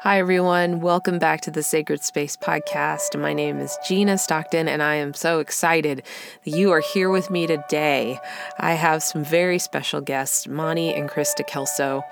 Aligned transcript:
Hi, 0.00 0.18
everyone. 0.18 0.80
Welcome 0.80 1.18
back 1.18 1.40
to 1.40 1.50
the 1.50 1.62
Sacred 1.62 2.04
Space 2.04 2.36
podcast. 2.36 3.18
My 3.18 3.32
name 3.32 3.58
is 3.58 3.78
Gina 3.88 4.18
Stockton, 4.18 4.68
and 4.68 4.82
I 4.82 4.96
am 4.96 5.14
so 5.14 5.40
excited 5.40 6.02
that 6.44 6.50
you 6.50 6.70
are 6.70 6.80
here 6.80 7.08
with 7.08 7.30
me 7.30 7.46
today. 7.46 8.20
I 8.58 8.74
have 8.74 9.02
some 9.02 9.24
very 9.24 9.58
special 9.58 10.02
guests, 10.02 10.46
Monty 10.46 10.92
and 10.92 11.08
Christa 11.08 11.46
Kelso, 11.46 12.04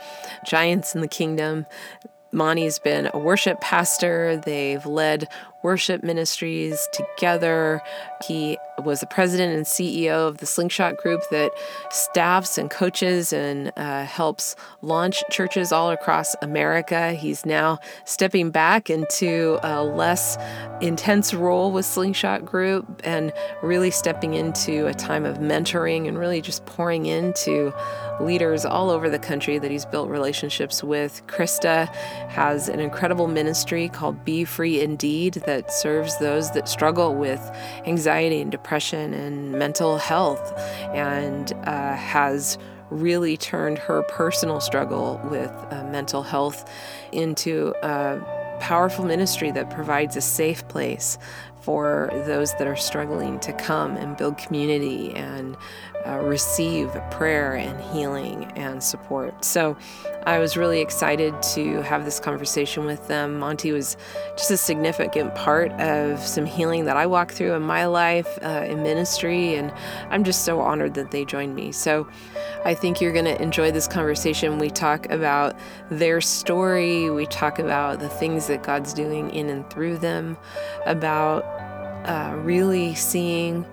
giants 0.47 0.95
in 0.95 1.03
the 1.03 1.09
kingdom. 1.09 1.67
Monty's 2.33 2.79
been 2.79 3.11
a 3.13 3.19
worship 3.19 3.61
pastor. 3.61 4.41
They've 4.45 4.85
led 4.87 5.29
worship 5.65 6.05
ministries 6.05 6.87
together. 6.93 7.81
He 8.29 8.59
was 8.85 9.01
the 9.01 9.07
president 9.07 9.57
and 9.57 9.65
CEO 9.65 10.29
of 10.29 10.39
the 10.39 10.47
Slingshot 10.47 10.99
Group 10.99 11.23
that 11.31 11.53
staffs 11.91 12.59
and 12.59 12.71
coaches 12.71 13.33
and 13.33 13.73
uh, 13.77 14.05
helps 14.05 14.57
launch 14.83 15.25
churches 15.31 15.73
all 15.73 15.91
across 15.91 16.37
America. 16.43 17.13
He's 17.13 17.47
now 17.47 17.79
stepping 18.05 18.51
back 18.51 18.91
into 18.91 19.59
a 19.63 19.83
less 19.83 20.37
intense 20.83 21.33
role 21.33 21.73
with 21.73 21.87
Slingshot 21.87 22.45
Group 22.45 23.01
and 23.03 23.33
really 23.63 23.91
stepping 23.91 24.35
into 24.35 24.87
a 24.87 24.93
time 24.93 25.25
of 25.25 25.39
mentoring 25.39 26.07
and 26.07 26.19
really 26.19 26.43
just 26.43 26.67
pouring 26.67 27.07
into 27.07 27.73
leaders 28.21 28.65
all 28.65 28.91
over 28.91 29.09
the 29.09 29.19
country 29.19 29.59
that 29.59 29.71
he's 29.71 29.87
built 29.87 30.09
relationships 30.11 30.85
with. 30.85 31.27
Christa 31.27 31.89
has 32.29 32.69
an 32.69 32.81
incredible 32.81 33.29
ministry 33.29 33.89
called 33.89 34.25
Be 34.25 34.45
Free 34.45 34.81
Indeed 34.81 35.35
that 35.47 35.54
that 35.55 35.73
serves 35.73 36.19
those 36.19 36.51
that 36.51 36.69
struggle 36.69 37.15
with 37.15 37.41
anxiety 37.87 38.41
and 38.41 38.51
depression 38.51 39.15
and 39.15 39.53
mental 39.53 39.99
health 39.99 40.53
and 40.93 41.53
uh, 41.65 41.95
has 41.95 42.59
really 42.91 43.37
turned 43.37 43.79
her 43.79 44.03
personal 44.05 44.61
struggle 44.61 45.21
with 45.31 45.51
uh, 45.71 45.85
mental 45.93 46.25
health 46.25 46.69
into 47.13 47.73
a 47.83 48.19
powerful 48.59 49.05
ministry 49.05 49.53
that 49.53 49.71
provides 49.71 50.17
a 50.17 50.21
safe 50.21 50.67
place 50.67 51.19
for 51.61 52.11
those 52.27 52.53
that 52.55 52.67
are 52.67 52.77
struggling 52.77 53.39
to 53.41 53.53
come 53.55 53.97
and 53.97 54.17
build 54.17 54.37
community 54.37 55.15
and 55.15 55.57
uh, 56.07 56.19
receive 56.19 56.91
prayer 57.11 57.55
and 57.55 57.81
healing 57.95 58.45
and 58.57 58.83
support. 58.83 59.45
So 59.45 59.77
I 60.27 60.39
was 60.39 60.57
really 60.57 60.81
excited 60.81 61.35
to 61.55 61.83
have 61.83 62.07
this 62.07 62.19
conversation 62.19 62.87
with 62.87 63.07
them. 63.09 63.39
Monty 63.39 63.73
was 63.73 63.97
just 64.37 64.51
a 64.51 64.57
significant 64.57 65.35
part 65.35 65.71
of 65.73 66.19
some 66.19 66.47
healing 66.47 66.85
that 66.87 66.97
I 66.97 67.07
walked 67.07 67.33
through 67.33 67.53
in 67.53 67.63
my 67.63 67.85
life 67.85 68.39
uh, 68.43 68.65
in 68.67 68.83
ministry, 68.83 69.55
and 69.55 69.71
I'm 70.09 70.25
just 70.25 70.45
so 70.45 70.61
honored 70.61 70.95
that 70.95 71.11
they 71.11 71.27
joined 71.27 71.55
me. 71.55 71.73
So 71.73 72.09
I 72.65 72.73
think 72.73 73.03
you're 73.03 73.13
going 73.13 73.27
to 73.27 73.41
enjoy 73.43 73.71
this 73.71 73.87
conversation. 73.87 74.59
We 74.59 74.71
talk 74.71 75.11
about 75.11 75.59
their 75.91 76.23
story, 76.23 77.11
we 77.11 77.27
talk 77.27 77.59
about 77.59 78.01
the 78.01 78.09
things 78.09 78.47
that 78.47 78.63
God's 78.63 78.95
doing 78.95 79.29
in 79.31 79.51
and 79.51 79.69
through 79.69 79.99
them, 79.99 80.39
about 80.87 81.43
uh, 82.09 82.35
really 82.37 82.95
seeing 82.95 83.67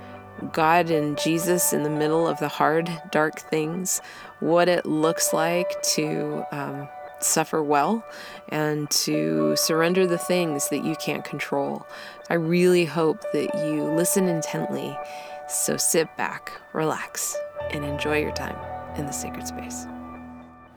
God 0.52 0.90
and 0.90 1.18
Jesus 1.18 1.72
in 1.72 1.84
the 1.84 1.90
middle 1.90 2.28
of 2.28 2.40
the 2.40 2.48
hard, 2.48 2.90
dark 3.12 3.40
things, 3.40 4.02
what 4.42 4.68
it 4.68 4.86
looks 4.86 5.32
like 5.32 5.82
to 5.84 6.44
um, 6.52 6.90
suffer 7.20 7.64
well 7.64 8.04
and 8.50 8.90
to 8.90 9.56
surrender 9.56 10.06
the 10.06 10.18
things 10.18 10.68
that 10.70 10.84
you 10.84 10.96
can't 10.98 11.24
control. 11.24 11.88
I 12.30 12.34
really 12.34 12.86
hope 12.86 13.24
that 13.32 13.54
you 13.66 13.84
listen 13.84 14.28
intently. 14.28 14.98
So 15.48 15.78
sit 15.78 16.16
back, 16.18 16.52
relax, 16.74 17.38
and 17.72 17.86
enjoy 17.86 18.20
your 18.20 18.34
time 18.34 18.58
in 18.98 19.06
the 19.06 19.14
sacred 19.14 19.48
space. 19.48 19.86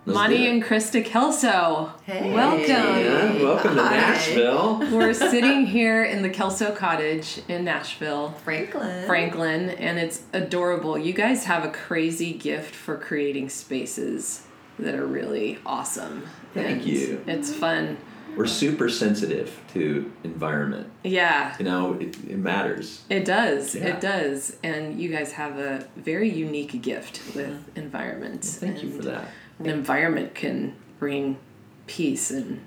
Let's 0.07 0.19
Monty 0.19 0.47
and 0.49 0.63
Christa 0.63 1.03
Kelso. 1.03 1.91
Hey. 2.05 2.31
Welcome. 2.31 2.69
Yeah, 2.69 3.43
welcome 3.43 3.75
to 3.75 3.83
Hi. 3.83 3.97
Nashville. 3.97 4.81
We're 4.93 5.15
sitting 5.15 5.65
here 5.65 6.05
in 6.05 6.21
the 6.21 6.29
Kelso 6.29 6.75
Cottage 6.75 7.41
in 7.49 7.65
Nashville. 7.65 8.33
Franklin. 8.45 9.07
Franklin, 9.07 9.71
and 9.71 9.99
it's 9.99 10.25
adorable. 10.35 10.99
You 10.99 11.15
guys 11.15 11.47
have 11.47 11.65
a 11.65 11.71
crazy 11.71 12.35
gift 12.35 12.75
for 12.75 12.99
creating 12.99 13.49
spaces 13.49 14.47
that 14.79 14.95
are 14.95 15.07
really 15.07 15.59
awesome. 15.65 16.29
Thank 16.53 16.83
and 16.83 16.85
you. 16.85 17.25
It's 17.27 17.55
fun. 17.55 17.97
We're 18.37 18.45
super 18.45 18.91
sensitive 18.91 19.59
to 19.73 20.13
environment. 20.23 20.91
Yeah. 21.03 21.55
You 21.59 21.65
know, 21.65 21.95
it, 21.95 22.15
it 22.29 22.37
matters. 22.37 23.05
It 23.09 23.25
does. 23.25 23.75
Yeah. 23.75 23.87
It 23.87 24.03
does. 24.03 24.59
And 24.63 25.01
you 25.01 25.09
guys 25.09 25.33
have 25.33 25.59
a 25.59 25.89
very 25.97 26.29
unique 26.29 26.83
gift 26.83 27.23
with 27.35 27.75
environment. 27.75 28.43
Well, 28.43 28.71
thank 28.71 28.83
you 28.83 28.91
for 28.91 29.03
that 29.05 29.29
an 29.59 29.67
environment 29.67 30.35
can 30.35 30.75
bring 30.99 31.39
peace 31.87 32.31
and 32.31 32.61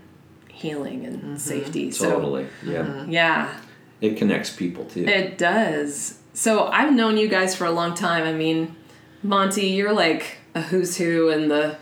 healing 0.49 1.05
and 1.05 1.17
mm-hmm. 1.17 1.35
safety. 1.37 1.91
Totally. 1.91 2.47
So, 2.63 2.71
yeah. 2.71 2.83
Mm-hmm. 2.83 3.11
Yeah. 3.11 3.59
It 4.01 4.17
connects 4.17 4.55
people 4.55 4.85
too. 4.85 5.05
It 5.05 5.37
does. 5.37 6.19
So 6.33 6.67
I've 6.67 6.93
known 6.93 7.17
you 7.17 7.27
guys 7.27 7.55
for 7.55 7.65
a 7.65 7.71
long 7.71 7.95
time. 7.95 8.23
I 8.23 8.33
mean, 8.33 8.75
Monty, 9.23 9.67
you're 9.67 9.93
like 9.93 10.37
a 10.53 10.61
who's 10.61 10.97
who 10.97 11.29
in 11.29 11.47
the 11.47 11.77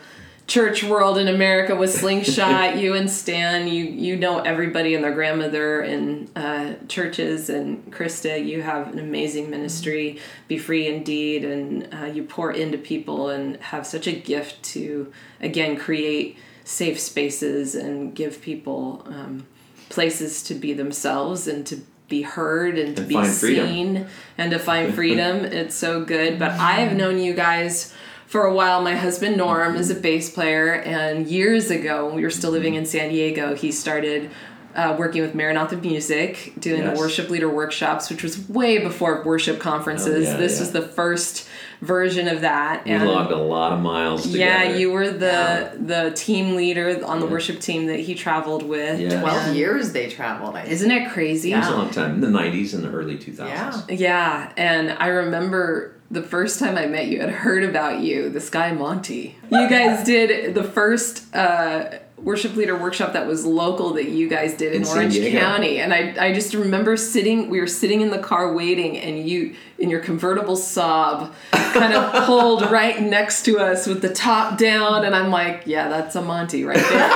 church 0.48 0.84
world 0.84 1.18
in 1.18 1.28
America 1.28 1.76
with 1.76 1.94
Slingshot. 1.94 2.78
you 2.82 2.94
and 2.94 3.10
Stan, 3.10 3.68
you 3.68 3.86
you 3.86 4.16
know 4.16 4.40
everybody 4.40 4.96
and 4.96 5.04
their 5.04 5.14
grandmother 5.14 5.82
in 5.82 6.30
uh, 6.36 6.76
churches. 6.88 7.50
And 7.50 7.92
Christa, 7.92 8.44
you 8.46 8.62
have 8.62 8.94
an 8.94 9.00
amazing 9.00 9.50
ministry, 9.50 10.20
Be 10.48 10.58
Free 10.58 10.88
Indeed, 10.88 11.44
and 11.44 11.94
uh, 11.94 12.06
you 12.06 12.24
pour 12.24 12.52
into 12.52 12.78
people 12.78 13.30
and 13.30 13.58
have 13.58 13.88
such 13.88 14.08
a 14.08 14.14
gift 14.14 14.64
to 14.64 15.12
again 15.42 15.78
create 15.78 16.38
safe 16.64 17.00
spaces 17.00 17.76
and 17.76 18.16
give 18.16 18.42
people 18.42 19.04
um, 19.08 19.46
places 19.90 20.44
to 20.44 20.56
be 20.56 20.74
themselves 20.74 21.48
and 21.48 21.66
to 21.68 21.82
be 22.08 22.22
heard 22.22 22.78
and 22.78 22.96
to 22.96 23.02
and 23.02 23.10
be 23.10 23.26
seen 23.26 23.94
freedom. 23.96 24.10
and 24.38 24.52
to 24.52 24.60
find 24.60 24.94
freedom. 24.94 25.38
it's 25.46 25.76
so 25.76 26.04
good. 26.04 26.38
But 26.38 26.52
I 26.52 26.74
have 26.74 26.96
known 26.96 27.18
you 27.18 27.34
guys 27.34 27.94
for 28.28 28.46
a 28.46 28.54
while, 28.54 28.82
my 28.82 28.96
husband 28.96 29.38
Norm 29.38 29.76
is 29.76 29.90
a 29.90 29.96
bass 29.96 30.30
player, 30.30 30.74
and 30.74 31.28
years 31.28 31.70
ago, 31.70 32.08
when 32.08 32.16
we 32.16 32.24
were 32.24 32.32
still 32.32 32.52
living 32.52 32.76
in 32.76 32.86
San 32.86 33.10
Diego, 33.10 33.56
he 33.56 33.72
started 33.72 34.32
uh, 34.76 34.96
working 35.00 35.22
with 35.22 35.34
Maranatha 35.34 35.78
Music, 35.78 36.54
doing 36.60 36.82
yes. 36.82 36.94
the 36.94 37.00
worship 37.00 37.30
leader 37.30 37.50
workshops, 37.50 38.10
which 38.10 38.24
was 38.24 38.48
way 38.50 38.78
before 38.78 39.24
worship 39.24 39.60
conferences. 39.60 40.28
Oh, 40.28 40.32
yeah, 40.32 40.38
this 40.38 40.56
yeah. 40.56 40.60
was 40.60 40.72
the 40.72 40.82
first 40.82 41.48
version 41.82 42.28
of 42.28 42.42
that. 42.42 42.84
We 42.84 42.92
and 42.92 43.08
logged 43.08 43.32
a 43.32 43.38
lot 43.38 43.72
of 43.72 43.80
miles. 43.80 44.24
Together. 44.24 44.40
Yeah, 44.40 44.76
you 44.76 44.92
were 44.92 45.10
the 45.10 45.26
yeah. 45.26 45.76
the 45.80 46.12
team 46.12 46.56
leader 46.56 47.06
on 47.06 47.22
the 47.22 47.26
worship 47.26 47.62
team 47.62 47.86
that 47.88 48.02
he 48.02 48.16
traveled 48.16 48.64
with. 48.64 49.00
Yeah. 49.00 49.22
Twelve 49.22 49.56
years 49.56 49.94
they 49.94 50.10
traveled. 50.10 50.58
Isn't 50.68 50.92
it 50.92 51.10
crazy? 51.10 51.50
Yeah. 51.50 51.58
It 51.58 51.60
was 51.60 51.70
a 51.70 51.78
long 51.78 51.90
time 51.92 52.12
in 52.16 52.22
the 52.22 52.38
'90s 52.38 52.74
and 52.74 52.84
the 52.84 52.92
early 52.92 53.18
2000s. 53.18 53.48
Yeah, 53.48 53.82
yeah, 53.90 54.54
and 54.58 54.92
I 54.92 55.08
remember 55.08 55.95
the 56.12 56.22
first 56.22 56.60
time 56.60 56.78
I 56.78 56.86
met 56.86 57.08
you, 57.08 57.22
I'd 57.22 57.30
heard 57.30 57.64
about 57.64 58.02
you, 58.02 58.30
this 58.30 58.50
guy 58.50 58.72
Monty. 58.72 59.36
You 59.52 59.68
guys 59.68 60.06
did 60.06 60.54
the 60.54 60.64
first 60.64 61.34
uh, 61.36 61.98
worship 62.18 62.56
leader 62.56 62.78
workshop 62.78 63.14
that 63.14 63.28
was 63.28 63.46
local 63.46 63.94
that 63.94 64.10
you 64.10 64.30
guys 64.30 64.56
did 64.56 64.74
in, 64.74 64.84
in 64.84 64.88
Orange 64.88 65.20
County, 65.32 65.80
and 65.80 65.94
I 65.94 66.16
I 66.20 66.34
just 66.34 66.54
remember 66.54 66.96
sitting. 66.96 67.50
We 67.50 67.60
were 67.60 67.68
sitting 67.68 68.02
in 68.02 68.12
the 68.12 68.20
car 68.20 68.54
waiting, 68.54 68.98
and 68.98 69.28
you 69.28 69.56
in 69.80 69.90
your 69.90 70.00
convertible 70.00 70.56
Saab 70.56 71.34
kind 71.52 71.94
of 71.94 72.26
pulled 72.26 72.70
right 72.70 73.02
next 73.02 73.44
to 73.46 73.60
us 73.60 73.88
with 73.88 74.02
the 74.02 74.14
top 74.14 74.58
down, 74.60 75.06
and 75.06 75.16
I'm 75.16 75.32
like, 75.32 75.64
yeah, 75.66 75.90
that's 75.90 76.16
a 76.16 76.22
Monty 76.22 76.64
right 76.66 76.78
there. 76.78 77.10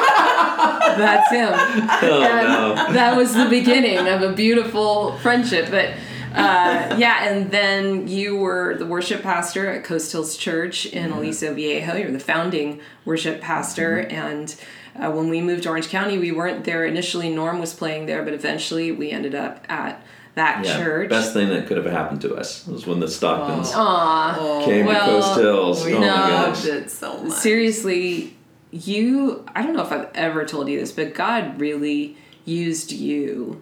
that's 0.98 1.32
him. 1.32 1.54
Oh, 1.54 2.24
and 2.24 2.76
no. 2.76 2.94
that 2.94 3.16
was 3.16 3.34
the 3.36 3.48
beginning 3.50 4.08
of 4.08 4.24
a 4.24 4.34
beautiful 4.34 5.16
friendship, 5.20 5.70
but 5.70 5.94
uh, 6.36 6.96
yeah, 6.98 7.28
and 7.30 7.52
then 7.52 8.08
you 8.08 8.38
were 8.38 8.76
the 8.78 8.86
worship 8.86 9.24
pastor 9.24 9.70
at 9.70 9.84
Coast 9.84 10.12
Hills 10.12 10.38
Church 10.38 10.86
in 10.86 11.10
mm-hmm. 11.10 11.20
Aliso 11.20 11.54
Viejo. 11.54 11.96
You're 11.96 12.12
the 12.12 12.20
founding 12.20 12.82
worship 13.06 13.42
pastor, 13.42 14.04
mm-hmm. 14.04 14.16
and 14.16 14.56
uh, 14.96 15.12
when 15.12 15.30
we 15.30 15.42
moved 15.42 15.64
to 15.64 15.70
Orange 15.70 15.90
County, 15.90 16.18
we 16.18 16.32
weren't 16.32 16.66
there 16.66 16.86
initially. 16.86 17.30
Norm 17.30 17.60
was 17.60 17.74
playing 17.74 18.06
there, 18.06 18.24
but 18.24 18.34
eventually 18.34 18.92
we 18.92 19.12
ended 19.12 19.34
up 19.34 19.66
at 19.70 20.04
that 20.36 20.64
yeah, 20.64 20.78
church. 20.78 21.10
Best 21.10 21.34
thing 21.34 21.50
that 21.50 21.68
could 21.68 21.78
have 21.78 21.86
happened 21.86 22.22
to 22.22 22.36
us 22.36 22.66
was 22.68 22.86
when 22.86 23.00
the 23.00 23.08
Stocktons 23.08 23.72
Aww. 23.72 24.66
came 24.66 24.86
well, 24.86 25.06
to 25.06 25.12
Coast 25.12 25.40
Hills. 25.40 25.86
We 25.86 25.96
oh 25.96 26.00
loved 26.00 26.66
it 26.66 26.92
so 26.92 27.24
much. 27.24 27.38
Seriously, 27.38 28.38
you. 28.72 29.46
I 29.56 29.64
don't 29.64 29.76
know 29.76 29.84
if 29.84 29.92
I've 29.92 30.10
ever 30.14 30.46
told 30.46 30.70
you 30.70 30.80
this, 30.80 30.92
but 30.92 31.14
God 31.14 31.60
really 31.60 32.18
used 32.46 32.92
you 32.92 33.62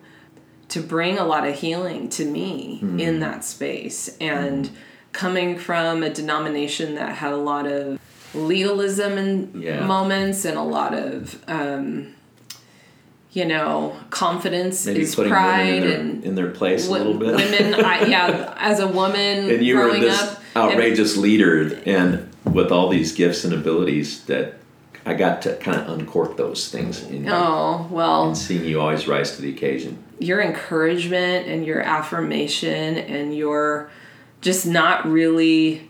to 0.69 0.81
bring 0.81 1.17
a 1.17 1.23
lot 1.23 1.47
of 1.47 1.55
healing 1.55 2.09
to 2.09 2.25
me 2.25 2.79
mm. 2.81 2.99
in 2.99 3.19
that 3.19 3.43
space 3.43 4.15
and 4.19 4.65
mm. 4.65 4.71
coming 5.13 5.57
from 5.57 6.03
a 6.03 6.09
denomination 6.09 6.95
that 6.95 7.15
had 7.15 7.33
a 7.33 7.37
lot 7.37 7.65
of 7.65 7.99
legalism 8.33 9.17
in 9.17 9.61
yeah. 9.61 9.85
moments 9.85 10.45
and 10.45 10.57
a 10.57 10.63
lot 10.63 10.93
of 10.93 11.41
um, 11.47 12.13
you 13.31 13.45
know 13.45 13.95
confidence 14.09 14.85
Maybe 14.85 15.01
is 15.01 15.15
pride 15.15 15.67
in 15.67 15.81
their, 15.81 15.99
and 15.99 16.23
in 16.23 16.35
their 16.35 16.51
place 16.51 16.87
w- 16.87 17.01
a 17.01 17.03
little 17.05 17.19
bit 17.19 17.35
women 17.35 17.85
I, 17.85 18.05
yeah 18.05 18.53
as 18.57 18.79
a 18.79 18.87
woman 18.87 19.49
and 19.49 19.65
you 19.65 19.75
growing 19.75 20.01
were 20.01 20.07
this 20.07 20.21
up 20.21 20.41
outrageous 20.55 21.13
and, 21.13 21.23
leader 21.23 21.81
and 21.85 22.29
with 22.45 22.71
all 22.71 22.89
these 22.89 23.13
gifts 23.13 23.43
and 23.43 23.53
abilities 23.53 24.25
that 24.25 24.55
I 25.05 25.13
got 25.13 25.41
to 25.43 25.55
kind 25.55 25.79
of 25.79 25.87
uncork 25.87 26.35
those 26.35 26.69
things 26.69 27.03
in 27.03 27.23
you 27.25 27.31
Oh, 27.31 27.87
well, 27.89 28.27
and 28.27 28.37
seeing 28.37 28.65
you 28.65 28.81
always 28.81 29.07
rise 29.07 29.35
to 29.37 29.41
the 29.41 29.49
occasion. 29.49 30.03
Your 30.19 30.41
encouragement 30.41 31.47
and 31.47 31.65
your 31.65 31.81
affirmation 31.81 32.97
and 32.97 33.35
your 33.35 33.89
just 34.41 34.65
not 34.65 35.05
really 35.07 35.89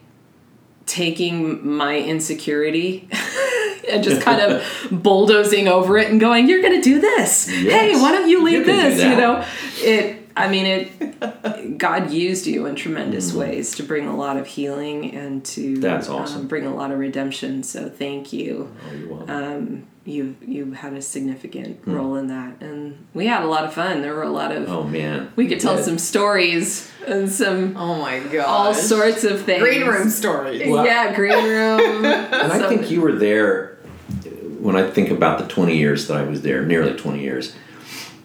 taking 0.86 1.68
my 1.68 1.98
insecurity 2.00 3.10
and 3.90 4.04
just 4.04 4.22
kind 4.22 4.42
of 4.42 4.64
bulldozing 4.92 5.68
over 5.68 5.98
it 5.98 6.10
and 6.10 6.20
going, 6.20 6.48
"You're 6.48 6.62
going 6.62 6.76
to 6.76 6.82
do 6.82 7.00
this. 7.02 7.48
Hey, 7.48 7.94
why 7.96 8.12
don't 8.12 8.30
you 8.30 8.44
lead 8.44 8.54
You 8.60 8.64
this?" 8.66 9.02
You 9.02 9.16
know, 9.16 9.46
it. 9.78 10.24
I 10.36 10.50
mean, 10.50 10.66
it. 10.68 11.78
God 11.80 12.12
used 12.12 12.46
you 12.46 12.68
in 12.68 12.76
tremendous 12.76 13.34
ways 13.34 13.76
to 13.78 13.84
bring 13.84 14.08
a 14.08 14.16
lot 14.16 14.38
of 14.38 14.46
healing 14.46 15.16
and 15.16 15.44
to 15.46 15.62
Mm-hmm. 15.74 15.82
That's 15.82 16.10
awesome. 16.10 16.42
um, 16.42 16.48
bring 16.48 16.66
a 16.68 16.74
lot 16.76 16.92
of 16.92 17.00
redemption. 17.00 17.64
So 17.64 17.90
thank 17.90 18.32
you 18.34 18.72
Oh, 18.88 18.94
you're 18.94 19.10
welcome. 19.10 19.30
um, 19.30 19.88
you 20.08 20.38
you 20.42 20.72
had 20.72 20.94
a 20.94 21.02
significant 21.02 21.78
hmm. 21.80 21.94
role 21.94 22.16
in 22.16 22.28
that, 22.28 22.62
and 22.62 23.08
we 23.14 23.28
had 23.28 23.44
a 23.44 23.48
lot 23.48 23.66
of 23.66 23.74
fun. 23.74 24.02
There 24.02 24.14
were 24.14 24.24
a 24.24 24.30
lot 24.30 24.52
of 24.52 24.70
oh 24.70 24.84
man, 24.84 25.32
we 25.36 25.48
could 25.48 25.60
tell 25.60 25.76
did. 25.76 25.86
some 25.86 26.00
stories 26.00 26.90
and 27.06 27.30
some 27.30 27.76
Oh 27.76 28.02
my 28.02 28.20
god. 28.20 28.46
all 28.46 28.74
sorts 28.74 29.24
of 29.24 29.42
things. 29.42 29.62
Green 29.62 29.86
room 29.86 30.10
stories. 30.10 30.68
Well- 30.68 30.86
yeah, 30.86 31.14
green 31.14 31.44
room. 31.44 32.06
And 32.38 32.54
I 32.54 32.70
think 32.70 32.90
you 32.90 33.02
were 33.02 33.14
there 33.14 33.78
when 34.60 34.76
I 34.76 34.90
think 34.90 35.10
about 35.10 35.40
the 35.40 35.48
20 35.48 35.76
years 35.76 36.08
that 36.08 36.18
I 36.18 36.24
was 36.24 36.42
there, 36.42 36.66
nearly 36.66 36.96
20 36.96 37.20
years. 37.20 37.56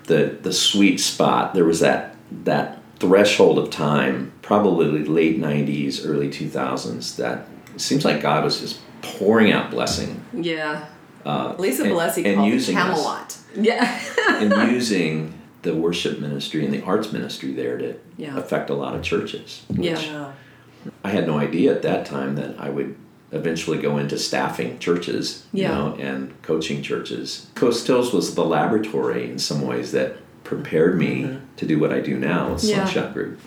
The 0.04 0.36
the 0.40 0.52
sweet 0.52 0.98
spot, 0.98 1.54
there 1.54 1.64
was 1.64 1.80
that 1.80 2.16
that 2.44 2.78
threshold 2.98 3.58
of 3.58 3.70
time, 3.70 4.32
probably 4.42 5.04
late 5.04 5.40
90s, 5.40 6.06
early 6.06 6.28
2000s 6.28 7.16
that 7.16 7.48
seems 7.76 8.04
like 8.04 8.20
God 8.22 8.44
was 8.44 8.60
just 8.60 8.80
pouring 9.02 9.50
out 9.50 9.70
blessing 9.70 10.22
yeah, 10.32 10.86
uh, 11.24 11.54
Lisa 11.58 11.84
and- 11.84 11.92
Blessy 11.92 12.24
and 12.24 12.36
called 12.36 12.48
it 12.48 12.52
using 12.54 12.76
us. 12.76 12.84
Camelot. 12.96 13.36
yeah, 13.56 14.00
and 14.30 14.72
using 14.72 15.34
the 15.62 15.74
worship 15.74 16.18
ministry 16.20 16.64
and 16.64 16.74
the 16.74 16.82
arts 16.82 17.12
ministry 17.12 17.52
there 17.52 17.78
to 17.78 17.94
Yeah. 18.16 18.36
affect 18.36 18.68
a 18.70 18.74
lot 18.74 18.94
of 18.96 19.02
churches. 19.02 19.62
which 19.68 19.80
yeah, 20.02 20.32
I 21.04 21.10
had 21.10 21.26
no 21.28 21.38
idea 21.38 21.72
at 21.74 21.82
that 21.82 22.04
time 22.06 22.34
that 22.36 22.56
I 22.58 22.68
would 22.68 22.96
eventually 23.30 23.78
go 23.78 23.96
into 23.98 24.18
staffing 24.18 24.78
churches, 24.80 25.44
Yeah. 25.52 25.68
you 25.68 25.74
know, 25.74 25.94
and 26.00 26.42
coaching 26.42 26.82
churches. 26.82 27.46
Coast 27.54 27.86
Hills 27.86 28.12
was 28.12 28.34
the 28.34 28.44
laboratory 28.44 29.30
in 29.30 29.38
some 29.38 29.62
ways 29.62 29.92
that 29.92 30.16
prepared 30.44 30.98
me 30.98 31.38
to 31.56 31.64
do 31.66 31.78
what 31.78 31.92
I 31.92 32.00
do 32.00 32.18
now 32.18 32.50
with 32.52 32.62
Mm-hmm. 32.62 32.68
Yeah. 32.70 32.84
Slingshot 32.84 33.14
Group. 33.14 33.38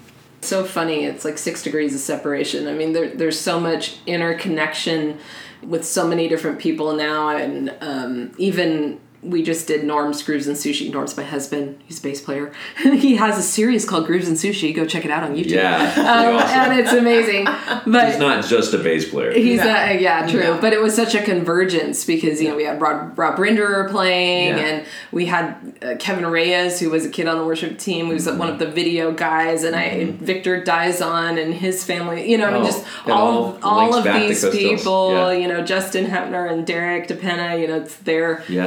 so 0.42 0.64
funny. 0.64 1.04
It's 1.04 1.26
like 1.26 1.38
six 1.38 1.62
degrees 1.64 1.94
of 1.94 2.00
separation. 2.00 2.68
I 2.68 2.74
mean, 2.74 2.94
there, 2.94 3.10
there's 3.10 3.40
so 3.40 3.60
much 3.60 3.98
interconnection 4.08 5.18
with 5.68 5.86
so 5.86 6.08
many 6.08 6.28
different 6.28 6.60
people 6.60 6.94
now, 6.96 7.30
and 7.30 7.76
um, 7.82 8.32
even 8.38 9.00
we 9.26 9.44
just 9.44 9.68
did 9.68 9.84
Norm's 9.84 10.22
Grooves 10.24 10.48
and 10.48 10.56
Sushi. 10.56 10.92
Norm's 10.92 11.18
my 11.18 11.24
husband. 11.24 11.80
He's 11.88 12.00
a 12.00 12.04
bass 12.04 12.22
player. 12.22 12.54
he 12.82 13.16
has 13.16 13.38
a 13.38 13.42
series 13.42 13.84
called 13.86 14.06
Grooves 14.06 14.28
and 14.28 14.38
Sushi. 14.38 14.74
Go 14.76 14.86
check 14.86 15.04
it 15.06 15.12
out 15.12 15.24
on 15.24 15.36
YouTube. 15.36 15.52
Yeah, 15.52 15.94
Um, 15.98 16.36
awesome. 16.36 16.72
and 16.72 16.80
it's 16.80 16.94
amazing. 16.94 17.48
But 17.88 18.10
He's 18.10 18.18
not 18.20 18.44
just 18.46 18.74
a 18.74 18.78
bass 18.78 19.10
player. 19.10 19.32
He's 19.34 19.60
No. 19.60 19.68
a, 19.68 20.00
yeah, 20.02 20.26
true. 20.28 20.40
No. 20.42 20.58
But 20.62 20.74
it 20.74 20.82
was 20.82 20.96
such 20.96 21.14
a 21.16 21.22
convergence 21.22 22.04
because 22.06 22.42
you 22.42 22.50
know 22.50 22.56
we 22.56 22.64
had 22.64 22.82
Rob, 22.82 23.18
Rob 23.18 23.38
Rinderer 23.38 23.90
playing, 23.92 24.58
Yeah. 24.58 24.64
and 24.66 24.86
we 25.12 25.26
had 25.28 25.78
uh, 25.82 25.96
Kevin 26.00 26.26
Reyes, 26.26 26.80
who 26.80 26.90
was 26.90 27.06
a 27.06 27.10
kid 27.10 27.28
on 27.28 27.38
the 27.38 27.46
worship 27.46 27.78
team, 27.78 28.08
who 28.08 28.14
was 28.14 28.28
one 28.28 28.50
of 28.50 28.60
the 28.60 28.66
video 28.68 29.12
guys, 29.12 29.64
and 29.64 29.76
I 29.76 30.12
Victor 30.12 30.62
Dizon 30.62 31.42
and 31.42 31.54
his 31.54 31.84
family. 31.84 32.30
You 32.30 32.38
know, 32.38 32.48
I 32.48 32.54
mean, 32.54 32.62
Oh, 32.62 32.66
just 32.66 32.86
all 33.08 33.58
all 33.62 33.92
all 33.92 33.96
of 33.96 34.04
these 34.04 34.48
people. 34.50 35.12
Yeah. 35.14 35.32
You 35.32 35.48
know, 35.48 35.62
Justin 35.64 36.06
Hepner 36.06 36.52
and 36.52 36.66
Derek 36.66 37.08
DePena. 37.08 37.60
You 37.62 37.68
know, 37.68 37.78
it's 37.82 37.96
they're 37.98 38.44
Yeah. 38.50 38.66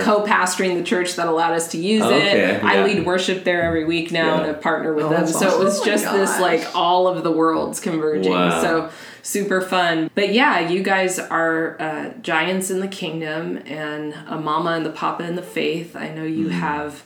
Co-pastoring 0.57 0.77
the 0.77 0.85
church 0.85 1.17
that 1.17 1.27
allowed 1.29 1.53
us 1.55 1.69
to 1.69 1.79
use 1.79 2.03
Okay, 2.03 2.57
it. 2.57 2.65
I 2.65 2.85
lead 2.85 3.05
worship 3.07 3.45
there 3.45 3.63
every 3.63 3.85
week 3.85 4.11
now, 4.13 4.35
Yeah. 4.37 4.41
and 4.43 4.51
I 4.51 4.53
partner 4.55 4.95
with 4.95 5.07
Oh, 5.07 5.09
them. 5.11 5.21
that's 5.25 5.39
So 5.39 5.61
it 5.61 5.65
was 5.65 5.79
Oh 5.79 5.81
my 5.81 5.87
just 5.87 6.05
this 6.13 6.41
like 6.41 6.67
all 6.75 7.07
of 7.09 7.23
the 7.23 7.31
worlds 7.33 7.81
converging. 7.81 8.33
Wow. 8.33 8.61
So 8.63 8.91
super 9.23 9.61
fun. 9.61 10.11
But 10.15 10.33
yeah, 10.33 10.69
you 10.69 10.83
guys 10.83 11.19
are 11.19 11.77
uh, 11.81 12.11
giants 12.23 12.71
in 12.71 12.81
the 12.81 12.89
kingdom 12.89 13.59
and 13.67 14.15
a 14.29 14.39
mama 14.39 14.71
and 14.73 14.87
the 14.87 14.91
papa 14.91 15.25
in 15.25 15.37
the 15.37 15.43
faith. 15.43 15.95
I 15.97 16.09
know 16.09 16.25
you 16.25 16.49
have 16.49 17.03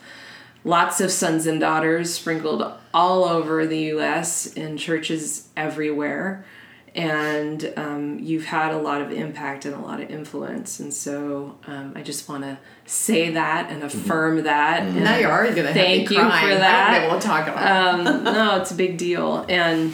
lots 0.63 1.01
of 1.01 1.11
sons 1.11 1.45
and 1.45 1.59
daughters 1.59 2.13
sprinkled 2.13 2.63
all 2.93 3.25
over 3.25 3.65
the 3.65 3.79
U.S. 3.95 4.45
in 4.53 4.77
churches 4.77 5.49
everywhere. 5.57 6.45
And 6.95 7.73
um, 7.75 8.19
you've 8.19 8.45
had 8.45 8.71
a 8.71 8.77
lot 8.77 9.01
of 9.01 9.11
impact 9.11 9.65
and 9.65 9.73
a 9.73 9.79
lot 9.79 9.99
of 9.99 10.11
influence. 10.11 10.79
And 10.79 10.93
so 10.93 11.57
um, 11.65 11.93
I 11.95 12.03
just 12.03 12.29
want 12.29 12.43
to 12.43 12.59
say 12.85 13.31
that 13.31 13.71
and 13.71 13.81
affirm 13.83 14.43
that. 14.43 14.83
And 14.83 15.03
Now 15.03 15.17
you're 15.17 15.31
already 15.31 15.55
gonna 15.55 15.69
have 15.69 15.75
Thank 15.75 16.11
you 16.11 16.17
crying. 16.19 16.49
for 16.49 16.53
I 16.55 16.57
that. 16.59 16.91
won't 16.91 17.01
be 17.01 17.07
able 17.07 17.19
to 17.19 17.27
talk 17.27 17.47
about 17.47 17.99
it. 17.99 18.07
um, 18.07 18.23
no, 18.25 18.61
it's 18.61 18.69
a 18.71 18.75
big 18.75 18.97
deal. 18.97 19.43
And 19.49 19.93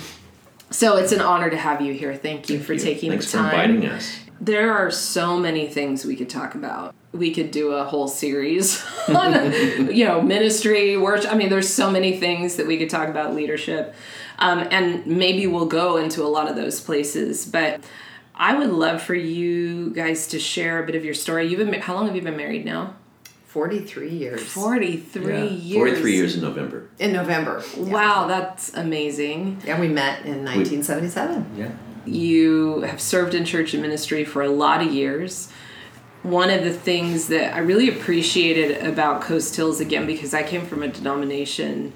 so 0.71 0.97
it's 0.97 1.13
an 1.13 1.21
honor 1.21 1.49
to 1.49 1.57
have 1.57 1.79
you 1.81 1.93
here. 1.93 2.13
Thank 2.15 2.49
you 2.49 2.59
for 2.59 2.75
Thank 2.75 2.79
you. 2.79 2.93
taking 2.93 3.09
Thanks 3.11 3.31
the 3.31 3.37
for 3.37 3.43
inviting 3.45 3.85
us. 3.85 4.19
There 4.41 4.73
are 4.73 4.91
so 4.91 5.37
many 5.37 5.67
things 5.67 6.03
we 6.05 6.15
could 6.17 6.29
talk 6.29 6.53
about. 6.55 6.93
We 7.13 7.33
could 7.33 7.51
do 7.51 7.71
a 7.71 7.83
whole 7.85 8.07
series 8.09 8.85
on, 9.07 9.33
you 9.93 10.05
know, 10.05 10.21
ministry, 10.21 10.97
worship. 10.97 11.31
I 11.31 11.35
mean, 11.35 11.49
there's 11.49 11.69
so 11.73 11.89
many 11.89 12.17
things 12.19 12.57
that 12.57 12.67
we 12.67 12.77
could 12.77 12.89
talk 12.89 13.07
about 13.09 13.33
leadership, 13.33 13.95
um, 14.39 14.67
and 14.71 15.05
maybe 15.05 15.45
we'll 15.47 15.65
go 15.67 15.97
into 15.97 16.23
a 16.23 16.27
lot 16.27 16.49
of 16.49 16.55
those 16.55 16.79
places. 16.81 17.45
But 17.45 17.83
I 18.35 18.57
would 18.57 18.69
love 18.71 19.01
for 19.01 19.15
you 19.15 19.91
guys 19.91 20.27
to 20.27 20.39
share 20.39 20.81
a 20.81 20.85
bit 20.85 20.95
of 20.95 21.05
your 21.05 21.13
story. 21.13 21.47
You've 21.47 21.59
been 21.59 21.79
how 21.81 21.93
long 21.95 22.07
have 22.07 22.15
you 22.15 22.21
been 22.21 22.37
married 22.37 22.65
now? 22.65 22.95
43 23.47 24.09
years. 24.09 24.43
Forty 24.43 24.95
three 24.97 25.33
Yeah. 25.33 25.43
years. 25.45 25.75
43 25.89 26.13
years 26.13 26.35
in 26.35 26.41
November. 26.41 26.87
In 26.99 27.11
November. 27.13 27.63
Yeah. 27.75 27.83
Wow, 27.83 28.27
that's 28.27 28.71
amazing. 28.75 29.61
Yeah, 29.65 29.79
we 29.79 29.87
met 29.87 30.23
in 30.25 30.45
1977. 30.45 31.45
Yeah. 31.57 31.69
you 32.05 32.81
have 32.81 32.99
served 33.01 33.35
in 33.35 33.43
church 33.45 33.73
and 33.73 33.83
ministry 33.83 34.23
for 34.23 34.41
a 34.41 34.49
lot 34.49 34.81
of 34.81 34.91
years. 34.91 35.49
One 36.23 36.49
of 36.49 36.63
the 36.63 36.71
things 36.73 37.27
that 37.27 37.53
I 37.53 37.59
really 37.59 37.87
appreciated 37.89 38.85
about 38.85 39.21
Coast 39.21 39.55
Hills, 39.55 39.79
again, 39.79 40.05
because 40.07 40.33
I 40.33 40.41
came 40.43 40.65
from 40.65 40.81
a 40.81 40.87
denomination 40.87 41.93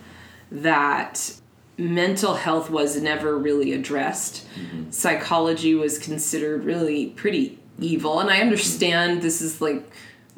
that 0.52 1.34
mental 1.78 2.36
health 2.36 2.70
was 2.70 3.02
never 3.02 3.38
really 3.38 3.74
addressed. 3.74 4.48
Mm-hmm. 4.56 4.92
Psychology 4.92 5.76
was 5.76 5.98
considered 5.98 6.64
really 6.64 7.08
pretty 7.08 7.60
evil. 7.80 8.20
And 8.20 8.30
I 8.30 8.40
understand 8.42 9.22
this 9.22 9.42
is 9.42 9.62
like, 9.62 9.84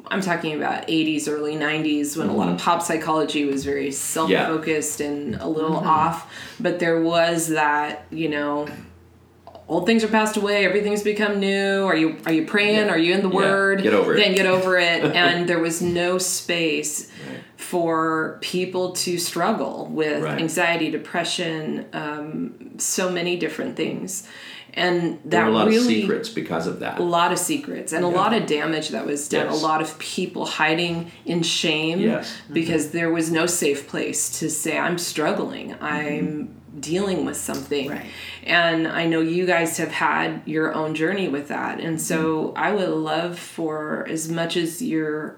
I'm 0.08 0.20
talking 0.20 0.54
about 0.54 0.86
80s, 0.86 1.28
early 1.28 1.56
90s 1.56 2.16
when 2.16 2.28
a 2.28 2.32
lot 2.32 2.48
of 2.48 2.56
mm-hmm. 2.56 2.64
pop 2.64 2.82
psychology 2.82 3.44
was 3.44 3.64
very 3.64 3.90
self 3.90 4.30
focused 4.30 5.00
and 5.00 5.34
a 5.36 5.48
little 5.48 5.76
mm-hmm. 5.76 5.88
off. 5.88 6.32
But 6.60 6.78
there 6.78 7.02
was 7.02 7.48
that, 7.48 8.06
you 8.10 8.28
know, 8.28 8.68
old 9.68 9.84
things 9.84 10.04
are 10.04 10.08
passed 10.08 10.36
away 10.36 10.64
everything's 10.64 11.02
become 11.02 11.40
new 11.40 11.82
are 11.84 11.96
you 11.96 12.16
are 12.24 12.32
you 12.32 12.46
praying 12.46 12.86
Yeah. 12.86 12.92
are 12.92 12.98
you 12.98 13.14
in 13.14 13.22
the 13.22 13.28
Yeah. 13.28 13.34
word 13.34 13.82
Get 13.82 13.94
over 13.94 14.14
it. 14.14 14.18
then 14.18 14.34
get 14.34 14.46
over 14.46 14.78
it 14.78 15.04
and 15.16 15.48
there 15.48 15.58
was 15.58 15.82
no 15.82 16.18
space 16.18 17.10
Right. 17.10 17.15
For 17.56 18.38
people 18.42 18.92
to 18.92 19.18
struggle 19.18 19.86
with 19.90 20.22
Right. 20.22 20.40
anxiety 20.40 20.90
depression 20.90 21.86
um, 21.92 22.54
so 22.78 23.10
many 23.10 23.36
different 23.36 23.76
things 23.76 24.26
and 24.74 25.14
that 25.24 25.30
There 25.30 25.44
were 25.44 25.50
a 25.50 25.52
lot 25.52 25.66
really 25.68 25.78
of 25.78 25.84
secrets 26.02 26.28
because 26.28 26.66
of 26.66 26.80
that. 26.80 26.98
a 26.98 27.02
lot 27.02 27.32
of 27.32 27.38
secrets 27.38 27.94
and 27.94 28.04
a 28.04 28.08
lot 28.08 28.34
of 28.34 28.44
damage 28.46 28.90
that 28.90 29.06
was 29.06 29.26
done 29.28 29.46
Yes. 29.46 29.62
a 29.62 29.66
lot 29.66 29.80
of 29.80 29.98
people 29.98 30.44
hiding 30.44 31.10
in 31.24 31.42
shame 31.42 31.98
Yes. 32.00 32.30
Mm-hmm. 32.44 32.54
because 32.54 32.90
there 32.90 33.10
was 33.10 33.30
no 33.30 33.46
safe 33.46 33.88
place 33.88 34.38
to 34.40 34.50
say 34.50 34.76
i'm 34.78 34.98
struggling 34.98 35.70
mm-hmm. 35.70 35.84
i'm 35.84 36.56
dealing 36.78 37.24
with 37.24 37.38
something 37.38 37.88
Right. 37.88 38.04
and 38.44 38.86
i 38.86 39.06
know 39.06 39.20
you 39.20 39.46
guys 39.46 39.78
have 39.78 39.92
had 39.92 40.42
your 40.44 40.74
own 40.74 40.94
journey 40.94 41.26
with 41.28 41.48
that 41.48 41.80
and 41.80 41.98
so 41.98 42.48
mm-hmm. 42.48 42.58
i 42.58 42.70
would 42.74 42.90
love 42.90 43.38
for 43.38 44.06
as 44.10 44.28
much 44.28 44.58
as 44.58 44.82
you're 44.82 45.36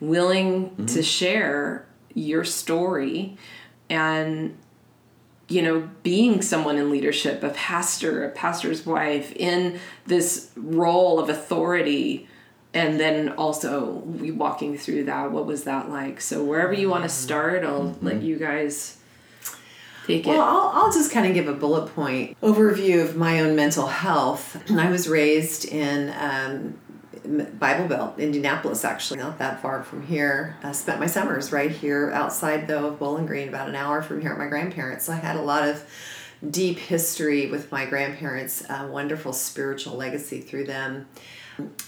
willing 0.00 0.70
mm-hmm. 0.70 0.86
to 0.86 1.02
share 1.02 1.86
your 2.14 2.44
story 2.44 3.36
and 3.90 4.56
you 5.48 5.62
know, 5.62 5.88
being 6.02 6.42
someone 6.42 6.76
in 6.76 6.90
leadership, 6.90 7.42
a 7.42 7.48
pastor, 7.48 8.24
a 8.24 8.30
pastor's 8.30 8.84
wife, 8.84 9.32
in 9.34 9.80
this 10.06 10.50
role 10.56 11.18
of 11.18 11.30
authority, 11.30 12.28
and 12.74 13.00
then 13.00 13.30
also 13.30 13.92
we 13.92 14.30
walking 14.30 14.76
through 14.76 15.04
that. 15.04 15.32
What 15.32 15.46
was 15.46 15.64
that 15.64 15.88
like? 15.88 16.20
So 16.20 16.44
wherever 16.44 16.74
you 16.74 16.90
want 16.90 17.04
to 17.04 17.08
mm-hmm. 17.08 17.24
start, 17.24 17.64
I'll 17.64 17.80
mm-hmm. 17.80 18.06
let 18.06 18.22
you 18.22 18.36
guys 18.36 18.98
take 20.06 20.26
it. 20.26 20.30
Well, 20.30 20.42
I'll, 20.42 20.84
I'll 20.84 20.92
just 20.92 21.10
kind 21.10 21.26
of 21.26 21.32
give 21.32 21.48
a 21.48 21.54
bullet 21.54 21.94
point 21.94 22.38
overview 22.42 23.02
of 23.02 23.16
my 23.16 23.40
own 23.40 23.56
mental 23.56 23.86
health. 23.86 24.62
And 24.68 24.78
I 24.78 24.90
was 24.90 25.08
raised 25.08 25.64
in 25.64 26.12
um, 26.18 26.78
Bible 27.58 27.88
Belt, 27.88 28.18
Indianapolis, 28.18 28.84
actually, 28.84 29.20
not 29.20 29.38
that 29.38 29.60
far 29.60 29.82
from 29.82 30.06
here. 30.06 30.56
I 30.62 30.72
spent 30.72 30.98
my 30.98 31.06
summers 31.06 31.52
right 31.52 31.70
here 31.70 32.10
outside, 32.12 32.66
though, 32.66 32.86
of 32.86 32.98
Bowling 32.98 33.26
Green, 33.26 33.48
about 33.48 33.68
an 33.68 33.74
hour 33.74 34.02
from 34.02 34.20
here 34.20 34.32
at 34.32 34.38
my 34.38 34.46
grandparents. 34.46 35.04
So 35.04 35.12
I 35.12 35.16
had 35.16 35.36
a 35.36 35.42
lot 35.42 35.68
of 35.68 35.84
deep 36.50 36.78
history 36.78 37.50
with 37.50 37.70
my 37.70 37.84
grandparents, 37.84 38.64
wonderful 38.68 39.32
spiritual 39.32 39.94
legacy 39.96 40.40
through 40.40 40.64
them. 40.64 41.08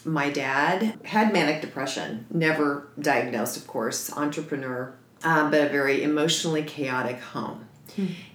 My 0.05 0.31
dad 0.31 0.99
had 1.05 1.33
manic 1.33 1.61
depression, 1.61 2.27
never 2.31 2.89
diagnosed, 2.99 3.57
of 3.57 3.67
course, 3.67 4.13
entrepreneur, 4.13 4.95
um, 5.23 5.51
but 5.51 5.61
a 5.61 5.69
very 5.69 6.03
emotionally 6.03 6.65
chaotic 6.65 7.21
home. 7.21 7.67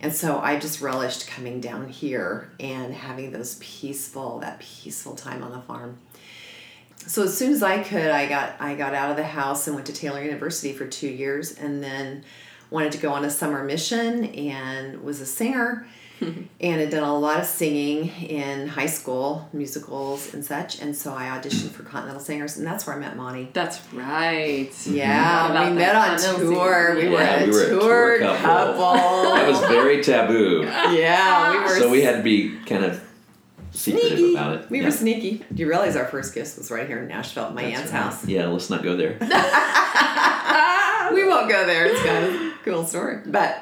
And 0.02 0.14
so 0.14 0.40
I 0.40 0.60
just 0.60 0.82
relished 0.82 1.28
coming 1.28 1.62
down 1.62 1.88
here 1.88 2.52
and 2.60 2.94
having 2.94 3.32
those 3.32 3.56
peaceful, 3.56 4.40
that 4.40 4.60
peaceful 4.60 5.16
time 5.16 5.42
on 5.44 5.52
the 5.52 5.62
farm. 5.62 5.98
So 7.08 7.24
as 7.24 7.38
soon 7.38 7.52
as 7.54 7.62
I 7.64 7.84
could, 7.84 8.10
I 8.10 8.28
got 8.28 8.54
I 8.60 8.76
got 8.76 8.94
out 8.94 9.12
of 9.12 9.18
the 9.18 9.24
house 9.24 9.68
and 9.68 9.76
went 9.76 9.88
to 9.88 9.94
Taylor 9.94 10.24
University 10.24 10.74
for 10.74 10.86
two 10.88 11.08
years, 11.10 11.58
and 11.58 11.84
then 11.84 12.24
wanted 12.72 12.92
to 12.94 12.98
go 12.98 13.12
on 13.14 13.24
a 13.24 13.30
summer 13.30 13.64
mission 13.64 14.26
and 14.26 15.02
was 15.04 15.22
a 15.22 15.26
singer 15.26 15.86
and 16.20 16.50
had 16.60 16.90
done 16.90 17.04
a 17.04 17.18
lot 17.18 17.40
of 17.40 17.46
singing 17.46 18.08
in 18.24 18.68
high 18.68 18.88
school 18.88 19.48
musicals 19.54 20.34
and 20.34 20.44
such 20.44 20.82
and 20.82 20.96
so 20.96 21.14
i 21.14 21.26
auditioned 21.26 21.70
for 21.70 21.84
continental 21.84 22.20
singers 22.22 22.58
and 22.58 22.66
that's 22.66 22.88
where 22.88 22.96
i 22.96 23.00
met 23.00 23.16
monty 23.16 23.50
That's 23.54 23.80
right. 23.94 24.72
yeah 24.88 25.52
About 25.52 25.72
we 25.72 25.78
met 25.78 25.96
on 25.96 26.08
Continental 26.18 26.54
tour 26.54 26.96
we 26.96 27.02
Singers. 27.02 27.14
were 27.14 27.22
Yeah, 27.22 27.40
a 27.40 27.46
we 27.46 27.52
were 27.52 27.64
a 27.64 27.70
tour, 27.70 27.80
tour 27.80 28.20
couple, 28.20 28.42
couple. 28.44 29.34
That 29.36 29.48
was 29.48 29.60
very 29.62 30.02
taboo. 30.04 30.62
yeah 30.64 31.52
we 31.52 31.58
were 31.64 31.80
So 31.80 31.90
we 31.90 32.02
had 32.02 32.18
to 32.18 32.24
be 32.24 32.58
kind 32.66 32.84
of 32.84 33.05
secretive 33.76 34.18
sneaky 34.18 34.34
about 34.34 34.56
it. 34.64 34.70
we 34.70 34.80
Yeah. 34.80 34.86
were 34.86 34.92
sneaky 34.92 35.44
do 35.54 35.62
you 35.62 35.68
realize 35.70 35.96
our 35.96 36.06
first 36.06 36.34
kiss 36.34 36.58
was 36.58 36.72
right 36.72 36.88
here 36.88 37.00
in 37.00 37.08
nashville 37.08 37.46
at 37.46 37.54
my 37.54 37.64
That's 37.64 37.80
aunt's 37.80 37.92
right. 37.92 38.02
house 38.04 38.26
Yeah, 38.28 38.48
let's 38.48 38.70
not 38.70 38.84
go 38.84 38.96
there. 38.96 39.18
we 41.14 41.28
won't 41.28 41.50
go 41.50 41.66
there. 41.66 41.86
It's 41.86 42.02
kind 42.02 42.26
of 42.26 42.34
a 42.34 42.54
cool 42.64 42.86
story. 42.86 43.20
But 43.26 43.62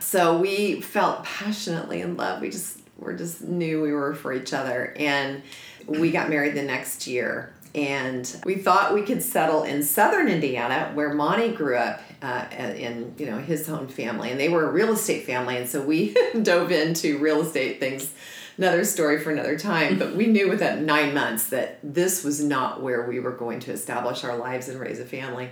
so 0.00 0.38
we 0.38 0.80
felt 0.80 1.24
passionately 1.24 2.00
in 2.00 2.16
love. 2.16 2.40
We 2.40 2.50
just 2.50 2.78
we 2.98 3.14
just 3.14 3.42
knew 3.42 3.80
we 3.80 3.92
were 3.92 4.14
for 4.14 4.32
each 4.32 4.52
other, 4.52 4.92
and 4.96 5.42
we 5.86 6.10
got 6.10 6.28
married 6.28 6.54
the 6.54 6.62
next 6.62 7.06
year. 7.06 7.52
And 7.74 8.30
we 8.44 8.56
thought 8.56 8.92
we 8.94 9.02
could 9.02 9.22
settle 9.22 9.62
in 9.62 9.82
southern 9.84 10.28
Indiana, 10.28 10.90
where 10.94 11.14
Monty 11.14 11.52
grew 11.52 11.76
up 11.76 12.02
uh, 12.20 12.44
in 12.52 13.14
you 13.16 13.26
know 13.26 13.38
his 13.38 13.68
own 13.68 13.86
family, 13.88 14.30
and 14.30 14.40
they 14.40 14.48
were 14.48 14.68
a 14.68 14.72
real 14.72 14.92
estate 14.92 15.24
family, 15.24 15.56
and 15.56 15.68
so 15.68 15.80
we 15.80 16.14
dove 16.42 16.72
into 16.72 17.18
real 17.18 17.40
estate 17.42 17.78
things. 17.80 18.12
Another 18.60 18.84
story 18.84 19.18
for 19.18 19.30
another 19.30 19.58
time, 19.58 19.98
but 19.98 20.14
we 20.14 20.26
knew 20.26 20.46
within 20.46 20.84
nine 20.94 21.14
months 21.14 21.48
that 21.48 21.78
this 21.82 22.22
was 22.22 22.44
not 22.44 22.82
where 22.82 23.06
we 23.06 23.18
were 23.18 23.30
going 23.30 23.58
to 23.60 23.72
establish 23.72 24.22
our 24.22 24.36
lives 24.36 24.68
and 24.68 24.78
raise 24.78 25.00
a 25.00 25.06
family. 25.06 25.48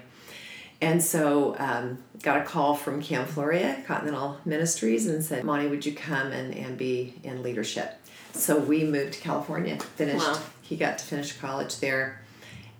And 0.83 1.03
so 1.03 1.57
um, 1.59 2.05
got 2.23 2.37
a 2.37 2.45
call 2.45 2.75
from 2.75 3.01
Cam 3.01 3.27
Floria, 3.27 3.83
Continental 3.87 4.37
Ministries, 4.45 5.07
and 5.07 5.25
said, 5.25 5.43
Monty, 5.43 5.69
would 5.69 5.87
you 5.87 5.95
come 5.95 6.33
and, 6.33 6.55
and 6.55 6.77
be 6.77 7.15
in 7.25 7.43
leadership? 7.43 7.95
So 8.35 8.59
we 8.59 8.85
moved 8.85 9.15
to 9.15 9.21
California, 9.21 9.79
finished, 9.79 10.27
Wow. 10.27 10.43
he 10.61 10.77
got 10.77 10.99
to 10.99 11.05
finish 11.07 11.33
college 11.33 11.81
there. 11.81 12.21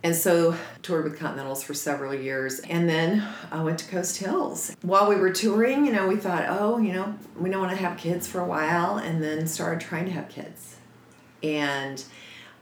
And 0.05 0.15
so 0.15 0.55
toured 0.83 1.05
with 1.05 1.19
Continentals 1.19 1.63
for 1.63 1.75
several 1.75 2.15
years. 2.15 2.61
And 2.61 2.89
then 2.89 3.27
I 3.51 3.63
went 3.63 3.81
to 3.81 3.89
Coast 3.89 4.19
Hills. 4.19 4.77
While 4.83 5.09
we 5.09 5.17
were 5.17 5.33
touring, 5.33 5.85
you 5.85 5.93
know, 5.93 6.07
we 6.07 6.17
thought, 6.17 6.45
oh, 6.49 6.79
you 6.79 6.93
know, 6.93 7.15
we 7.37 7.51
don't 7.51 7.61
want 7.61 7.77
to 7.77 7.85
have 7.85 7.99
kids 7.99 8.27
for 8.27 8.41
a 8.41 8.47
while, 8.47 8.99
and 8.99 9.23
then 9.23 9.47
started 9.49 9.81
trying 9.81 10.05
to 10.05 10.13
have 10.13 10.29
kids. 10.29 10.77
And 11.43 12.03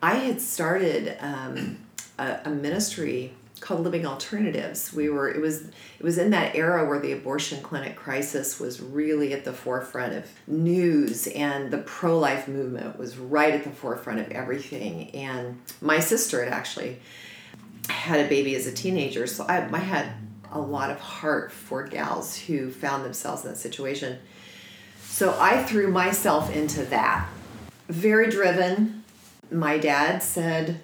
I 0.02 0.14
had 0.14 0.40
started 0.40 1.16
um, 1.20 1.78
a, 2.18 2.40
a 2.46 2.50
ministry 2.50 3.34
called 3.60 3.80
Living 3.80 4.06
Alternatives. 4.06 4.92
We 4.92 5.08
were 5.08 5.28
it 5.30 5.40
was 5.40 5.62
it 5.64 6.02
was 6.02 6.18
in 6.18 6.30
that 6.30 6.54
era 6.54 6.86
where 6.86 7.00
the 7.00 7.12
abortion 7.12 7.62
clinic 7.62 7.96
crisis 7.96 8.60
was 8.60 8.80
really 8.80 9.32
at 9.32 9.44
the 9.44 9.52
forefront 9.52 10.12
of 10.12 10.30
news 10.46 11.26
and 11.28 11.70
the 11.70 11.78
pro 11.78 12.18
life 12.18 12.48
movement 12.48 12.98
was 12.98 13.16
right 13.16 13.54
at 13.54 13.64
the 13.64 13.70
forefront 13.70 14.20
of 14.20 14.30
everything. 14.30 15.10
And 15.10 15.60
my 15.80 16.00
sister 16.00 16.44
had 16.44 16.52
actually 16.52 16.98
had 17.88 18.24
a 18.24 18.28
baby 18.28 18.54
as 18.56 18.66
a 18.66 18.72
teenager, 18.72 19.26
so 19.26 19.44
I, 19.48 19.68
I 19.72 19.78
had 19.78 20.12
a 20.52 20.60
lot 20.60 20.90
of 20.90 21.00
heart 21.00 21.52
for 21.52 21.82
gals 21.84 22.36
who 22.36 22.70
found 22.70 23.04
themselves 23.04 23.44
in 23.44 23.50
that 23.50 23.56
situation. 23.56 24.18
So 25.02 25.36
I 25.38 25.62
threw 25.62 25.90
myself 25.90 26.54
into 26.54 26.84
that. 26.86 27.28
Very 27.88 28.30
driven. 28.30 29.04
My 29.50 29.78
dad 29.78 30.22
said, 30.22 30.80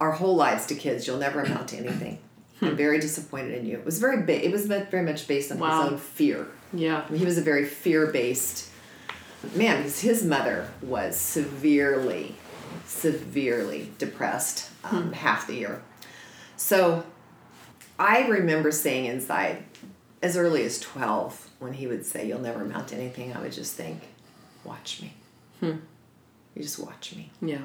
Our 0.00 0.12
whole 0.12 0.36
lives 0.36 0.66
to 0.66 0.74
kids, 0.74 1.06
you'll 1.06 1.18
never 1.18 1.40
amount 1.42 1.68
to 1.68 1.76
anything. 1.76 2.18
Hmm. 2.60 2.66
I'm 2.66 2.76
very 2.76 2.98
disappointed 3.00 3.54
in 3.54 3.66
you. 3.66 3.78
It 3.78 3.84
was 3.84 3.98
very 3.98 4.22
ba- 4.22 4.44
it 4.44 4.50
was 4.52 4.66
very 4.66 5.02
much 5.02 5.26
based 5.28 5.50
on 5.52 5.58
Wow. 5.58 5.82
his 5.82 5.92
own 5.92 5.98
fear. 5.98 6.46
Yeah. 6.72 7.04
I 7.06 7.10
mean, 7.10 7.18
he 7.20 7.24
was 7.26 7.38
a 7.38 7.42
very 7.42 7.64
fear 7.64 8.06
based 8.06 8.70
man 9.54 9.78
because 9.78 10.00
his 10.00 10.24
mother 10.24 10.70
was 10.82 11.16
severely, 11.16 12.34
severely 12.84 13.92
depressed 13.98 14.70
um, 14.84 15.04
hmm. 15.08 15.12
half 15.12 15.46
the 15.46 15.54
year. 15.54 15.82
So 16.56 17.04
I 17.98 18.26
remember 18.26 18.70
saying 18.72 19.06
inside, 19.06 19.64
as 20.22 20.36
early 20.36 20.64
as 20.64 20.80
12, 20.80 21.50
when 21.58 21.74
he 21.74 21.86
would 21.86 22.04
say, 22.04 22.26
You'll 22.26 22.40
never 22.40 22.62
amount 22.62 22.88
to 22.88 22.96
anything, 22.96 23.34
I 23.34 23.40
would 23.40 23.52
just 23.52 23.74
think, 23.74 24.00
Watch 24.64 25.00
me. 25.02 25.14
Hmm. 25.60 25.76
You 26.54 26.62
just 26.62 26.78
watch 26.78 27.14
me. 27.14 27.30
Yeah. 27.40 27.62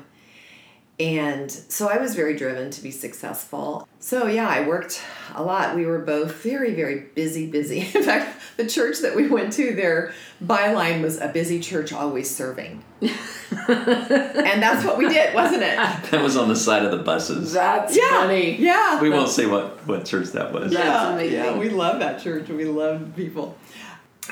And 1.02 1.50
so 1.50 1.90
I 1.90 1.98
was 1.98 2.14
very 2.14 2.36
driven 2.36 2.70
to 2.70 2.82
be 2.84 2.92
successful. 2.92 3.88
So 4.00 4.28
yeah, 4.28 4.48
I 4.48 4.68
worked 4.68 5.02
a 5.34 5.42
lot. 5.42 5.76
We 5.76 5.88
were 5.88 5.98
both 5.98 6.44
very, 6.44 6.76
very 6.76 7.00
busy, 7.16 7.50
busy. 7.50 7.80
In 7.96 8.04
fact, 8.04 8.40
the 8.58 8.68
church 8.68 9.00
that 9.00 9.16
we 9.16 9.28
went 9.28 9.52
to, 9.54 9.74
their 9.74 10.14
byline 10.44 11.02
was 11.02 11.20
a 11.20 11.28
busy 11.30 11.60
church 11.60 11.92
always 11.92 12.34
serving. 12.34 12.84
and 13.02 14.62
that's 14.62 14.86
what 14.86 15.00
we 15.00 15.10
did, 15.10 15.34
wasn't 15.34 15.64
it? 15.64 15.76
That 16.12 16.22
was 16.22 16.38
on 16.38 16.50
the 16.50 16.56
side 16.56 16.86
of 16.86 16.92
the 16.92 17.04
buses. 17.04 17.54
That's 17.54 17.98
Yeah. 17.98 18.10
funny. 18.10 18.58
Yeah. 18.58 19.02
We 19.02 19.10
won't 19.10 19.30
say 19.30 19.48
what, 19.48 19.88
what 19.88 20.06
church 20.06 20.28
that 20.34 20.54
was. 20.54 20.72
That's 20.72 20.86
yeah, 20.86 21.14
amazing. 21.14 21.38
Yeah, 21.38 21.58
we 21.58 21.70
love 21.70 22.00
that 22.00 22.22
church. 22.22 22.48
We 22.50 22.66
love 22.66 23.14
people. 23.16 23.58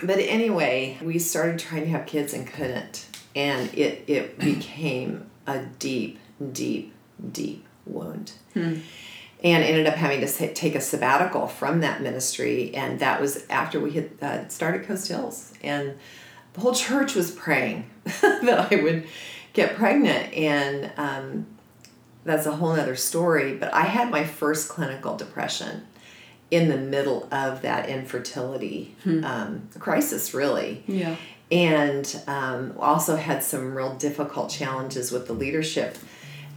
But 0.04 0.20
anyway, 0.20 1.00
we 1.02 1.18
started 1.18 1.58
trying 1.58 1.86
to 1.86 1.90
have 1.90 2.06
kids 2.06 2.34
and 2.36 2.46
couldn't. 2.46 3.08
And 3.36 3.74
it, 3.74 4.04
it 4.08 4.38
became 4.38 5.26
a 5.48 5.64
deep, 5.80 6.20
deep, 6.52 6.94
deep 7.32 7.66
wound. 7.86 8.34
And 9.42 9.64
ended 9.64 9.88
up 9.88 9.96
having 9.96 10.20
to 10.22 10.54
take 10.54 10.76
a 10.76 10.82
sabbatical 10.82 11.48
from 11.48 11.80
that 11.80 12.02
ministry. 12.02 12.76
And 12.76 13.00
that 13.00 13.22
was 13.22 13.46
after 13.50 13.80
we 13.80 13.92
had 13.92 14.10
uh, 14.22 14.48
started 14.50 14.86
Coast 14.86 15.08
Hills. 15.08 15.54
And 15.64 15.96
the 16.54 16.62
whole 16.62 16.74
church 16.74 17.16
was 17.16 17.32
praying 17.32 17.90
that 18.04 18.72
I 18.72 18.76
would 18.76 19.08
get 19.54 19.76
pregnant. 19.76 20.34
And 20.34 20.92
um, 20.98 21.46
that's 22.26 22.46
a 22.46 22.52
whole 22.52 22.76
nother 22.76 22.98
story. 22.98 23.56
But 23.56 23.74
I 23.74 23.84
had 23.84 24.12
my 24.12 24.26
first 24.26 24.68
clinical 24.68 25.16
depression 25.16 25.88
in 26.52 26.68
the 26.68 26.78
middle 26.78 27.28
of 27.32 27.62
that 27.62 27.88
infertility 27.88 28.96
um, 29.24 29.70
crisis, 29.78 30.34
really. 30.34 30.84
Yeah. 30.88 31.16
And 31.52 32.22
um, 32.28 32.74
also 32.80 33.16
had 33.16 33.44
some 33.44 33.74
real 33.74 33.96
difficult 33.96 34.50
challenges 34.50 35.12
with 35.12 35.28
the 35.28 35.34
leadership 35.34 35.98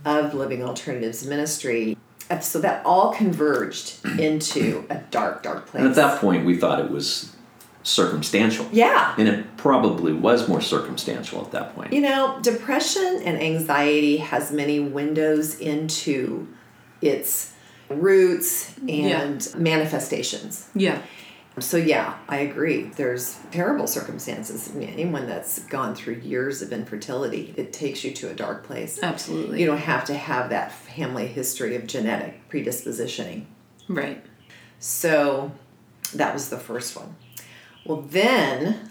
of 0.05 0.35
Living 0.35 0.63
Alternatives 0.63 1.27
Ministry. 1.27 1.97
Uh, 2.31 2.39
so 2.39 2.61
that 2.61 2.85
all 2.87 3.13
converged 3.13 3.99
into 4.19 4.87
a 4.89 4.97
dark, 5.11 5.43
dark 5.43 5.67
place. 5.67 5.81
And 5.83 5.91
at 5.91 5.97
that 5.97 6.21
point, 6.21 6.47
we 6.47 6.57
thought 6.57 6.79
it 6.81 6.91
was 6.91 7.35
circumstantial. 7.83 8.67
yeah. 8.71 9.15
And 9.19 9.29
it 9.29 9.57
probably 9.57 10.13
was 10.13 10.49
more 10.49 10.61
circumstantial 10.61 11.45
at 11.45 11.51
that 11.51 11.75
point. 11.75 11.93
You 11.93 12.01
know, 12.01 12.39
depression 12.41 13.23
and 13.25 13.43
anxiety 13.43 14.19
has 14.19 14.53
many 14.53 14.79
windows 14.79 15.59
into 15.59 16.47
its 17.01 17.53
roots 17.89 18.73
and 18.89 19.47
manifestations. 19.57 20.69
Yeah. 20.75 21.03
So 21.59 21.77
yeah, 21.77 22.17
I 22.29 22.39
agree. 22.39 22.85
There's 22.97 23.39
terrible 23.51 23.87
circumstances. 23.87 24.71
I 24.73 24.79
mean, 24.79 24.89
anyone 24.89 25.27
that's 25.27 25.59
gone 25.65 25.95
through 25.95 26.15
years 26.17 26.63
of 26.63 26.73
infertility, 26.73 27.53
it 27.57 27.73
takes 27.73 28.03
you 28.05 28.13
to 28.13 28.31
a 28.31 28.35
dark 28.35 28.65
place. 28.65 28.99
Absolutely. 29.03 29.61
You 29.61 29.67
don't 29.67 29.77
have 29.79 30.05
to 30.07 30.15
have 30.15 30.49
that 30.51 30.73
family 30.73 31.27
history 31.27 31.77
of 31.77 31.87
genetic 31.87 32.49
predispositioning. 32.49 33.45
Right. 33.87 34.25
So 34.79 35.53
that 36.15 36.33
was 36.33 36.49
the 36.49 36.59
first 36.59 36.97
one. 36.97 37.17
Well, 37.85 38.01
then 38.01 38.91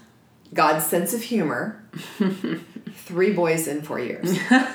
God's 0.54 0.86
sense 0.86 1.12
of 1.14 1.22
humor. 1.22 1.82
three 2.94 3.32
boys 3.32 3.66
in 3.66 3.82
four 3.82 3.98
years. 3.98 4.24
Monty 4.50 4.72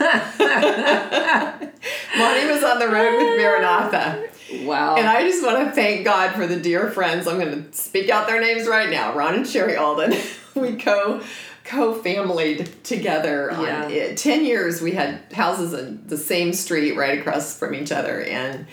was 2.47 2.63
on 2.63 2.79
the 2.79 2.87
road 2.87 3.17
with 3.17 3.37
Maranatha. 3.41 4.29
Wow. 4.63 4.95
And 4.95 5.07
I 5.07 5.21
just 5.23 5.43
want 5.45 5.65
to 5.67 5.71
thank 5.73 6.05
God 6.05 6.33
for 6.35 6.47
the 6.47 6.57
dear 6.59 6.89
friends. 6.91 7.27
I'm 7.27 7.39
going 7.39 7.65
to 7.65 7.73
speak 7.73 8.09
out 8.09 8.27
their 8.27 8.39
names 8.41 8.67
right 8.67 8.89
now. 8.89 9.13
Ron 9.13 9.35
and 9.35 9.47
Sherry 9.47 9.75
Alden. 9.75 10.13
we 10.55 10.75
co 10.77 11.21
co 11.63 11.93
familied 11.93 12.69
together. 12.83 13.51
On 13.51 13.63
Yeah. 13.63 13.87
it. 13.89 14.17
Ten 14.17 14.45
years 14.45 14.81
we 14.81 14.91
had 14.91 15.19
houses 15.33 15.73
in 15.73 16.07
the 16.07 16.17
same 16.17 16.53
street 16.53 16.95
right 16.95 17.19
across 17.19 17.57
from 17.59 17.75
each 17.75 17.91
other, 17.91 18.21
and 18.21 18.65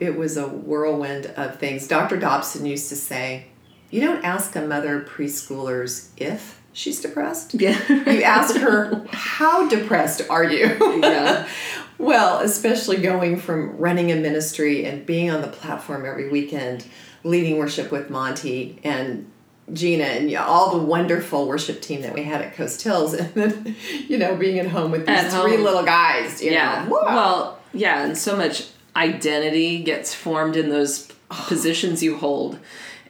it 0.00 0.16
was 0.16 0.36
a 0.36 0.48
whirlwind 0.48 1.26
of 1.36 1.58
things. 1.60 1.86
Dr. 1.86 2.16
Dobson 2.16 2.66
used 2.66 2.88
to 2.88 2.96
say, 2.96 3.46
"You 3.90 4.00
don't 4.00 4.24
ask 4.24 4.56
a 4.56 4.62
mother 4.62 5.00
preschoolers 5.08 6.08
if 6.16 6.60
she's 6.72 7.00
depressed. 7.00 7.54
yeah. 7.54 7.78
You 7.88 8.22
ask 8.24 8.56
her, 8.56 9.06
how 9.12 9.68
depressed 9.68 10.22
are 10.28 10.42
you? 10.42 10.76
Yeah. 11.00 11.46
Well, 11.98 12.40
especially 12.40 12.96
going 12.98 13.36
from 13.38 13.76
running 13.78 14.10
a 14.10 14.16
ministry 14.16 14.84
and 14.84 15.06
being 15.06 15.30
on 15.30 15.40
the 15.42 15.48
platform 15.48 16.04
every 16.04 16.28
weekend, 16.28 16.84
leading 17.22 17.56
worship 17.58 17.90
with 17.92 18.10
Monty 18.10 18.78
and 18.82 19.30
Gina 19.72 20.04
and 20.04 20.34
all 20.36 20.78
the 20.78 20.84
wonderful 20.84 21.46
worship 21.48 21.80
team 21.80 22.02
that 22.02 22.12
we 22.12 22.22
had 22.24 22.42
at 22.42 22.54
Coast 22.54 22.82
Hills, 22.82 23.14
and 23.14 23.32
then 23.34 23.76
you 24.08 24.18
know 24.18 24.36
being 24.36 24.58
at 24.58 24.66
home 24.66 24.90
with 24.90 25.06
these 25.06 25.16
At 25.16 25.30
three 25.30 25.54
home. 25.56 25.64
little 25.64 25.84
guys. 25.84 26.42
You 26.42 26.50
yeah. 26.50 26.86
Well, 26.88 27.58
yeah, 27.72 28.04
and 28.04 28.18
so 28.18 28.36
much 28.36 28.68
identity 28.96 29.82
gets 29.82 30.14
formed 30.14 30.56
in 30.56 30.68
those 30.68 31.08
positions 31.30 32.02
you 32.02 32.16
hold. 32.16 32.58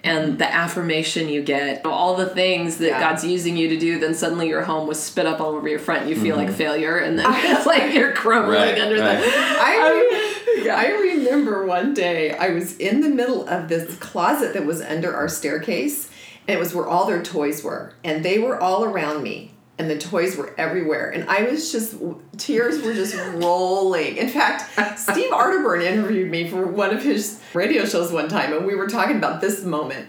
And 0.05 0.39
the 0.39 0.53
affirmation 0.53 1.31
you 1.31 1.43
get, 1.43 1.85
all 1.87 2.15
the 2.15 2.27
things 2.27 2.77
that 2.77 2.89
Yeah. 2.89 3.01
God's 3.01 3.25
using 3.25 3.57
you 3.57 3.71
to 3.71 3.79
do, 3.79 3.99
then 3.99 4.15
suddenly 4.15 4.49
you're 4.49 4.63
home 4.63 4.87
was 4.87 5.03
spit 5.03 5.25
up 5.25 5.41
all 5.41 5.57
over 5.57 5.67
your 5.67 5.79
front. 5.79 6.07
You 6.07 6.15
feel 6.15 6.37
like 6.37 6.49
mm-hmm. 6.49 6.57
failure, 6.57 6.99
and 6.99 7.19
then 7.19 7.25
it's 7.31 7.65
like 7.65 7.95
you're 7.95 8.13
crumbling 8.13 8.59
Right, 8.59 8.79
under 8.79 9.01
right. 9.01 9.19
the. 9.19 9.27
I, 9.35 10.61
um, 10.61 10.65
re- 10.65 10.71
I 10.71 10.89
remember 10.91 11.65
one 11.65 11.95
day 11.95 12.33
I 12.37 12.51
was 12.51 12.77
in 12.77 13.01
the 13.01 13.09
middle 13.09 13.49
of 13.49 13.69
this 13.69 13.97
closet 13.97 14.53
that 14.53 14.67
was 14.67 14.83
under 14.83 15.17
our 15.17 15.27
staircase, 15.29 16.11
and 16.47 16.57
it 16.57 16.61
was 16.61 16.75
where 16.75 16.87
all 16.87 17.07
their 17.07 17.23
toys 17.23 17.65
were, 17.65 17.95
and 18.05 18.23
they 18.23 18.39
were 18.39 18.61
all 18.61 18.85
around 18.85 19.23
me, 19.23 19.53
and 19.78 19.90
the 19.90 19.99
toys 19.99 20.37
were 20.37 20.54
everywhere, 20.57 21.11
and 21.11 21.28
I 21.28 21.43
was 21.43 21.73
just 21.73 21.97
tears 22.37 22.83
were 22.83 22.95
just 22.95 23.16
rolling. 23.35 24.16
In 24.16 24.28
fact, 24.28 24.71
Steve 24.99 25.31
Arterburn 25.33 25.83
interviewed 25.83 26.31
me 26.31 26.49
for 26.49 26.66
one 26.66 26.95
of 26.95 27.02
his 27.02 27.40
radio 27.52 27.85
shows 27.85 28.12
one 28.12 28.28
time, 28.28 28.52
and 28.52 28.66
we 28.66 28.75
were 28.75 28.87
talking 28.87 29.16
about 29.16 29.40
this 29.40 29.64
moment. 29.64 30.09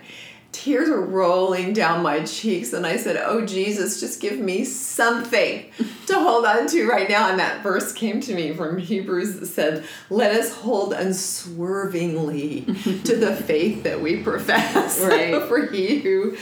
Tears 0.52 0.88
were 0.90 1.02
rolling 1.02 1.74
down 1.74 2.02
my 2.02 2.24
cheeks, 2.24 2.72
and 2.72 2.88
I 2.88 2.96
said, 2.96 3.18
Oh, 3.18 3.46
Jesus, 3.46 4.00
just 4.00 4.22
give 4.22 4.40
me 4.40 4.64
something 4.64 5.70
to 6.08 6.14
hold 6.14 6.46
on 6.46 6.68
to 6.68 6.88
right 6.88 7.10
now. 7.10 7.30
And 7.30 7.40
that 7.40 7.62
verse 7.62 7.92
came 7.92 8.22
to 8.22 8.34
me 8.34 8.54
from 8.54 8.78
Hebrews 8.78 9.40
that 9.40 9.48
said, 9.48 9.84
Let 10.10 10.32
us 10.32 10.54
hold 10.54 10.94
unswervingly 10.94 12.62
to 13.04 13.18
the 13.18 13.36
faith 13.48 13.84
that 13.84 14.00
we 14.00 14.24
profess. 14.24 15.02
Right. 15.02 15.44
For 15.48 15.66
he 15.66 16.00
who 16.00 16.38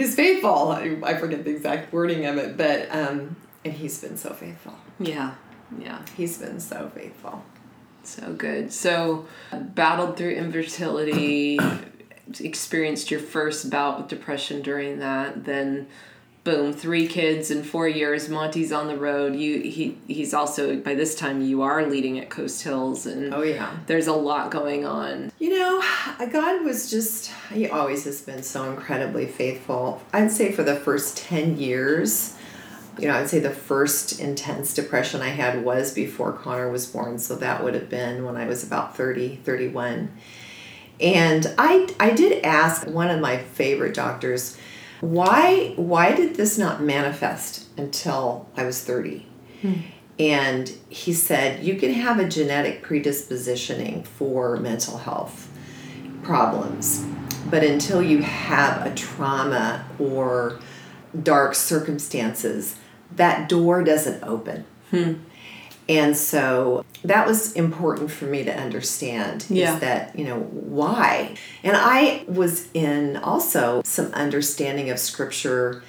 is 0.00 0.14
faithful. 0.14 0.70
I, 0.70 0.98
I 1.02 1.16
forget 1.16 1.44
the 1.44 1.50
exact 1.50 1.92
wording 1.92 2.26
of 2.26 2.36
it, 2.36 2.56
but, 2.56 2.88
um, 2.94 3.36
and 3.64 3.74
he's 3.74 4.00
been 4.00 4.16
so 4.16 4.32
faithful. 4.32 4.74
Yeah, 4.98 5.34
yeah. 5.78 6.02
He's 6.16 6.38
been 6.38 6.60
so 6.60 6.90
faithful. 6.94 7.42
So 8.04 8.32
good. 8.32 8.72
So, 8.72 9.26
battled 9.52 10.16
through 10.16 10.30
infertility, 10.30 11.58
experienced 12.40 13.10
your 13.10 13.20
first 13.20 13.70
bout 13.70 13.98
with 13.98 14.08
depression 14.08 14.62
during 14.62 14.98
that. 15.00 15.44
Then, 15.44 15.88
boom, 16.48 16.72
three 16.72 17.06
kids 17.06 17.50
in 17.50 17.62
four 17.62 17.86
years. 17.86 18.30
Monty's 18.30 18.72
on 18.72 18.86
the 18.86 18.96
road. 18.96 19.36
You 19.36 19.60
he 19.60 19.98
he's 20.06 20.32
also 20.32 20.76
by 20.78 20.94
this 20.94 21.14
time 21.14 21.42
you 21.42 21.60
are 21.60 21.84
leading 21.84 22.18
at 22.18 22.30
Coast 22.30 22.62
Hills, 22.62 23.04
and 23.04 23.34
Oh, 23.34 23.42
yeah. 23.42 23.76
there's 23.86 24.06
a 24.06 24.14
lot 24.14 24.50
going 24.50 24.86
on. 24.86 25.30
You 25.38 25.50
know, 25.58 25.82
God 26.32 26.64
was 26.64 26.90
just, 26.90 27.30
He 27.52 27.68
always 27.68 28.04
has 28.04 28.22
been 28.22 28.42
so 28.42 28.64
incredibly 28.70 29.26
faithful. 29.26 30.00
I'd 30.12 30.32
say 30.32 30.50
for 30.52 30.62
the 30.62 30.74
first 30.76 31.18
10 31.18 31.58
years, 31.58 32.34
you 32.98 33.08
know, 33.08 33.14
I'd 33.14 33.28
say 33.28 33.40
the 33.40 33.50
first 33.50 34.18
intense 34.18 34.72
depression 34.72 35.20
I 35.20 35.28
had 35.28 35.62
was 35.62 35.92
before 35.92 36.32
Connor 36.32 36.70
was 36.70 36.86
born. 36.86 37.18
So 37.18 37.36
that 37.36 37.62
would 37.62 37.74
have 37.74 37.90
been 37.90 38.24
when 38.24 38.36
I 38.36 38.46
was 38.46 38.64
about 38.64 38.96
30, 38.96 39.36
31. 39.44 40.10
And 41.00 41.54
I, 41.58 41.88
I 42.00 42.10
did 42.10 42.42
ask 42.44 42.86
one 42.86 43.10
of 43.10 43.20
my 43.20 43.36
favorite 43.38 43.94
doctors, 43.94 44.56
why, 45.00 45.74
why 45.76 46.14
did 46.14 46.34
this 46.34 46.58
not 46.58 46.82
manifest 46.82 47.66
until 47.78 48.48
I 48.56 48.64
was 48.64 48.82
30? 48.82 49.26
Hmm. 49.62 49.72
And 50.18 50.72
he 50.88 51.12
said, 51.12 51.62
you 51.62 51.76
can 51.76 51.92
have 51.92 52.18
a 52.18 52.28
genetic 52.28 52.82
predispositioning 52.82 54.04
for 54.04 54.56
mental 54.56 54.98
health 54.98 55.48
problems, 56.24 57.06
but 57.48 57.62
until 57.62 58.02
you 58.02 58.22
have 58.22 58.84
a 58.84 58.94
trauma 58.94 59.84
or 59.98 60.58
dark 61.22 61.54
circumstances, 61.54 62.76
that 63.14 63.48
door 63.48 63.84
doesn't 63.84 64.22
open. 64.24 64.64
Hmm. 64.90 65.14
And 65.88 66.14
so 66.16 66.84
that 67.02 67.26
was 67.26 67.52
important 67.54 68.10
for 68.10 68.26
me 68.26 68.44
to 68.44 68.54
understand 68.54 69.46
Yeah. 69.48 69.74
is 69.74 69.80
that, 69.80 70.18
you 70.18 70.24
know, 70.24 70.40
why? 70.40 71.36
And 71.62 71.76
I 71.76 72.24
was 72.28 72.68
in 72.74 73.16
also 73.16 73.80
some 73.84 74.12
understanding 74.12 74.90
of 74.90 74.98
scripture 74.98 75.82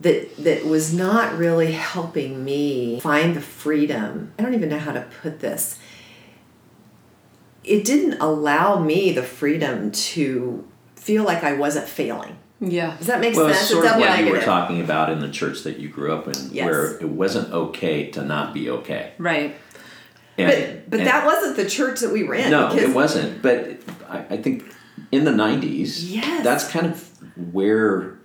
that 0.00 0.36
that 0.38 0.66
was 0.66 0.92
not 0.92 1.38
really 1.38 1.72
helping 1.72 2.44
me 2.44 2.98
find 3.00 3.36
the 3.36 3.40
freedom. 3.40 4.32
I 4.38 4.42
don't 4.42 4.54
even 4.54 4.68
know 4.68 4.78
how 4.78 4.92
to 4.92 5.06
put 5.22 5.38
this. 5.40 5.78
It 7.62 7.84
didn't 7.84 8.20
allow 8.20 8.80
me 8.80 9.12
the 9.12 9.22
freedom 9.22 9.92
to 9.92 10.66
feel 10.96 11.22
like 11.24 11.44
I 11.44 11.52
wasn't 11.54 11.86
failing. 11.88 12.36
Yeah. 12.70 12.96
Does 12.96 13.06
that 13.08 13.20
make 13.20 13.34
Well, 13.34 13.46
sense? 13.46 13.56
it's 13.58 13.64
Is 13.64 13.70
sort 13.70 13.86
of 13.86 13.92
what 13.92 14.00
what 14.00 14.10
I 14.10 14.20
you 14.22 14.32
were 14.32 14.40
talking 14.40 14.80
about 14.80 15.10
in 15.10 15.20
the 15.20 15.30
church 15.30 15.62
that 15.62 15.78
you 15.78 15.88
grew 15.88 16.12
up 16.12 16.26
in, 16.28 16.34
Yes. 16.50 16.64
where 16.66 16.96
it 16.98 17.08
wasn't 17.08 17.52
okay 17.52 18.10
to 18.10 18.22
not 18.24 18.52
be 18.54 18.70
okay. 18.70 19.12
Right. 19.18 19.56
And, 20.36 20.48
But 20.50 20.90
but 20.90 20.98
and- 21.00 21.08
that 21.08 21.24
wasn't 21.26 21.56
the 21.56 21.68
church 21.68 22.00
that 22.00 22.12
we 22.12 22.24
were 22.24 22.34
in. 22.34 22.50
no, 22.50 22.72
it 22.74 22.90
wasn't. 22.94 23.40
But 23.42 23.78
I, 24.08 24.18
I 24.30 24.36
think 24.36 24.64
in 25.12 25.24
the 25.24 25.30
'90s, 25.32 26.10
Yes. 26.10 26.42
that's 26.44 26.68
kind 26.68 26.86
of 26.86 27.08
where 27.52 28.18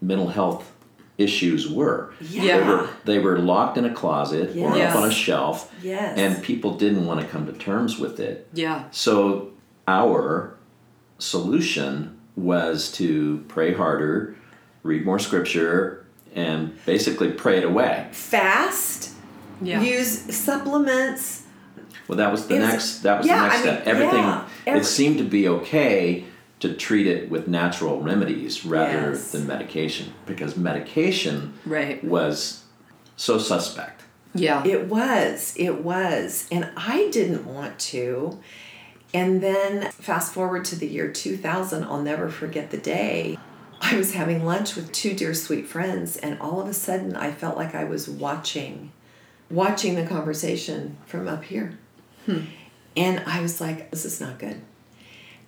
mental 0.00 0.28
health 0.28 0.70
issues 1.18 1.68
were. 1.68 2.12
Yeah. 2.20 2.42
They 2.58 2.64
were 2.68 2.88
they 3.04 3.18
were 3.18 3.38
locked 3.38 3.76
in 3.78 3.84
a 3.84 3.92
closet 3.92 4.50
or 4.56 4.76
Yes. 4.76 4.94
up 4.94 5.02
on 5.02 5.08
a 5.08 5.12
shelf, 5.12 5.72
Yes. 5.82 6.16
and 6.16 6.42
people 6.42 6.74
didn't 6.76 7.04
want 7.06 7.20
to 7.20 7.26
come 7.26 7.46
to 7.46 7.52
terms 7.52 7.98
with 7.98 8.20
it. 8.20 8.46
Yeah. 8.54 8.84
So 8.92 9.50
our 9.88 10.54
solution 11.18 12.19
was 12.36 12.90
to 12.92 13.44
pray 13.48 13.72
harder, 13.74 14.36
read 14.82 15.04
more 15.04 15.18
scripture, 15.18 16.06
and 16.34 16.76
basically 16.86 17.32
pray 17.32 17.58
it 17.58 17.64
away. 17.64 18.06
fast. 18.12 19.12
Yeah. 19.62 19.82
Use 19.82 20.34
supplements. 20.34 21.42
Well, 22.08 22.16
that 22.18 22.32
was 22.32 22.46
the 22.46 22.54
was- 22.58 22.68
next. 22.68 22.98
That 23.00 23.18
was 23.18 23.26
yeah, 23.26 23.36
the 23.42 23.42
next 23.48 23.54
I 23.54 23.56
mean, 23.64 23.74
step. 23.74 23.86
Everything. 23.86 24.18
yeah, 24.18 24.48
every- 24.66 24.80
it 24.80 24.84
seemed 24.84 25.18
to 25.18 25.24
be 25.24 25.48
okay 25.48 26.24
to 26.60 26.74
treat 26.74 27.06
it 27.06 27.30
with 27.30 27.46
natural 27.48 28.00
remedies 28.00 28.64
rather 28.66 29.10
Yes. 29.10 29.32
than 29.32 29.46
medication 29.46 30.12
because 30.26 30.56
medication 30.56 31.54
Right. 31.66 32.02
was 32.04 32.62
so 33.16 33.38
suspect. 33.38 34.02
Yeah. 34.34 34.62
It 34.64 34.86
was. 34.88 35.54
It 35.56 35.82
was. 35.84 36.46
And 36.52 36.68
I 36.76 37.08
didn't 37.12 37.46
want 37.46 37.78
to. 37.80 38.38
And 39.12 39.40
then 39.40 39.90
fast 39.90 40.32
forward 40.32 40.64
to 40.66 40.76
the 40.76 40.86
year 40.86 41.10
2000, 41.10 41.84
I'll 41.84 42.02
never 42.02 42.28
forget 42.28 42.70
the 42.70 42.78
day. 42.78 43.38
I 43.80 43.96
was 43.96 44.14
having 44.14 44.44
lunch 44.44 44.76
with 44.76 44.92
two 44.92 45.14
dear 45.14 45.34
sweet 45.34 45.66
friends, 45.66 46.16
and 46.16 46.38
all 46.40 46.60
of 46.60 46.68
a 46.68 46.74
sudden 46.74 47.16
I 47.16 47.32
felt 47.32 47.56
like 47.56 47.74
I 47.74 47.84
was 47.84 48.08
watching, 48.08 48.92
watching 49.50 49.94
the 49.94 50.06
conversation 50.06 50.96
from 51.06 51.26
up 51.26 51.44
here. 51.44 51.78
Hmm. 52.26 52.42
And 52.96 53.20
I 53.26 53.40
was 53.40 53.60
like, 53.60 53.90
this 53.90 54.04
is 54.04 54.20
not 54.20 54.38
good. 54.38 54.60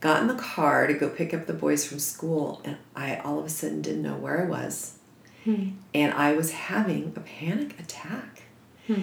Got 0.01 0.23
in 0.23 0.29
the 0.29 0.35
car 0.35 0.87
to 0.87 0.95
go 0.95 1.09
pick 1.09 1.33
up 1.35 1.47
the 1.47 1.53
boys 1.53 1.85
from 1.85 1.99
school, 1.99 2.61
and 2.65 2.79
I 2.97 3.17
all 3.17 3.39
of 3.39 3.45
a 3.45 3.51
sudden 3.51 3.83
didn't 3.83 4.03
know 4.03 4.17
where 4.17 4.43
I 4.43 4.49
was. 4.49 4.99
Hmm. 5.45 5.71
And 5.95 6.13
I 6.15 6.33
was 6.33 6.53
having 6.53 7.13
a 7.15 7.21
panic 7.21 7.79
attack. 7.79 8.43
Hmm. 8.87 9.03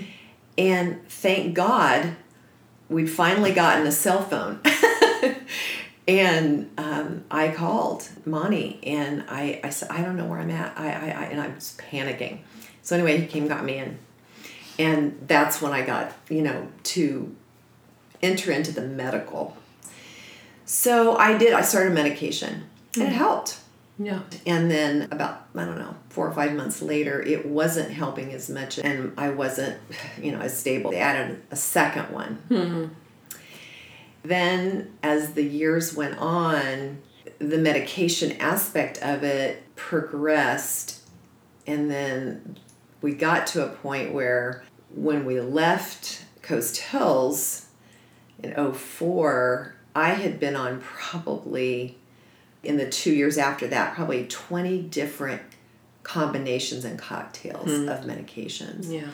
And 0.57 1.07
thank 1.07 1.53
God 1.53 2.15
we'd 2.89 3.09
finally 3.09 3.51
gotten 3.51 3.85
a 3.87 3.91
cell 3.91 4.21
phone. 4.23 4.59
and 6.07 6.69
um, 6.77 7.23
I 7.29 7.49
called 7.49 8.09
Monty 8.25 8.79
and 8.83 9.23
I, 9.29 9.61
I 9.63 9.69
said, 9.69 9.89
I 9.91 10.01
don't 10.01 10.17
know 10.17 10.25
where 10.25 10.39
I'm 10.39 10.49
at. 10.49 10.77
I, 10.77 10.87
I, 10.87 11.05
I, 11.05 11.23
and 11.25 11.39
I 11.39 11.47
was 11.49 11.77
panicking. 11.91 12.39
So 12.81 12.95
anyway, 12.95 13.19
he 13.19 13.27
came, 13.27 13.47
got 13.47 13.63
me 13.63 13.77
in. 13.77 13.99
And 14.79 15.23
that's 15.27 15.61
when 15.61 15.71
I 15.71 15.85
got, 15.85 16.13
you 16.29 16.41
know, 16.41 16.67
to 16.83 17.35
enter 18.21 18.51
into 18.51 18.71
the 18.71 18.81
medical. 18.81 19.55
So 20.65 21.15
I 21.17 21.37
did, 21.37 21.53
I 21.53 21.61
started 21.61 21.93
medication 21.93 22.63
and 22.95 23.03
it 23.03 23.11
helped. 23.11 23.59
Yeah. 23.99 24.21
And 24.45 24.71
then 24.71 25.09
about, 25.11 25.47
I 25.53 25.65
don't 25.65 25.77
know, 25.77 25.93
four 26.07 26.27
or 26.27 26.33
five 26.33 26.53
months 26.53 26.81
later, 26.81 27.21
it 27.21 27.45
wasn't 27.45 27.91
helping 27.91 28.33
as 28.33 28.49
much 28.49 28.79
and 28.79 29.13
I 29.17 29.29
wasn't, 29.29 29.77
you 30.21 30.31
know, 30.31 30.39
as 30.39 30.57
stable. 30.57 30.91
They 30.91 30.97
added 30.97 31.43
a 31.51 31.57
second 31.57 32.11
one. 32.11 32.39
Mm-hmm. 32.49 32.93
Then 34.23 34.93
as 35.03 35.33
the 35.33 35.43
years 35.43 35.95
went 35.95 36.17
on, 36.17 37.01
the 37.39 37.57
medication 37.57 38.33
aspect 38.37 38.97
of 39.01 39.23
it 39.23 39.63
progressed. 39.75 41.01
And 41.67 41.91
then 41.91 42.57
we 43.01 43.13
got 43.13 43.47
to 43.47 43.65
a 43.65 43.69
point 43.69 44.13
where 44.13 44.63
when 44.95 45.25
we 45.25 45.41
left 45.41 46.25
Coast 46.41 46.77
Hills 46.77 47.67
in 48.41 48.73
04, 48.73 49.75
I 49.93 50.11
had 50.11 50.39
been 50.39 50.55
on 50.55 50.79
probably 50.79 51.98
in 52.63 52.77
the 52.77 52.89
two 52.89 53.13
years 53.13 53.37
after 53.37 53.67
that, 53.67 53.95
probably 53.95 54.25
20 54.27 54.81
different 54.83 55.41
combinations 56.03 56.85
and 56.85 56.97
cocktails 56.97 57.69
hmm. 57.69 57.87
of 57.87 58.01
medications. 58.01 58.91
Yeah. 58.91 59.07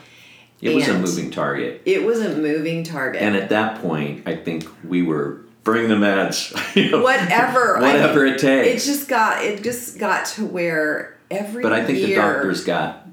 It 0.62 0.76
was 0.76 0.88
a 0.88 0.98
moving 0.98 1.32
target. 1.32 1.82
It 1.86 2.06
was 2.06 2.22
a 2.22 2.36
moving 2.38 2.84
target. 2.84 3.22
And 3.22 3.36
at 3.36 3.50
that 3.50 3.82
point, 3.82 4.28
I 4.28 4.36
think 4.36 4.68
we 4.84 5.04
were 5.04 5.42
bring 5.64 5.90
the 5.90 5.96
meds. 5.96 6.56
you 6.76 6.92
know, 6.92 7.04
whatever. 7.04 7.78
I 7.78 7.82
whatever 7.82 8.24
mean, 8.24 8.36
it 8.36 8.40
takes. 8.40 8.84
It 8.84 8.88
just 8.88 9.10
got 9.10 9.44
it 9.44 9.64
just 9.64 10.00
got 10.00 10.26
to 10.28 10.46
where 10.46 11.18
every 11.30 11.62
but 11.62 11.74
I 11.74 11.84
think 11.84 12.00
year, 12.00 12.08
the 12.08 12.16
doctors 12.16 12.64
got 12.64 13.06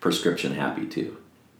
prescription 0.00 0.54
happy 0.54 0.86
too. 0.86 1.16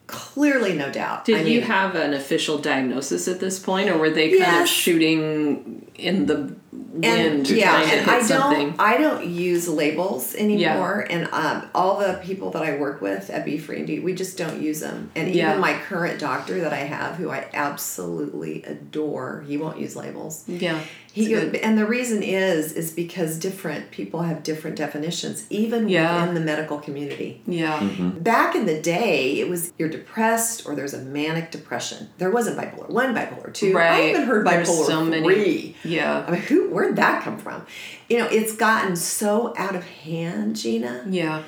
Clearly 0.09 0.73
no 0.75 0.91
doubt. 0.91 1.27
Did 1.27 1.37
I 1.37 1.41
you 1.43 1.61
mean, 1.61 1.69
have 1.69 1.95
an 1.95 2.15
official 2.15 2.59
diagnosis 2.59 3.29
at 3.29 3.41
this 3.41 3.59
point, 3.59 3.91
or 3.91 3.99
were 3.99 4.09
they 4.11 4.39
kind 4.39 4.63
of 4.63 4.67
shooting 4.69 5.87
in 5.97 6.25
the 6.27 6.55
wind 6.73 7.05
and 7.05 7.51
yeah, 7.51 7.83
and 7.83 8.11
I 8.11 8.23
something? 8.23 8.69
don't 8.71 8.81
I 8.81 8.97
don't 8.97 9.27
use 9.27 9.69
labels 9.69 10.35
anymore, 10.35 11.07
and 11.11 11.29
um, 11.31 11.69
all 11.75 11.99
the 11.99 12.15
people 12.25 12.51
that 12.53 12.63
I 12.63 12.79
work 12.79 13.03
with 13.03 13.29
at 13.29 13.45
Be 13.45 13.59
Free 13.59 13.81
Indeed, 13.81 14.03
we 14.03 14.15
just 14.15 14.39
don't 14.39 14.63
use 14.63 14.81
them. 14.81 15.11
And 15.15 15.29
Yeah. 15.35 15.51
even 15.51 15.61
my 15.61 15.75
current 15.75 16.19
doctor 16.19 16.59
that 16.61 16.73
I 16.73 16.79
have, 16.79 17.17
who 17.17 17.31
I 17.31 17.47
absolutely 17.53 18.63
adore, 18.65 19.45
he 19.47 19.59
won't 19.59 19.79
use 19.79 19.95
labels. 19.95 20.45
yeah, 20.47 20.81
He 21.27 21.35
and 21.35 21.77
the 21.77 21.87
reason 21.87 22.23
is 22.23 22.73
is 22.73 22.91
because 22.93 23.39
different 23.39 23.91
people 23.91 24.23
have 24.23 24.43
different 24.43 24.77
definitions, 24.77 25.47
even 25.51 25.89
Yeah. 25.89 26.21
within 26.21 26.35
the 26.35 26.41
medical 26.41 26.79
community. 26.79 27.43
yeah, 27.47 27.79
Mm-hmm. 27.81 28.21
Back 28.21 28.55
in 28.55 28.67
the 28.67 28.81
day, 28.81 29.41
it 29.41 29.49
was 29.49 29.73
you're 29.79 29.89
depressed 29.89 30.67
or 30.67 30.75
there's 30.77 30.95
a 30.95 31.03
manic 31.03 31.51
depression. 31.51 32.09
There 32.19 32.31
wasn't 32.31 32.57
bipolar 32.59 32.89
one, 32.89 33.15
bipolar 33.15 33.53
two. 33.53 33.75
Right. 33.75 33.87
I 33.87 33.91
Right. 34.01 34.11
even 34.11 34.23
heard 34.23 34.47
There's 34.47 34.69
bipolar 34.69 34.87
so 34.87 35.05
many- 35.05 35.23
three. 35.25 35.77
yeah, 35.85 36.25
I 36.27 36.31
mean, 36.31 36.41
who? 36.43 36.69
Where'd 36.71 36.97
that 36.97 37.23
come 37.25 37.39
from? 37.39 37.67
You 38.09 38.19
know, 38.19 38.27
it's 38.27 38.55
gotten 38.55 38.95
so 38.97 39.53
out 39.57 39.75
of 39.75 39.85
hand, 39.85 40.57
Gina, 40.57 41.05
yeah, 41.11 41.43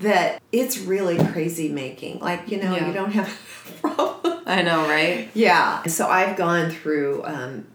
that 0.00 0.42
it's 0.52 0.78
really 0.78 1.16
crazy 1.32 1.68
making. 1.68 2.18
Like, 2.20 2.50
you 2.50 2.58
know, 2.62 2.74
Yeah. 2.74 2.86
you 2.88 2.92
don't 2.92 3.12
have 3.12 3.28
a 3.84 3.88
problem. 3.88 4.42
I 4.46 4.62
know, 4.62 4.88
right? 4.88 5.28
Yeah. 5.34 5.82
So 5.86 6.06
I've 6.08 6.36
gone 6.36 6.70
through 6.70 7.22
um, 7.24 7.66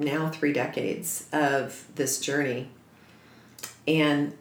now 0.00 0.28
three 0.30 0.52
decades 0.52 1.26
of 1.32 1.86
this 1.94 2.20
journey, 2.20 2.68
and 3.86 4.32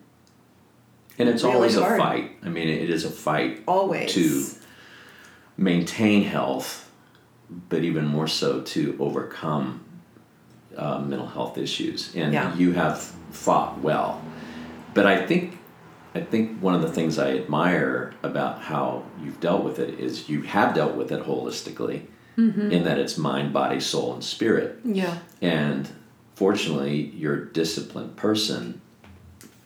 And 1.17 1.27
it's 1.27 1.43
Really 1.43 1.55
always 1.55 1.75
hard. 1.75 1.99
a 1.99 2.03
fight. 2.03 2.31
I 2.43 2.49
mean, 2.49 2.69
it 2.69 2.89
is 2.89 3.03
a 3.03 3.09
fight 3.09 3.61
always 3.67 4.13
to 4.13 4.45
maintain 5.57 6.23
health, 6.23 6.89
but 7.67 7.83
even 7.83 8.05
more 8.05 8.27
so 8.27 8.61
to 8.61 8.95
overcome 8.99 9.81
uh, 10.77 10.99
mental 10.99 11.27
health 11.27 11.57
issues. 11.57 12.15
And 12.15 12.31
Yeah. 12.33 12.55
you 12.55 12.71
have 12.71 13.01
fought 13.31 13.81
well. 13.81 14.21
But 14.93 15.05
I 15.05 15.25
think 15.25 15.57
I 16.15 16.21
think 16.21 16.59
one 16.59 16.73
of 16.73 16.81
the 16.81 16.91
things 16.91 17.19
I 17.19 17.31
admire 17.37 18.13
about 18.23 18.61
how 18.61 19.03
you've 19.23 19.39
dealt 19.39 19.63
with 19.63 19.77
it 19.77 19.99
is 19.99 20.27
you 20.27 20.41
have 20.41 20.73
dealt 20.73 20.95
with 20.95 21.11
it 21.11 21.23
holistically, 21.23 22.01
Mm-hmm. 22.39 22.71
in 22.71 22.83
that 22.85 22.97
it's 22.97 23.17
mind, 23.17 23.51
body, 23.51 23.81
soul, 23.81 24.13
and 24.13 24.23
spirit. 24.23 24.79
Yeah, 24.85 25.17
And 25.41 25.89
fortunately, 26.35 27.11
you're 27.15 27.43
a 27.43 27.53
disciplined 27.53 28.15
person 28.15 28.79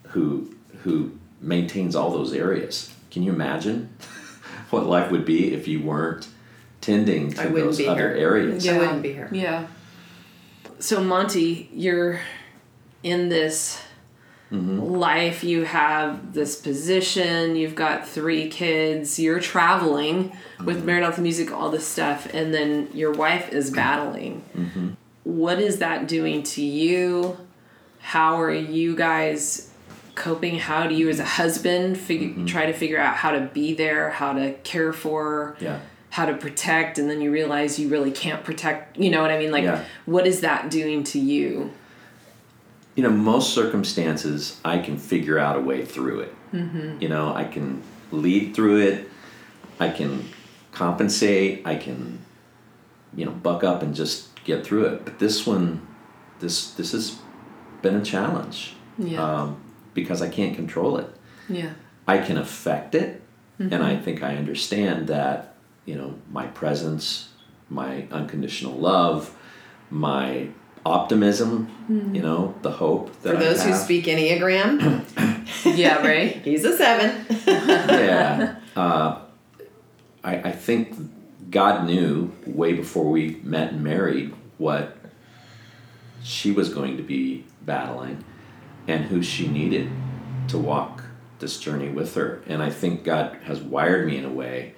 who 0.08 0.54
who 0.82 1.16
maintains 1.40 1.94
all 1.94 2.10
those 2.10 2.32
areas. 2.32 2.92
Can 3.12 3.22
you 3.22 3.32
imagine 3.32 3.94
what 4.70 4.86
life 4.86 5.10
would 5.12 5.24
be 5.24 5.54
if 5.54 5.68
you 5.68 5.82
weren't 5.82 6.26
tending 6.80 7.32
to 7.34 7.48
those 7.48 7.80
other 7.86 8.14
here. 8.14 8.26
areas? 8.26 8.66
I 8.66 8.76
wouldn't 8.76 9.02
be 9.02 9.12
here. 9.12 9.28
Yeah. 9.32 9.66
So 10.80 11.02
Monty, 11.02 11.70
you're 11.72 12.20
in 13.02 13.28
this 13.28 13.80
Mm-hmm. 14.54 14.78
life. 14.78 15.42
You 15.42 15.64
have 15.64 16.32
this 16.32 16.54
position. 16.60 17.56
You've 17.56 17.74
got 17.74 18.06
three 18.06 18.48
kids. 18.48 19.18
You're 19.18 19.40
traveling 19.40 20.36
with 20.64 20.76
mm-hmm. 20.78 20.86
Maranatha 20.86 21.20
Music, 21.20 21.50
all 21.50 21.70
this 21.70 21.86
stuff, 21.86 22.32
and 22.32 22.54
then 22.54 22.88
your 22.94 23.12
wife 23.12 23.52
is 23.52 23.66
mm-hmm. 23.66 23.76
battling. 23.76 24.96
What 25.24 25.58
is 25.58 25.78
that 25.78 26.06
doing 26.06 26.42
to 26.44 26.62
you? 26.62 27.36
How 27.98 28.40
are 28.40 28.52
you 28.52 28.94
guys 28.94 29.70
coping? 30.14 30.58
How 30.58 30.86
do 30.86 30.94
you, 30.94 31.08
as 31.08 31.18
a 31.18 31.24
husband, 31.24 31.98
figure 31.98 32.46
try 32.46 32.66
to 32.66 32.72
figure 32.72 33.00
out 33.00 33.16
how 33.16 33.32
to 33.32 33.40
be 33.40 33.74
there, 33.74 34.10
how 34.10 34.34
to 34.34 34.52
care 34.62 34.92
for? 34.92 35.56
Yeah. 35.60 35.80
how 36.10 36.26
to 36.26 36.34
protect 36.36 36.96
and 36.98 37.10
then 37.10 37.20
you 37.20 37.32
realize 37.32 37.76
you 37.76 37.88
really 37.88 38.12
can't 38.12 38.44
protect 38.44 38.96
you 38.96 39.10
know 39.10 39.20
what 39.20 39.32
i 39.32 39.36
mean 39.36 39.50
like 39.50 39.64
Yeah. 39.64 39.82
what 40.06 40.28
is 40.28 40.42
that 40.42 40.70
doing 40.70 41.02
to 41.04 41.18
you 41.18 41.72
You 42.94 43.02
know, 43.02 43.10
most 43.10 43.52
circumstances, 43.54 44.60
I 44.64 44.78
can 44.78 44.98
figure 44.98 45.38
out 45.38 45.56
a 45.56 45.60
way 45.60 45.84
through 45.84 46.20
it. 46.20 46.34
Mm-hmm. 46.52 47.02
You 47.02 47.08
know, 47.08 47.34
I 47.34 47.44
can 47.44 47.82
lead 48.12 48.54
through 48.54 48.78
it. 48.80 49.08
I 49.80 49.88
can 49.90 50.28
compensate. 50.72 51.66
I 51.66 51.74
can, 51.76 52.20
you 53.16 53.24
know, 53.24 53.32
buck 53.32 53.64
up 53.64 53.82
and 53.82 53.94
just 53.94 54.28
get 54.44 54.64
through 54.64 54.84
it. 54.86 55.04
But 55.04 55.18
this 55.18 55.46
one, 55.46 55.86
this 56.38 56.70
this 56.74 56.92
has 56.92 57.18
been 57.82 57.96
a 57.96 58.04
challenge. 58.04 58.74
Yeah. 58.98 59.22
Um, 59.22 59.56
because 59.94 60.22
I 60.22 60.28
can't 60.28 60.54
control 60.56 60.98
it. 60.98 61.08
yeah 61.48 61.72
I 62.06 62.18
can 62.18 62.36
affect 62.36 62.94
it, 62.94 63.22
and 63.58 63.70
Mm-hmm. 63.70 63.82
I 63.82 63.96
think 63.96 64.22
I 64.22 64.36
understand 64.36 65.08
that. 65.08 65.54
You 65.86 65.96
know, 65.96 66.14
my 66.30 66.46
presence, 66.46 67.28
my 67.68 68.06
unconditional 68.10 68.72
love, 68.72 69.36
my 69.90 70.48
optimism. 70.84 71.68
You 71.88 72.22
know, 72.22 72.54
the 72.62 72.70
hope 72.70 73.10
that 73.22 73.34
Mm-hmm. 73.34 73.38
For 73.38 73.44
I 73.44 73.48
those 73.48 73.62
who 73.64 73.74
speak 73.74 74.04
Enneagram, 74.06 75.04
yeah 75.76 75.98
right 76.06 76.36
he's 76.44 76.64
a 76.64 76.76
seven. 76.76 77.26
yeah. 77.46 78.56
Uh, 78.76 79.20
I, 80.24 80.34
I 80.36 80.50
think 80.50 80.96
God 81.48 81.86
knew 81.86 82.32
way 82.44 82.72
before 82.72 83.08
we 83.08 83.38
met 83.44 83.70
and 83.72 83.84
married 83.84 84.34
what 84.58 84.96
she 86.24 86.50
was 86.50 86.70
going 86.74 86.96
to 86.96 87.04
be 87.04 87.44
battling 87.62 88.24
and 88.88 89.04
who 89.04 89.22
she 89.22 89.46
needed 89.46 89.90
to 90.48 90.58
walk 90.58 91.04
this 91.38 91.60
journey 91.60 91.88
with 91.88 92.16
her. 92.16 92.42
And 92.48 92.62
I 92.62 92.70
think 92.70 93.04
God 93.04 93.36
has 93.44 93.60
wired 93.60 94.06
me 94.08 94.16
in 94.16 94.24
a 94.24 94.32
way. 94.32 94.74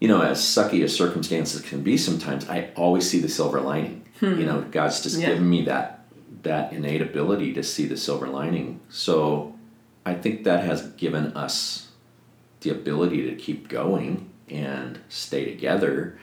You 0.00 0.08
know, 0.08 0.20
as 0.20 0.40
sucky 0.40 0.82
as 0.82 0.94
circumstances 0.94 1.62
can 1.62 1.82
be 1.82 1.96
sometimes, 1.96 2.48
I 2.48 2.70
always 2.76 3.08
see 3.08 3.20
the 3.20 3.28
silver 3.28 3.60
lining. 3.60 3.99
You 4.20 4.44
know, 4.44 4.64
God's 4.70 5.02
just 5.02 5.18
Yeah. 5.18 5.28
given 5.28 5.48
me 5.48 5.62
that 5.64 5.96
that 6.42 6.72
innate 6.72 7.02
ability 7.02 7.52
to 7.52 7.62
see 7.62 7.84
the 7.86 7.96
silver 7.96 8.26
lining. 8.26 8.80
So 8.88 9.54
I 10.06 10.14
think 10.14 10.44
that 10.44 10.64
has 10.64 10.82
given 10.92 11.26
us 11.36 11.88
the 12.62 12.70
ability 12.70 13.28
to 13.28 13.36
keep 13.36 13.68
going 13.68 14.30
and 14.48 14.98
stay 15.10 15.44
together. 15.44 16.18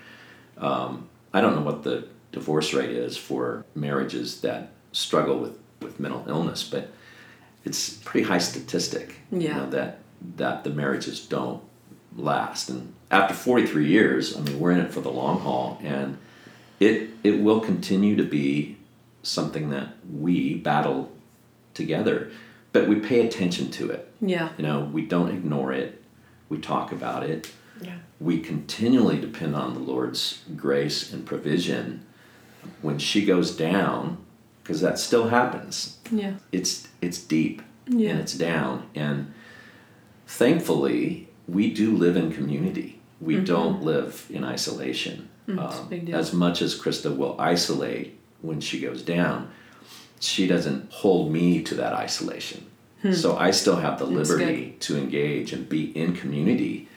Um, 0.58 1.08
I 1.34 1.42
don't 1.42 1.56
know 1.56 1.62
what 1.62 1.84
the 1.84 2.06
divorce 2.32 2.74
rate 2.74 2.90
is 2.90 3.16
for 3.16 3.64
marriages 3.76 4.42
that 4.42 4.72
struggle 4.92 5.38
with, 5.38 5.58
with 5.82 6.00
mental 6.00 6.24
illness, 6.28 6.64
but 6.64 6.90
it's 7.64 7.90
pretty 8.04 8.28
high 8.28 8.40
statistic. 8.40 9.18
You 9.32 9.40
Yeah. 9.42 9.58
know, 9.58 9.70
that 9.72 10.00
that 10.38 10.64
the 10.64 10.72
marriages 10.72 11.20
don't 11.20 11.62
last. 12.16 12.70
And 12.72 12.94
after 13.12 13.36
43 13.36 13.86
years, 13.88 14.36
I 14.36 14.42
mean, 14.42 14.60
we're 14.60 14.72
in 14.72 14.80
it 14.80 14.92
for 14.92 15.02
the 15.02 15.12
long 15.12 15.42
haul, 15.42 15.80
and 15.84 16.18
it 16.80 17.10
it 17.24 17.42
will 17.42 17.60
continue 17.60 18.16
to 18.16 18.24
be 18.24 18.78
something 19.24 19.70
that 19.70 19.90
we 20.12 20.56
battle 20.56 21.12
together, 21.74 22.32
but 22.72 22.88
we 22.88 22.96
pay 23.00 23.26
attention 23.26 23.70
to 23.72 23.90
it. 23.92 24.12
yeah 24.22 24.50
You 24.58 24.64
know, 24.64 24.82
we 24.92 25.06
don't 25.06 25.30
ignore 25.30 25.74
it. 25.74 26.02
We 26.50 26.60
talk 26.60 26.92
about 26.92 27.24
it. 27.24 27.52
Yeah. 27.82 27.98
We 28.20 28.40
continually 28.40 29.20
depend 29.20 29.56
on 29.56 29.74
the 29.74 29.80
Lord's 29.80 30.44
grace 30.56 31.12
and 31.14 31.26
provision. 31.26 32.06
When 32.82 32.98
she 33.00 33.26
goes 33.26 33.56
down, 33.56 34.18
because 34.64 34.82
that 34.82 35.00
still 35.00 35.30
happens, 35.30 35.98
yeah 36.12 36.34
it's 36.52 36.88
it's 37.02 37.20
deep 37.22 37.62
Yeah. 37.88 38.12
and 38.12 38.20
it's 38.20 38.34
down. 38.34 38.90
And 38.96 39.34
thankfully, 40.26 41.28
we 41.48 41.74
do 41.74 41.96
live 41.96 42.18
in 42.18 42.32
community. 42.32 43.00
We 43.22 43.36
mm-hmm. 43.36 43.46
don't 43.46 43.84
live 43.84 44.26
in 44.30 44.44
isolation. 44.44 45.27
Mm-hmm. 45.48 45.60
Mm, 45.60 45.92
it's 45.92 46.10
a 46.10 46.14
Um, 46.14 46.20
as 46.20 46.34
much 46.34 46.62
as 46.62 46.80
Christa 46.80 47.16
will 47.16 47.36
isolate 47.40 48.18
when 48.42 48.60
she 48.60 48.80
goes 48.82 49.02
down, 49.02 49.50
she 50.20 50.48
doesn't 50.48 50.92
hold 50.92 51.32
me 51.32 51.62
to 51.64 51.76
that 51.76 51.94
isolation. 51.94 52.66
So 53.14 53.38
I 53.38 53.52
still 53.52 53.78
have 53.78 54.00
the 54.00 54.06
Hmm. 54.06 54.16
That's 54.16 54.30
liberty 54.32 54.76
to 54.82 54.98
engage 54.98 55.54
and 55.54 55.70
be 55.70 55.96
in 55.98 56.14
community. 56.14 56.90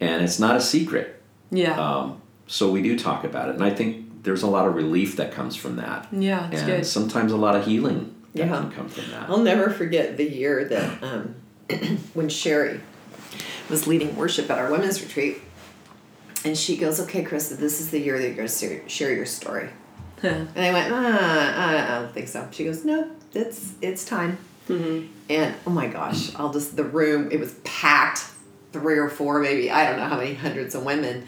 And 0.00 0.24
it's 0.24 0.40
not 0.40 0.56
a 0.56 0.60
secret. 0.60 1.22
yeah 1.52 1.78
Um, 1.78 2.20
so 2.48 2.72
we 2.72 2.82
do 2.82 2.98
talk 2.98 3.22
about 3.24 3.48
it. 3.50 3.54
And 3.54 3.62
I 3.64 3.70
think 3.70 4.24
there's 4.24 4.42
a 4.42 4.48
lot 4.48 4.66
of 4.66 4.74
relief 4.74 5.14
that 5.16 5.30
comes 5.32 5.54
from 5.54 5.76
that. 5.76 6.08
yeah 6.10 6.48
it's 6.50 6.62
and 6.62 6.70
good 6.70 6.86
sometimes 6.86 7.30
a 7.30 7.36
lot 7.36 7.54
of 7.54 7.66
healing 7.66 8.14
that 8.34 8.46
Yeah. 8.46 8.48
can 8.48 8.72
come 8.72 8.88
from 8.88 9.04
that. 9.12 9.28
I'll 9.30 9.44
never 9.52 9.70
forget 9.70 10.16
the 10.16 10.24
year 10.28 10.64
that 10.64 11.02
um, 11.04 11.34
when 12.14 12.28
Sherry 12.28 12.80
was 13.70 13.86
leading 13.86 14.16
worship 14.16 14.50
at 14.50 14.58
our 14.58 14.70
women's 14.72 15.00
retreat, 15.02 15.36
and 16.44 16.56
she 16.56 16.76
goes, 16.76 17.00
"Okay, 17.00 17.24
Christa, 17.24 17.56
this 17.56 17.80
is 17.80 17.90
the 17.90 17.98
year 17.98 18.18
that 18.18 18.26
you're 18.26 18.36
going 18.36 18.48
to 18.48 18.88
share 18.88 19.12
your 19.12 19.26
story." 19.26 19.70
And 20.22 20.48
I 20.56 20.72
went, 20.72 20.92
ah, 20.92 21.54
I 21.56 21.96
I 21.96 22.00
don't 22.00 22.14
think 22.14 22.28
so. 22.28 22.48
She 22.50 22.64
goes, 22.64 22.84
no, 22.84 23.10
it's 23.34 23.74
it's 23.82 24.04
time. 24.04 24.38
Mm-hmm. 24.68 25.06
And 25.28 25.54
oh 25.66 25.70
my 25.70 25.86
gosh, 25.86 26.34
I'll 26.36 26.52
just 26.52 26.76
the 26.76 26.84
room. 26.84 27.30
It 27.30 27.38
was 27.38 27.54
packed, 27.64 28.24
three 28.72 28.98
or 28.98 29.08
four, 29.08 29.40
maybe 29.40 29.70
I 29.70 29.88
don't 29.88 29.98
know 29.98 30.06
how 30.06 30.16
many 30.16 30.34
hundreds 30.34 30.74
of 30.74 30.84
women, 30.84 31.26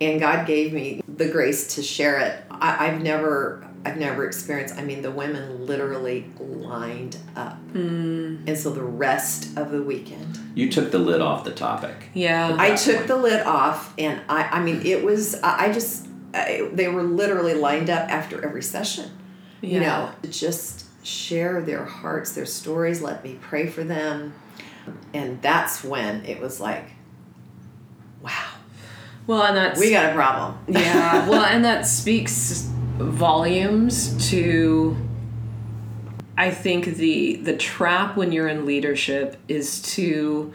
and 0.00 0.18
God 0.18 0.46
gave 0.46 0.72
me 0.72 1.02
the 1.06 1.28
grace 1.28 1.76
to 1.76 1.82
share 1.82 2.18
it. 2.18 2.44
I, 2.50 2.88
I've 2.88 3.02
never 3.02 3.64
I've 3.84 3.96
never 3.98 4.24
experienced. 4.26 4.76
I 4.76 4.82
mean, 4.82 5.02
the 5.02 5.10
women 5.12 5.66
literally 5.66 6.30
lined 6.38 7.18
up, 7.36 7.58
Mm. 7.72 8.46
and 8.48 8.58
so 8.58 8.70
the 8.70 8.82
rest 8.82 9.56
of 9.56 9.70
the 9.70 9.82
weekend, 9.82 10.38
You 10.54 10.70
took 10.70 10.90
the 10.90 10.98
lid 10.98 11.20
off 11.20 11.44
the 11.44 11.52
topic. 11.52 12.08
Yeah. 12.14 12.56
I 12.58 12.74
took 12.74 12.96
point. 12.96 13.08
the 13.08 13.16
lid 13.16 13.42
off, 13.46 13.94
and 13.98 14.20
I 14.28 14.44
I 14.44 14.60
mean, 14.62 14.82
it 14.84 15.04
was 15.04 15.34
I, 15.42 15.66
I 15.66 15.72
just 15.72 16.06
I, 16.34 16.68
they 16.72 16.88
were 16.88 17.02
literally 17.04 17.54
lined 17.54 17.88
up 17.90 18.08
after 18.10 18.44
every 18.44 18.62
session. 18.62 19.10
You 19.62 19.80
know, 19.80 20.10
to 20.22 20.28
just 20.28 20.84
share 21.04 21.60
their 21.62 21.84
hearts, 21.84 22.32
their 22.34 22.46
stories. 22.46 23.00
Let 23.02 23.24
me 23.24 23.38
pray 23.40 23.66
for 23.66 23.82
them, 23.84 24.34
and 25.14 25.40
that's 25.42 25.82
when 25.84 26.24
it 26.24 26.40
was 26.40 26.60
like, 26.60 26.84
wow, 28.22 28.30
well, 29.26 29.42
and 29.42 29.56
that's 29.56 29.80
we 29.80 29.90
got 29.90 30.10
a 30.10 30.14
problem. 30.14 30.58
yeah. 30.68 31.28
Well, 31.28 31.44
and 31.44 31.64
that 31.64 31.86
speaks 31.86 32.68
volumes 32.98 34.30
to 34.30 34.96
I 36.38 36.50
think 36.50 36.96
the 36.96 37.36
the 37.36 37.56
trap 37.56 38.16
when 38.16 38.32
you're 38.32 38.48
in 38.48 38.66
leadership 38.66 39.36
is 39.48 39.80
to 39.94 40.52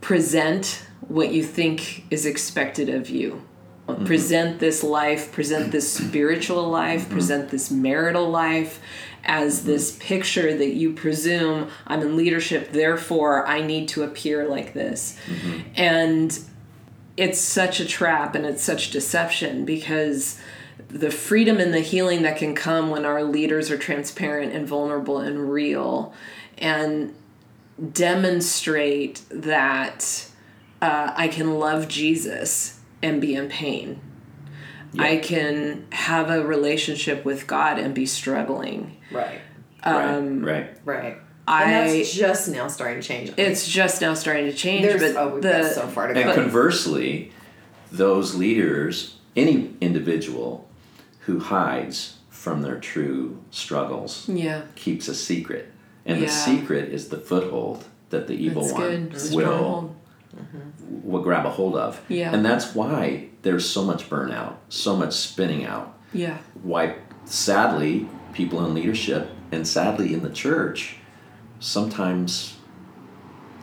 present 0.00 0.82
what 1.00 1.32
you 1.32 1.42
think 1.42 2.04
is 2.10 2.24
expected 2.26 2.88
of 2.88 3.10
you. 3.10 3.42
Mm-hmm. 3.86 4.04
Present 4.04 4.58
this 4.58 4.84
life, 4.84 5.32
present 5.32 5.72
this 5.72 5.92
spiritual 5.92 6.68
life, 6.68 7.02
mm-hmm. 7.02 7.12
present 7.12 7.48
this 7.50 7.70
marital 7.70 8.28
life 8.28 8.80
as 9.24 9.60
mm-hmm. 9.60 9.68
this 9.68 9.96
picture 9.98 10.56
that 10.56 10.74
you 10.74 10.92
presume 10.92 11.70
I'm 11.86 12.02
in 12.02 12.16
leadership, 12.16 12.72
therefore 12.72 13.46
I 13.46 13.62
need 13.62 13.88
to 13.90 14.02
appear 14.02 14.46
like 14.46 14.74
this. 14.74 15.18
And 15.74 16.38
it's 17.16 17.40
such 17.40 17.80
a 17.80 17.84
trap 17.84 18.34
and 18.34 18.46
it's 18.46 18.62
such 18.62 18.90
deception 18.90 19.64
because 19.64 20.38
the 20.88 21.10
freedom 21.10 21.58
and 21.58 21.72
the 21.74 21.80
healing 21.80 22.22
that 22.22 22.36
can 22.38 22.54
come 22.54 22.90
when 22.90 23.04
our 23.04 23.22
leaders 23.22 23.70
are 23.70 23.76
transparent 23.78 24.52
and 24.52 24.66
vulnerable 24.66 25.18
and 25.18 25.50
real 25.52 26.14
and 26.56 27.14
demonstrate 27.92 29.22
that 29.30 30.28
uh, 30.80 31.12
I 31.14 31.28
can 31.28 31.58
love 31.58 31.88
Jesus 31.88 32.80
and 33.02 33.20
be 33.20 33.34
in 33.34 33.48
pain. 33.48 34.00
I 34.98 35.18
can 35.18 35.86
have 35.92 36.30
a 36.30 36.44
relationship 36.44 37.24
with 37.24 37.46
God 37.46 37.78
and 37.78 37.94
be 37.94 38.06
struggling. 38.06 38.96
Right, 39.12 39.40
Um, 39.84 40.42
right, 40.44 40.70
right. 40.84 41.02
right. 41.04 41.16
I- 41.46 41.64
and 41.64 41.94
that's 42.00 42.12
just 42.12 42.48
now 42.48 42.68
starting 42.68 43.00
to 43.00 43.06
change. 43.06 43.32
It's 43.36 43.68
just 43.68 44.00
now 44.00 44.14
starting 44.14 44.46
to 44.46 44.52
change, 44.52 44.86
There's 44.86 45.14
but 45.14 45.16
oh, 45.20 45.34
we've 45.34 45.42
the 45.42 45.70
so 45.70 45.86
far 45.86 46.08
to 46.08 46.14
go. 46.14 46.20
And 46.20 46.32
conversely, 46.32 47.32
those 47.92 48.34
leaders, 48.34 49.16
any 49.36 49.74
individual 49.80 50.67
who 51.28 51.38
hides 51.38 52.16
from 52.30 52.62
their 52.62 52.80
true 52.80 53.38
struggles, 53.50 54.26
yeah, 54.28 54.62
keeps 54.74 55.08
a 55.08 55.14
secret. 55.14 55.70
And 56.06 56.22
the 56.22 56.28
secret 56.28 56.88
is 56.88 57.10
the 57.10 57.18
foothold 57.18 57.84
that 58.08 58.26
the 58.28 58.32
evil 58.32 58.62
that's 58.62 58.72
one 58.72 58.80
good. 58.80 59.12
will 59.12 59.18
Stronghold. 59.20 59.96
Mm-hmm. 60.34 61.10
will 61.10 61.20
grab 61.22 61.44
a 61.44 61.50
hold 61.50 61.76
of. 61.76 62.00
Yeah. 62.08 62.32
And 62.32 62.42
that's 62.42 62.74
why 62.74 63.28
there's 63.42 63.68
so 63.68 63.84
much 63.84 64.08
burnout, 64.08 64.54
so 64.70 64.96
much 64.96 65.12
spinning 65.12 65.66
out. 65.66 65.98
Yeah, 66.14 66.38
Why 66.62 66.96
sadly 67.26 68.08
people 68.32 68.64
in 68.64 68.72
leadership 68.72 69.28
and 69.52 69.68
sadly 69.68 70.14
in 70.14 70.22
the 70.22 70.30
church 70.30 70.96
sometimes 71.60 72.56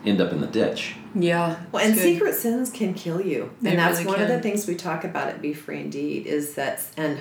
end 0.05 0.21
up 0.21 0.31
in 0.31 0.39
the 0.41 0.47
ditch. 0.47 0.95
Yeah. 1.15 1.57
Well, 1.71 1.83
and 1.85 1.93
good. 1.95 2.01
secret 2.03 2.35
sins 2.35 2.69
can 2.69 2.93
kill 2.93 3.21
you, 3.21 3.51
They 3.61 3.71
and 3.71 3.79
that's 3.79 3.99
really 3.99 4.11
one 4.11 4.21
of 4.21 4.27
the 4.27 4.39
things 4.41 4.67
we 4.67 4.75
talk 4.75 5.03
about 5.03 5.27
at 5.29 5.41
Be 5.41 5.53
Free 5.53 5.79
Indeed. 5.81 6.27
Is 6.27 6.55
that, 6.55 6.81
and 6.97 7.19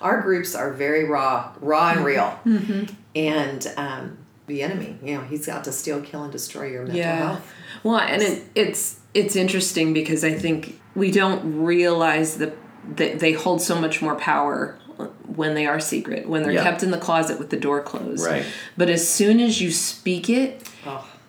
our 0.00 0.20
groups 0.20 0.54
are 0.54 0.72
very 0.72 1.04
raw, 1.04 1.52
raw 1.60 1.90
and 1.92 2.04
real, 2.04 2.38
Mm-hmm. 2.44 2.94
and 3.16 3.72
um, 3.76 4.18
the 4.46 4.62
enemy, 4.62 4.98
you 5.02 5.16
know, 5.16 5.22
he's 5.22 5.48
out 5.48 5.64
to 5.64 5.72
steal, 5.72 6.00
kill, 6.00 6.22
and 6.24 6.32
destroy 6.32 6.66
your 6.70 6.82
mental 6.82 6.98
yeah. 6.98 7.16
health. 7.16 7.52
Well, 7.82 7.98
and 7.98 8.22
it, 8.22 8.44
it's 8.54 9.00
it's 9.14 9.36
interesting 9.36 9.92
because 9.92 10.24
I 10.24 10.32
think 10.32 10.80
we 10.94 11.10
don't 11.10 11.62
realize 11.62 12.36
that 12.38 12.56
that 12.96 13.18
they 13.20 13.32
hold 13.32 13.62
so 13.62 13.80
much 13.80 14.02
more 14.02 14.16
power 14.16 14.78
when 15.26 15.54
they 15.54 15.66
are 15.66 15.80
secret, 15.80 16.28
when 16.28 16.42
they're 16.42 16.52
Yeah. 16.52 16.62
kept 16.62 16.82
in 16.82 16.90
the 16.90 16.98
closet 16.98 17.38
with 17.38 17.50
the 17.50 17.56
door 17.56 17.80
closed. 17.80 18.24
Right. 18.26 18.44
But 18.76 18.88
as 18.90 19.08
soon 19.08 19.40
as 19.40 19.60
you 19.60 19.70
speak 19.70 20.28
it, 20.28 20.68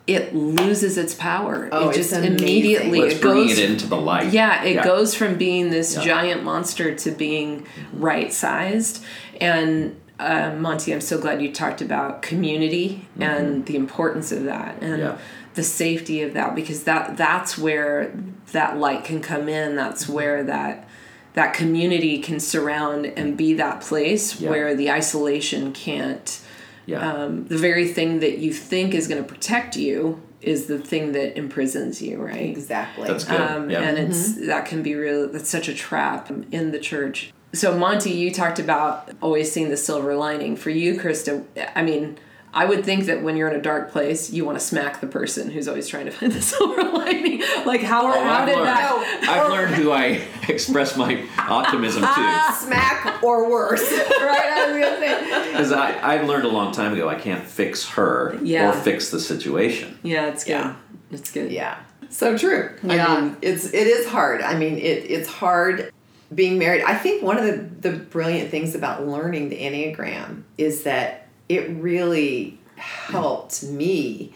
it 0.06 0.34
loses 0.34 0.98
its 0.98 1.14
power. 1.14 1.68
Oh, 1.72 1.86
it 1.86 1.96
it's 1.96 1.96
just 2.10 2.12
amazing. 2.12 2.38
immediately 2.38 3.00
Let's 3.00 3.14
it 3.14 3.20
bring 3.22 3.46
goes 3.48 3.58
it 3.58 3.70
into 3.70 3.86
the 3.86 3.96
light. 3.96 4.32
Yeah, 4.32 4.62
it 4.62 4.84
goes 4.84 5.14
from 5.14 5.36
being 5.36 5.70
this 5.70 5.96
Yeah. 5.96 6.04
giant 6.04 6.44
monster 6.44 6.94
to 6.94 7.10
being 7.10 7.66
right 7.92 8.32
sized. 8.32 9.02
And 9.40 9.96
uh, 10.20 10.52
Monty, 10.58 10.92
I'm 10.92 11.00
so 11.00 11.18
glad 11.18 11.40
you 11.42 11.52
talked 11.52 11.80
about 11.82 12.22
community 12.22 13.08
and 13.18 13.64
the 13.66 13.76
importance 13.76 14.30
of 14.30 14.44
that 14.44 14.76
and 14.80 14.98
Yeah. 15.00 15.16
the 15.54 15.62
safety 15.64 16.22
of 16.22 16.34
that 16.34 16.54
because 16.54 16.84
that 16.84 17.16
that's 17.16 17.56
where 17.58 18.12
that 18.52 18.76
light 18.78 19.04
can 19.04 19.20
come 19.22 19.48
in. 19.48 19.74
That's 19.74 20.08
where 20.08 20.42
that 20.44 20.86
that 21.32 21.52
community 21.52 22.18
can 22.18 22.38
surround 22.38 23.06
and 23.06 23.36
be 23.36 23.54
that 23.54 23.80
place 23.80 24.38
Yeah. 24.40 24.50
where 24.50 24.74
the 24.76 24.90
isolation 24.92 25.72
can't 25.72 26.38
Yeah. 26.86 27.12
um, 27.12 27.46
the 27.46 27.58
very 27.58 27.88
thing 27.88 28.20
that 28.20 28.38
you 28.38 28.52
think 28.52 28.94
is 28.94 29.08
going 29.08 29.22
to 29.22 29.28
protect 29.28 29.76
you 29.76 30.20
is 30.42 30.66
the 30.66 30.78
thing 30.78 31.12
that 31.12 31.38
imprisons 31.38 32.02
you, 32.02 32.18
right? 32.18 32.42
exactly. 32.42 33.08
That's 33.08 33.24
good. 33.24 33.40
Um, 33.40 33.70
yeah. 33.70 33.80
And 33.80 33.98
it's 33.98 34.46
that 34.46 34.66
can 34.66 34.82
be 34.82 34.94
real. 34.94 35.28
That's 35.28 35.48
such 35.48 35.68
a 35.68 35.74
trap 35.74 36.30
in 36.52 36.70
the 36.70 36.78
church. 36.78 37.32
So 37.54 37.76
Monty, 37.76 38.10
you 38.10 38.32
talked 38.32 38.58
about 38.58 39.10
always 39.22 39.50
seeing 39.50 39.70
the 39.70 39.76
silver 39.76 40.14
lining. 40.14 40.56
For 40.56 40.70
you, 40.70 40.98
Christa, 40.98 41.44
I 41.74 41.82
mean, 41.82 42.18
I 42.54 42.64
would 42.66 42.84
think 42.84 43.06
that 43.06 43.22
when 43.22 43.36
you're 43.36 43.48
in 43.48 43.58
a 43.58 43.62
dark 43.62 43.90
place, 43.90 44.30
you 44.30 44.44
want 44.44 44.58
to 44.58 44.64
smack 44.64 45.00
the 45.00 45.06
person 45.08 45.50
who's 45.50 45.66
always 45.66 45.88
trying 45.88 46.06
to 46.06 46.12
find 46.12 46.30
the 46.32 46.40
silver 46.52 46.82
lining. 46.84 47.42
Like 47.66 47.82
how 47.82 48.06
Oh, 48.06 48.12
how 48.24 48.42
I've 48.42 48.46
did 48.46 48.54
learned, 48.56 48.68
that? 48.68 49.26
I've 49.28 49.50
learned 49.50 49.74
who 49.74 49.90
I 49.92 50.22
express 50.48 50.96
my 50.96 51.24
optimism 51.38 52.02
to. 52.02 52.08
Ah, 52.08 52.56
smack 52.64 53.22
or 53.24 53.50
worse. 53.50 53.82
right, 53.92 54.00
I 54.00 54.70
was 54.72 54.80
gonna 54.84 54.98
say. 54.98 55.50
Because 55.50 55.72
I, 55.72 55.92
I 55.98 56.22
learned 56.22 56.44
a 56.44 56.48
long 56.48 56.72
time 56.72 56.92
ago 56.92 57.08
I 57.08 57.16
can't 57.16 57.44
fix 57.44 57.88
her 57.90 58.38
Yeah. 58.42 58.70
or 58.70 58.72
fix 58.72 59.10
the 59.10 59.18
situation. 59.20 59.98
Yeah, 60.02 60.28
it's 60.28 60.44
good. 60.44 60.50
Yeah. 60.52 60.76
It's 61.10 61.30
good. 61.32 61.50
Yeah. 61.52 61.78
So 62.10 62.38
true. 62.38 62.70
Yeah. 62.84 63.06
I 63.06 63.20
mean, 63.20 63.36
it's 63.42 63.66
it 63.66 63.86
is 63.88 64.06
hard. 64.06 64.42
I 64.42 64.56
mean, 64.56 64.78
it 64.78 65.10
it's 65.10 65.28
hard 65.28 65.92
being 66.34 66.58
married. 66.58 66.82
I 66.84 66.94
think 66.96 67.22
one 67.22 67.36
of 67.38 67.44
the 67.44 67.90
the 67.90 67.96
brilliant 67.96 68.50
things 68.50 68.74
about 68.76 69.06
learning 69.06 69.48
the 69.48 69.56
Enneagram 69.58 70.42
is 70.56 70.84
that 70.84 71.23
it 71.48 71.70
really 71.70 72.58
helped 72.76 73.62
me 73.62 74.32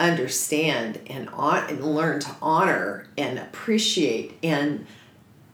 understand 0.00 1.00
and 1.08 1.28
on 1.30 1.68
and 1.68 1.84
learn 1.84 2.20
to 2.20 2.30
honor 2.40 3.06
and 3.16 3.38
appreciate 3.38 4.38
and 4.42 4.86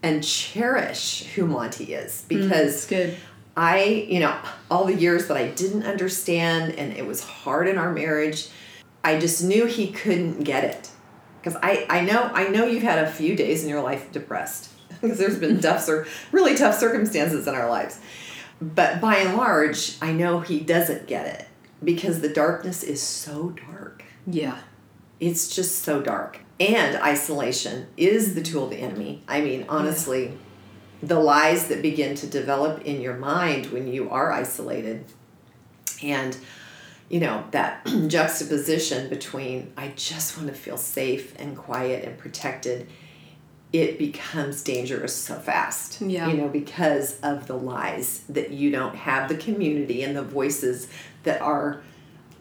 and 0.03 0.23
cherish 0.23 1.23
who 1.33 1.47
Monty 1.47 1.93
is 1.93 2.23
mm, 2.23 2.27
because 2.27 2.75
It's 2.75 2.85
good. 2.87 3.17
I, 3.57 4.05
you 4.09 4.19
know, 4.19 4.37
all 4.69 4.85
the 4.85 4.93
years 4.93 5.27
that 5.27 5.37
I 5.37 5.47
didn't 5.47 5.83
understand 5.83 6.73
and 6.73 6.91
it 6.93 7.05
was 7.05 7.23
hard 7.23 7.67
in 7.67 7.77
our 7.77 7.91
marriage, 7.91 8.49
I 9.03 9.17
just 9.17 9.43
knew 9.43 9.65
he 9.65 9.91
couldn't 9.91 10.43
get 10.43 10.65
it. 10.65 10.89
Because 11.41 11.57
I, 11.61 11.85
I 11.89 12.01
know 12.01 12.23
I 12.33 12.49
know 12.49 12.65
you've 12.65 12.83
had 12.83 13.03
a 13.03 13.09
few 13.09 13.35
days 13.35 13.63
in 13.63 13.69
your 13.69 13.81
life 13.81 14.11
depressed 14.11 14.71
because 15.01 15.17
there's 15.17 15.39
been 15.39 15.59
tough 15.61 15.87
or 15.87 16.07
really 16.31 16.55
tough 16.55 16.75
circumstances 16.75 17.47
in 17.47 17.55
our 17.55 17.69
lives. 17.69 17.99
But 18.61 19.01
by 19.01 19.17
and 19.17 19.37
large, 19.37 19.97
I 20.01 20.11
know 20.11 20.39
he 20.39 20.59
doesn't 20.59 21.07
get 21.07 21.27
it 21.27 21.47
because 21.83 22.21
the 22.21 22.29
darkness 22.29 22.83
is 22.83 23.01
so 23.01 23.49
dark. 23.49 24.03
Yeah. 24.25 24.59
It's 25.19 25.53
just 25.53 25.79
so 25.79 26.01
dark. 26.01 26.39
And 26.59 26.95
isolation 26.97 27.87
is 27.97 28.33
the 28.33 28.41
tool 28.41 28.65
of 28.65 28.69
the 28.69 28.77
enemy. 28.77 29.23
I 29.27 29.41
mean, 29.41 29.65
honestly, 29.67 30.37
the 31.03 31.19
lies 31.19 31.67
that 31.67 31.81
begin 31.81 32.15
to 32.15 32.27
develop 32.27 32.81
in 32.81 33.01
your 33.01 33.15
mind 33.15 33.67
when 33.67 33.87
you 33.87 34.09
are 34.09 34.31
isolated 34.31 35.05
and 36.01 36.37
you 37.09 37.19
know 37.19 37.43
that 37.51 37.85
juxtaposition 38.07 39.09
between 39.09 39.71
i 39.77 39.89
just 39.95 40.37
want 40.37 40.47
to 40.49 40.53
feel 40.53 40.77
safe 40.77 41.33
and 41.39 41.55
quiet 41.55 42.03
and 42.03 42.17
protected 42.17 42.87
it 43.81 43.97
becomes 43.97 44.63
dangerous 44.63 45.15
so 45.15 45.35
fast 45.35 46.01
Yeah. 46.01 46.27
you 46.29 46.37
know 46.37 46.47
because 46.47 47.19
of 47.21 47.47
the 47.47 47.55
lies 47.55 48.23
that 48.29 48.51
you 48.51 48.71
don't 48.71 48.95
have 48.95 49.27
the 49.29 49.35
community 49.35 50.03
and 50.03 50.15
the 50.15 50.21
voices 50.23 50.87
that 51.23 51.41
are 51.41 51.81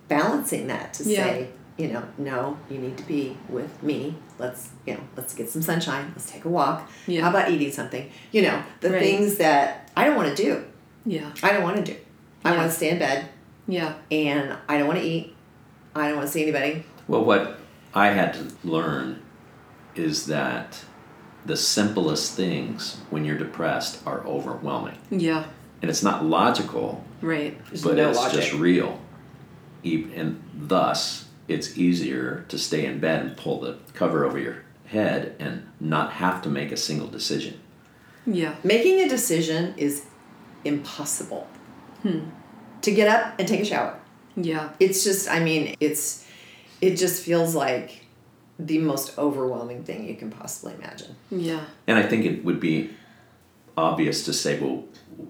balancing 0.08 0.66
that 0.68 0.94
to 0.94 1.04
Yeah. 1.04 1.24
say 1.24 1.48
you 1.76 1.88
know 1.88 2.02
no 2.18 2.56
you 2.70 2.78
need 2.78 2.96
to 2.98 3.04
be 3.04 3.36
with 3.48 3.82
me 3.82 4.14
let's 4.38 4.70
you 4.86 4.94
know 4.94 5.00
let's 5.16 5.34
get 5.34 5.48
some 5.50 5.62
sunshine 5.62 6.06
let's 6.14 6.30
take 6.30 6.44
a 6.44 6.48
walk 6.48 6.88
Yeah. 7.06 7.22
how 7.22 7.30
about 7.30 7.50
eating 7.50 7.72
something 7.72 8.10
you 8.32 8.42
know 8.42 8.62
the 8.80 8.90
Right. 8.90 9.00
things 9.02 9.36
that 9.38 9.90
i 9.96 10.04
don't 10.04 10.16
want 10.16 10.36
to 10.36 10.42
do 10.42 10.64
Yeah. 11.06 11.30
i 11.42 11.52
don't 11.52 11.62
want 11.62 11.76
to 11.76 11.82
do 11.82 11.96
i 12.44 12.50
Yeah. 12.52 12.58
want 12.58 12.70
to 12.70 12.76
stay 12.76 12.90
in 12.90 12.98
bed 12.98 13.28
Yeah. 13.66 13.94
and 14.10 14.54
i 14.68 14.78
don't 14.78 14.86
want 14.86 15.00
to 15.00 15.04
eat 15.06 15.34
i 15.96 16.08
don't 16.08 16.16
want 16.18 16.28
to 16.28 16.32
see 16.32 16.42
anybody 16.42 16.84
Well, 17.08 17.24
what 17.24 17.58
I 17.96 18.08
had 18.08 18.34
to 18.34 18.44
learn 18.64 19.20
is 19.94 20.26
that 20.26 20.84
the 21.44 21.56
simplest 21.56 22.34
things 22.34 22.98
when 23.10 23.24
you're 23.24 23.36
depressed 23.38 24.00
are 24.06 24.20
overwhelming. 24.26 24.96
Yeah. 25.10 25.44
And 25.82 25.90
it's 25.90 26.02
not 26.02 26.24
logical, 26.24 27.04
Right. 27.20 27.58
but 27.82 27.96
no 27.96 28.08
it's 28.10 28.18
logic. 28.18 28.40
just 28.40 28.52
real. 28.54 28.98
E- 29.82 30.06
And 30.16 30.42
thus, 30.56 31.26
it's 31.48 31.76
easier 31.76 32.46
to 32.48 32.58
stay 32.58 32.86
in 32.86 33.00
bed 33.00 33.20
and 33.26 33.36
pull 33.36 33.60
the 33.60 33.76
cover 33.92 34.24
over 34.24 34.38
your 34.38 34.62
head 34.86 35.34
and 35.38 35.66
not 35.80 36.12
have 36.12 36.40
to 36.42 36.48
make 36.48 36.72
a 36.72 36.76
single 36.76 37.08
decision. 37.08 37.60
Yeah. 38.26 38.54
Making 38.64 39.00
a 39.00 39.08
decision 39.08 39.74
is 39.76 40.04
impossible. 40.64 41.46
Hmm. 42.02 42.20
To 42.82 42.90
get 42.90 43.08
up 43.08 43.38
and 43.38 43.46
take 43.46 43.60
a 43.60 43.64
shower. 43.64 43.98
Yeah. 44.36 44.70
It's 44.80 45.04
just, 45.04 45.28
I 45.30 45.40
mean, 45.40 45.74
it's, 45.80 46.24
it 46.80 46.96
just 46.96 47.22
feels 47.22 47.54
like 47.54 48.03
the 48.58 48.78
most 48.78 49.18
overwhelming 49.18 49.82
thing 49.84 50.06
you 50.08 50.14
can 50.14 50.30
possibly 50.30 50.74
imagine. 50.74 51.16
Yeah. 51.30 51.64
And 51.86 51.98
I 51.98 52.02
think 52.04 52.24
it 52.24 52.44
would 52.44 52.60
be 52.60 52.90
obvious 53.76 54.24
to 54.26 54.32
say, 54.32 54.58
well, 54.60 54.84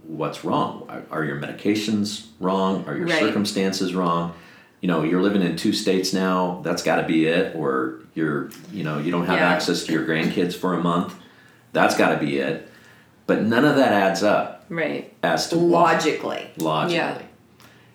what's 0.06 0.44
wrong? 0.44 0.84
Are, 0.88 1.02
are 1.10 1.24
your 1.24 1.40
medications 1.40 2.26
wrong? 2.40 2.84
Are 2.87 2.96
your 2.96 3.06
Right. 3.06 3.18
circumstances 3.20 3.94
wrong? 3.94 4.34
You 4.82 4.88
know, 4.88 5.02
you're 5.02 5.22
living 5.22 5.40
in 5.42 5.56
two 5.56 5.72
states 5.72 6.12
now. 6.12 6.60
That's 6.62 6.82
got 6.82 6.96
to 7.00 7.06
be 7.06 7.26
it. 7.26 7.56
Or 7.56 8.00
you're, 8.14 8.50
you 8.70 8.84
know, 8.84 8.98
you 8.98 9.10
don't 9.10 9.24
have 9.26 9.38
Yeah. 9.38 9.48
access 9.50 9.84
to 9.84 9.92
your 9.92 10.04
grandkids 10.06 10.54
for 10.54 10.74
a 10.74 10.82
month. 10.82 11.14
That's 11.72 11.96
got 11.96 12.10
to 12.18 12.24
be 12.24 12.37
it. 12.38 12.68
But 13.26 13.42
none 13.42 13.64
of 13.64 13.76
that 13.76 13.92
adds 13.92 14.22
up 14.22 14.66
Right. 14.68 15.14
as 15.22 15.48
to 15.48 15.56
why. 15.56 15.92
Logically. 15.94 16.50
logically. 16.58 16.96
Yeah. 16.96 17.18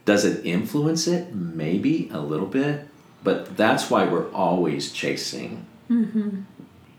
Does 0.06 0.26
it 0.26 0.44
influence 0.44 1.06
it? 1.08 1.36
Maybe 1.36 2.10
a 2.12 2.20
little 2.20 2.48
bit, 2.48 2.88
but 3.24 3.58
that's 3.58 3.90
why 3.90 4.06
we're 4.06 4.32
always 4.32 4.92
chasing 4.92 5.66
mm-hmm. 5.90 6.42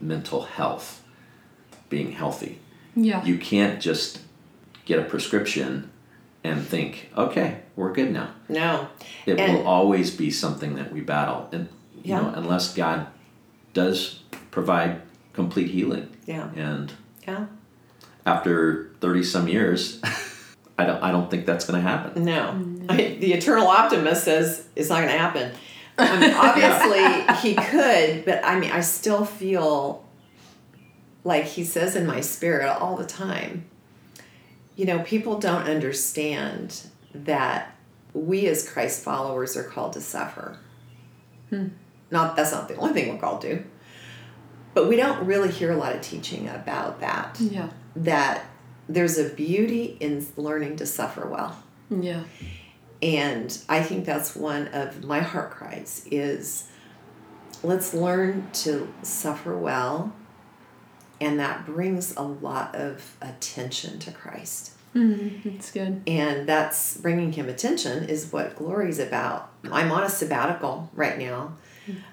mental 0.01 0.43
health, 0.43 1.03
being 1.89 2.13
healthy. 2.13 2.59
Yeah. 2.95 3.25
You 3.25 3.39
can't 3.39 3.81
just 3.81 4.21
get 4.85 4.99
a 4.99 5.03
prescription 5.05 5.91
and 6.43 6.67
think, 6.67 7.11
okay, 7.17 7.61
we're 7.77 7.93
good 7.93 8.13
now. 8.13 8.31
No. 8.49 8.89
It 9.27 9.39
And- 9.39 9.59
will 9.59 9.67
always 9.67 10.11
be 10.11 10.31
something 10.31 10.75
that 10.77 10.93
we 10.93 11.01
battle, 11.01 11.49
and 11.53 11.69
you 12.03 12.15
know, 12.15 12.33
unless 12.35 12.75
God 12.75 13.07
does 13.75 14.21
provide 14.51 15.03
complete 15.33 15.69
healing. 15.71 16.09
Yeah. 16.27 16.49
And 16.57 16.93
Yeah. 17.27 17.47
after 18.27 18.91
thirty 19.01 19.23
some 19.23 19.49
years, 19.49 20.01
I 20.79 20.87
don't, 20.87 21.03
I 21.03 21.11
don't 21.11 21.31
think 21.31 21.45
that's 21.45 21.67
going 21.67 21.83
to 21.83 21.87
happen. 21.87 22.25
No. 22.25 22.59
I, 22.89 22.97
the 23.21 23.35
eternal 23.35 23.69
optimist 23.69 24.25
says 24.25 24.67
it's 24.75 24.89
not 24.89 24.97
going 25.03 25.13
to 25.13 25.19
happen. 25.19 25.53
I 26.01 26.21
mean, 26.21 26.35
obviously, 26.35 27.49
he 27.49 27.55
could, 27.55 28.25
but 28.25 28.45
I 28.45 28.59
mean, 28.59 28.71
I 28.71 28.81
still 28.81 29.25
feel 29.25 30.05
like 31.25 31.45
he 31.45 31.65
says 31.65 31.97
in 31.97 32.07
my 32.07 32.21
spirit 32.21 32.69
all 32.69 32.97
the 32.97 33.07
time 33.07 33.71
you 34.81 34.87
know, 34.87 35.01
people 35.01 35.39
don't 35.39 35.65
understand 35.65 36.89
that 37.15 37.77
we 38.15 38.47
as 38.47 38.67
Christ 38.67 39.05
followers 39.05 39.55
are 39.55 39.63
called 39.63 39.93
to 39.93 40.01
suffer. 40.01 40.59
Hmm. 41.51 41.69
Not 42.11 42.35
that's 42.35 42.51
not 42.51 42.67
the 42.67 42.77
only 42.77 42.95
thing 42.95 43.13
we're 43.13 43.21
called 43.21 43.43
to. 43.43 43.63
But 44.73 44.89
we 44.89 44.97
don't 44.97 45.27
really 45.27 45.51
hear 45.51 45.71
a 45.71 45.77
lot 45.77 45.95
of 45.95 46.01
teaching 46.01 46.49
about 46.49 47.01
that. 47.01 47.37
Yeah. 47.39 47.69
That 47.95 48.47
there's 48.89 49.19
a 49.19 49.29
beauty 49.29 49.99
in 50.01 50.27
learning 50.39 50.77
to 50.77 50.87
suffer 50.87 51.27
well. 51.27 51.63
Yeah. 51.91 52.23
And 53.03 53.57
I 53.69 53.83
think 53.83 54.05
that's 54.05 54.37
one 54.37 54.69
of 54.69 55.05
my 55.05 55.21
heart 55.21 55.53
cries 55.53 56.07
is 56.11 56.69
let's 57.63 57.95
learn 57.95 58.51
to 58.53 58.93
suffer 59.03 59.57
well 59.57 60.13
and 61.21 61.39
that 61.39 61.67
brings 61.67 62.17
a 62.17 62.23
lot 62.23 62.75
of 62.75 63.17
attention 63.21 63.99
to 64.01 64.11
Christ. 64.11 64.73
Mm, 64.95 65.43
that's 65.45 65.71
good. 65.71 66.03
And 66.07 66.49
that's 66.49 66.97
bringing 66.97 67.33
him 67.33 67.49
attention 67.49 68.09
is 68.09 68.33
what 68.33 68.57
glory's 68.57 68.99
about. 68.99 69.51
I'm 69.71 69.93
on 69.93 70.03
a 70.03 70.09
sabbatical 70.09 70.91
right 70.95 71.19
now. 71.19 71.53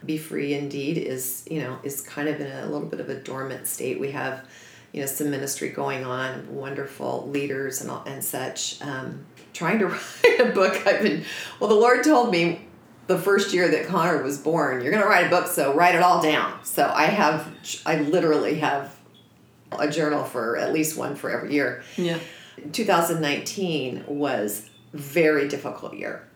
Be 0.05 0.17
free 0.17 0.53
indeed 0.53 0.97
is, 0.97 1.45
you 1.49 1.61
know, 1.61 1.77
is 1.83 2.01
kind 2.01 2.27
of 2.27 2.41
in 2.41 2.51
a 2.51 2.65
little 2.65 2.87
bit 2.87 2.99
of 2.99 3.09
a 3.09 3.15
dormant 3.15 3.67
state. 3.67 3.99
We 3.99 4.11
have, 4.11 4.45
you 4.91 5.01
know, 5.01 5.07
some 5.07 5.29
ministry 5.29 5.69
going 5.69 6.03
on, 6.03 6.55
wonderful 6.55 7.29
leaders 7.29 7.81
and 7.81 7.91
all, 7.91 8.03
and 8.05 8.23
such. 8.23 8.81
Um, 8.81 9.25
trying 9.57 9.79
to 9.79 9.87
write 10.23 10.39
a 10.39 10.51
book. 10.53 10.85
I've 10.87 11.01
been 11.01 11.23
well. 11.59 11.69
The 11.69 11.75
Lord 11.75 12.03
told 12.03 12.31
me 12.31 12.61
the 13.07 13.17
first 13.17 13.53
year 13.53 13.69
that 13.69 13.87
Connor 13.87 14.21
was 14.21 14.37
born, 14.37 14.81
you're 14.81 14.91
going 14.91 15.03
to 15.03 15.09
write 15.09 15.27
a 15.27 15.29
book, 15.29 15.47
so 15.47 15.73
write 15.73 15.95
it 15.95 16.01
all 16.01 16.21
down. 16.21 16.59
So 16.63 16.91
I 16.93 17.05
have, 17.05 17.47
I 17.85 18.01
literally 18.01 18.55
have 18.55 18.93
a 19.71 19.89
journal 19.89 20.23
for 20.25 20.57
at 20.57 20.73
least 20.73 20.97
one 20.97 21.15
for 21.15 21.29
every 21.29 21.53
year. 21.53 21.83
Yeah. 21.95 22.19
2019 22.71 24.03
was 24.07 24.69
very 24.93 25.47
difficult 25.47 25.93
year 25.93 26.27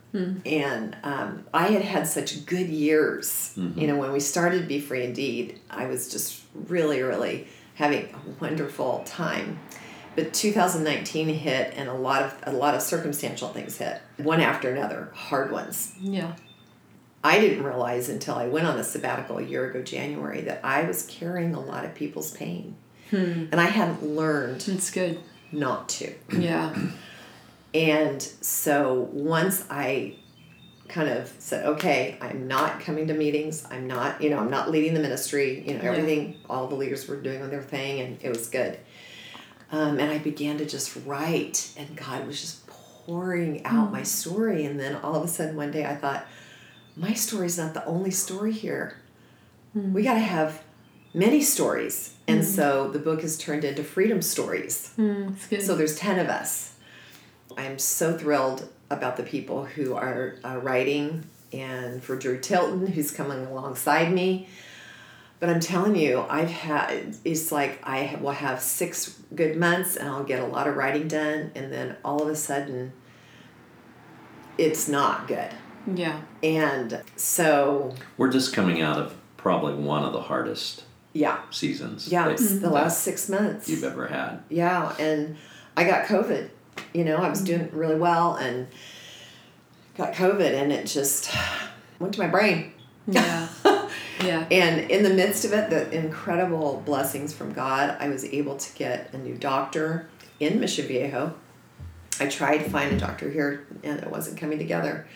and 0.45 0.95
um, 1.03 1.43
i 1.53 1.67
had 1.67 1.81
had 1.81 2.05
such 2.05 2.45
good 2.45 2.67
years 2.67 3.53
you 3.75 3.87
know 3.87 3.95
when 3.97 4.11
we 4.11 4.19
started 4.19 4.67
be 4.67 4.79
free 4.79 5.03
indeed 5.03 5.59
i 5.69 5.85
was 5.85 6.11
just 6.11 6.41
really 6.67 7.01
really 7.01 7.47
having 7.75 8.05
a 8.13 8.19
wonderful 8.41 9.03
time 9.05 9.57
but 10.15 10.33
2019 10.33 11.29
hit 11.29 11.73
and 11.75 11.87
a 11.89 11.93
lot 11.93 12.21
of 12.23 12.35
a 12.43 12.51
lot 12.51 12.75
of 12.75 12.81
circumstantial 12.81 13.49
things 13.49 13.77
hit 13.77 14.01
one 14.17 14.41
after 14.41 14.69
another 14.71 15.09
hard 15.15 15.51
ones 15.51 15.93
Yeah. 15.99 16.33
i 17.23 17.39
didn't 17.39 17.63
realize 17.63 18.09
until 18.09 18.35
i 18.35 18.47
went 18.47 18.67
on 18.67 18.77
the 18.77 18.83
sabbatical 18.83 19.37
a 19.37 19.43
year 19.43 19.69
ago 19.69 19.81
january 19.81 20.41
that 20.41 20.59
i 20.63 20.83
was 20.83 21.05
carrying 21.07 21.53
a 21.55 21.59
lot 21.59 21.85
of 21.85 21.95
people's 21.95 22.31
pain 22.31 22.75
hmm. 23.09 23.45
and 23.51 23.55
i 23.55 23.65
hadn't 23.65 24.03
learned 24.03 24.63
it's 24.67 24.91
good. 24.91 25.19
not 25.51 25.87
to 25.89 26.13
Yeah. 26.31 26.75
and 27.73 28.21
so 28.21 29.09
once 29.13 29.65
I 29.69 30.15
kind 30.89 31.07
of 31.07 31.33
said, 31.39 31.65
okay, 31.65 32.17
I'm 32.19 32.49
not 32.49 32.81
coming 32.81 33.07
to 33.07 33.13
meetings. 33.13 33.65
I'm 33.71 33.87
not, 33.87 34.21
you 34.21 34.29
know, 34.29 34.37
I'm 34.39 34.49
not 34.49 34.69
leading 34.69 34.93
the 34.93 34.99
ministry. 34.99 35.63
You 35.65 35.75
know, 35.75 35.83
Yeah. 35.83 35.89
everything, 35.91 36.35
all 36.49 36.67
the 36.67 36.75
leaders 36.75 37.07
were 37.07 37.15
doing 37.15 37.49
their 37.49 37.61
thing, 37.61 38.01
and 38.01 38.17
it 38.21 38.27
was 38.27 38.47
good. 38.47 38.77
Um, 39.71 39.99
and 39.99 40.11
I 40.11 40.17
began 40.17 40.57
to 40.57 40.65
just 40.65 40.97
write, 41.05 41.71
and 41.77 41.95
God 41.95 42.27
was 42.27 42.41
just 42.41 42.67
pouring 42.67 43.65
out 43.65 43.91
my 43.91 44.03
story. 44.03 44.65
And 44.65 44.79
then 44.79 44.95
all 44.97 45.15
of 45.15 45.23
a 45.23 45.27
sudden, 45.27 45.55
one 45.55 45.71
day, 45.71 45.85
I 45.85 45.95
thought, 45.95 46.25
my 46.95 47.13
story's 47.13 47.57
not 47.57 47.73
the 47.73 47.85
only 47.85 48.11
story 48.11 48.51
here. 48.51 48.97
We 49.73 50.03
got 50.03 50.15
to 50.15 50.19
have 50.19 50.61
many 51.13 51.41
stories. 51.41 52.15
And 52.27 52.43
so 52.45 52.89
the 52.89 52.99
book 52.99 53.21
has 53.21 53.37
turned 53.37 53.63
into 53.63 53.83
Freedom 53.83 54.21
Stories. 54.21 54.93
Mm. 54.97 55.61
So 55.61 55.75
there's 55.75 55.97
10 55.97 56.19
of 56.19 56.27
us. 56.27 56.75
I'm 57.57 57.79
so 57.79 58.17
thrilled 58.17 58.67
about 58.89 59.17
the 59.17 59.23
people 59.23 59.65
who 59.65 59.93
are 59.95 60.37
uh, 60.43 60.57
writing 60.57 61.25
and 61.53 62.03
for 62.03 62.15
Drew 62.15 62.39
Tilton, 62.39 62.87
who's 62.87 63.11
coming 63.11 63.45
alongside 63.45 64.11
me. 64.13 64.47
But 65.41 65.49
I'm 65.49 65.59
telling 65.59 65.95
you, 65.95 66.23
I've 66.29 66.51
had, 66.51 67.15
it's 67.25 67.51
like 67.51 67.79
I 67.83 68.15
will 68.21 68.29
have 68.29 68.61
six 68.61 69.19
good 69.33 69.57
months 69.57 69.95
and 69.95 70.07
I'll 70.07 70.23
get 70.23 70.39
a 70.39 70.45
lot 70.45 70.67
of 70.67 70.75
writing 70.75 71.07
done. 71.07 71.51
And 71.55 71.73
then 71.73 71.97
all 72.05 72.21
of 72.21 72.27
a 72.27 72.35
sudden, 72.35 72.93
it's 74.59 74.87
not 74.87 75.27
good. 75.27 75.49
yeah. 75.95 76.21
And 76.43 77.01
so, 77.15 77.95
We're 78.17 78.29
just 78.29 78.53
coming 78.53 78.83
out 78.83 78.99
of 78.99 79.15
probably 79.35 79.73
one 79.73 80.03
of 80.03 80.13
the 80.13 80.21
hardest 80.21 80.83
yeah. 81.11 81.39
seasons 81.49 82.07
Yeah, 82.07 82.25
that, 82.25 82.33
it's 82.33 82.59
the 82.59 82.69
last 82.69 83.01
six 83.01 83.27
months. 83.27 83.67
you've 83.67 83.83
ever 83.83 84.05
had. 84.05 84.43
Yeah, 84.47 84.95
and 84.99 85.37
I 85.75 85.85
got 85.85 86.05
COVID. 86.05 86.51
You 86.93 87.03
know, 87.03 87.17
I 87.17 87.29
was 87.29 87.41
doing 87.41 87.61
mm-hmm. 87.61 87.77
really 87.77 87.95
well 87.95 88.35
and 88.35 88.67
got 89.97 90.13
COVID, 90.13 90.53
and 90.53 90.71
it 90.71 90.85
just 90.85 91.35
went 91.97 92.13
to 92.13 92.19
my 92.19 92.27
brain. 92.27 92.73
Yeah. 93.07 93.47
yeah. 94.23 94.45
And 94.51 94.89
in 94.91 95.03
the 95.03 95.09
midst 95.09 95.45
of 95.45 95.53
it, 95.53 95.69
the 95.69 95.89
incredible 95.95 96.81
blessings 96.85 97.33
from 97.33 97.53
God, 97.53 97.95
I 97.99 98.09
was 98.09 98.23
able 98.25 98.55
to 98.57 98.73
get 98.77 99.13
a 99.13 99.17
new 99.17 99.35
doctor 99.35 100.09
in 100.39 100.59
Mission 100.59 100.87
Viejo. 100.87 101.33
I 102.19 102.27
tried 102.27 102.59
to 102.59 102.69
find 102.69 102.91
a 102.93 102.99
doctor 102.99 103.29
here, 103.29 103.65
and 103.83 103.99
it 103.99 104.09
wasn't 104.11 104.37
coming 104.37 104.57
together. 104.59 105.07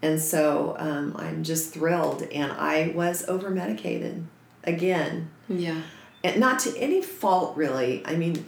And 0.00 0.20
so 0.20 0.76
um, 0.78 1.14
I'm 1.18 1.42
just 1.42 1.74
thrilled. 1.74 2.22
And 2.22 2.52
I 2.52 2.92
was 2.94 3.28
over 3.28 3.50
medicated 3.50 4.24
again 4.64 5.30
Yeah. 5.48 5.80
and 6.24 6.38
not 6.40 6.58
to 6.60 6.76
any 6.76 7.00
fault 7.00 7.56
really 7.56 8.02
i 8.04 8.16
mean 8.16 8.44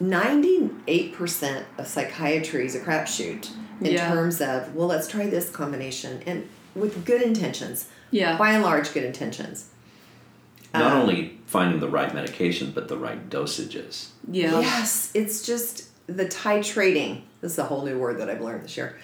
98% 0.00 1.64
of 1.78 1.86
psychiatry 1.86 2.66
is 2.66 2.74
a 2.74 2.80
crapshoot 2.80 3.50
in 3.80 3.92
Yeah. 3.92 4.08
terms 4.12 4.40
of 4.40 4.74
well 4.74 4.88
let's 4.88 5.08
try 5.08 5.26
this 5.26 5.48
combination 5.50 6.22
and 6.26 6.48
with 6.74 7.04
good 7.04 7.22
intentions 7.22 7.88
Yeah. 8.12 8.36
by 8.38 8.52
and 8.52 8.62
large 8.62 8.92
good 8.94 9.04
intentions 9.04 9.68
Not 10.72 10.92
Um, 10.92 11.00
only 11.00 11.38
finding 11.46 11.80
the 11.80 11.88
right 11.88 12.14
medication, 12.14 12.70
but 12.74 12.86
the 12.88 12.96
right 12.96 13.28
dosages. 13.28 14.08
Yeah. 14.30 14.60
yes 14.60 15.10
it's 15.14 15.44
just 15.44 15.88
the 16.06 16.26
titrating 16.26 17.22
this 17.40 17.52
is 17.52 17.58
a 17.58 17.64
whole 17.64 17.84
new 17.84 17.98
word 17.98 18.18
that 18.18 18.30
i've 18.30 18.40
learned 18.40 18.64
this 18.64 18.76
year 18.76 18.96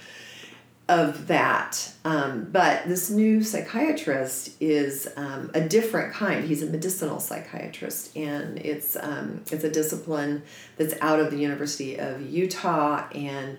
of 0.88 1.26
that. 1.26 1.92
Um, 2.04 2.48
but 2.50 2.88
this 2.88 3.10
new 3.10 3.42
psychiatrist 3.42 4.52
is 4.60 5.06
um, 5.16 5.50
a 5.52 5.60
different 5.60 6.14
kind. 6.14 6.44
He's 6.44 6.62
a 6.62 6.66
medicinal 6.66 7.20
psychiatrist, 7.20 8.16
and 8.16 8.58
it's 8.58 8.96
um, 8.96 9.42
it's 9.52 9.64
a 9.64 9.70
discipline 9.70 10.42
that's 10.78 10.94
out 11.02 11.20
of 11.20 11.30
the 11.30 11.36
University 11.36 11.96
of 11.98 12.22
Utah. 12.22 13.06
And 13.14 13.58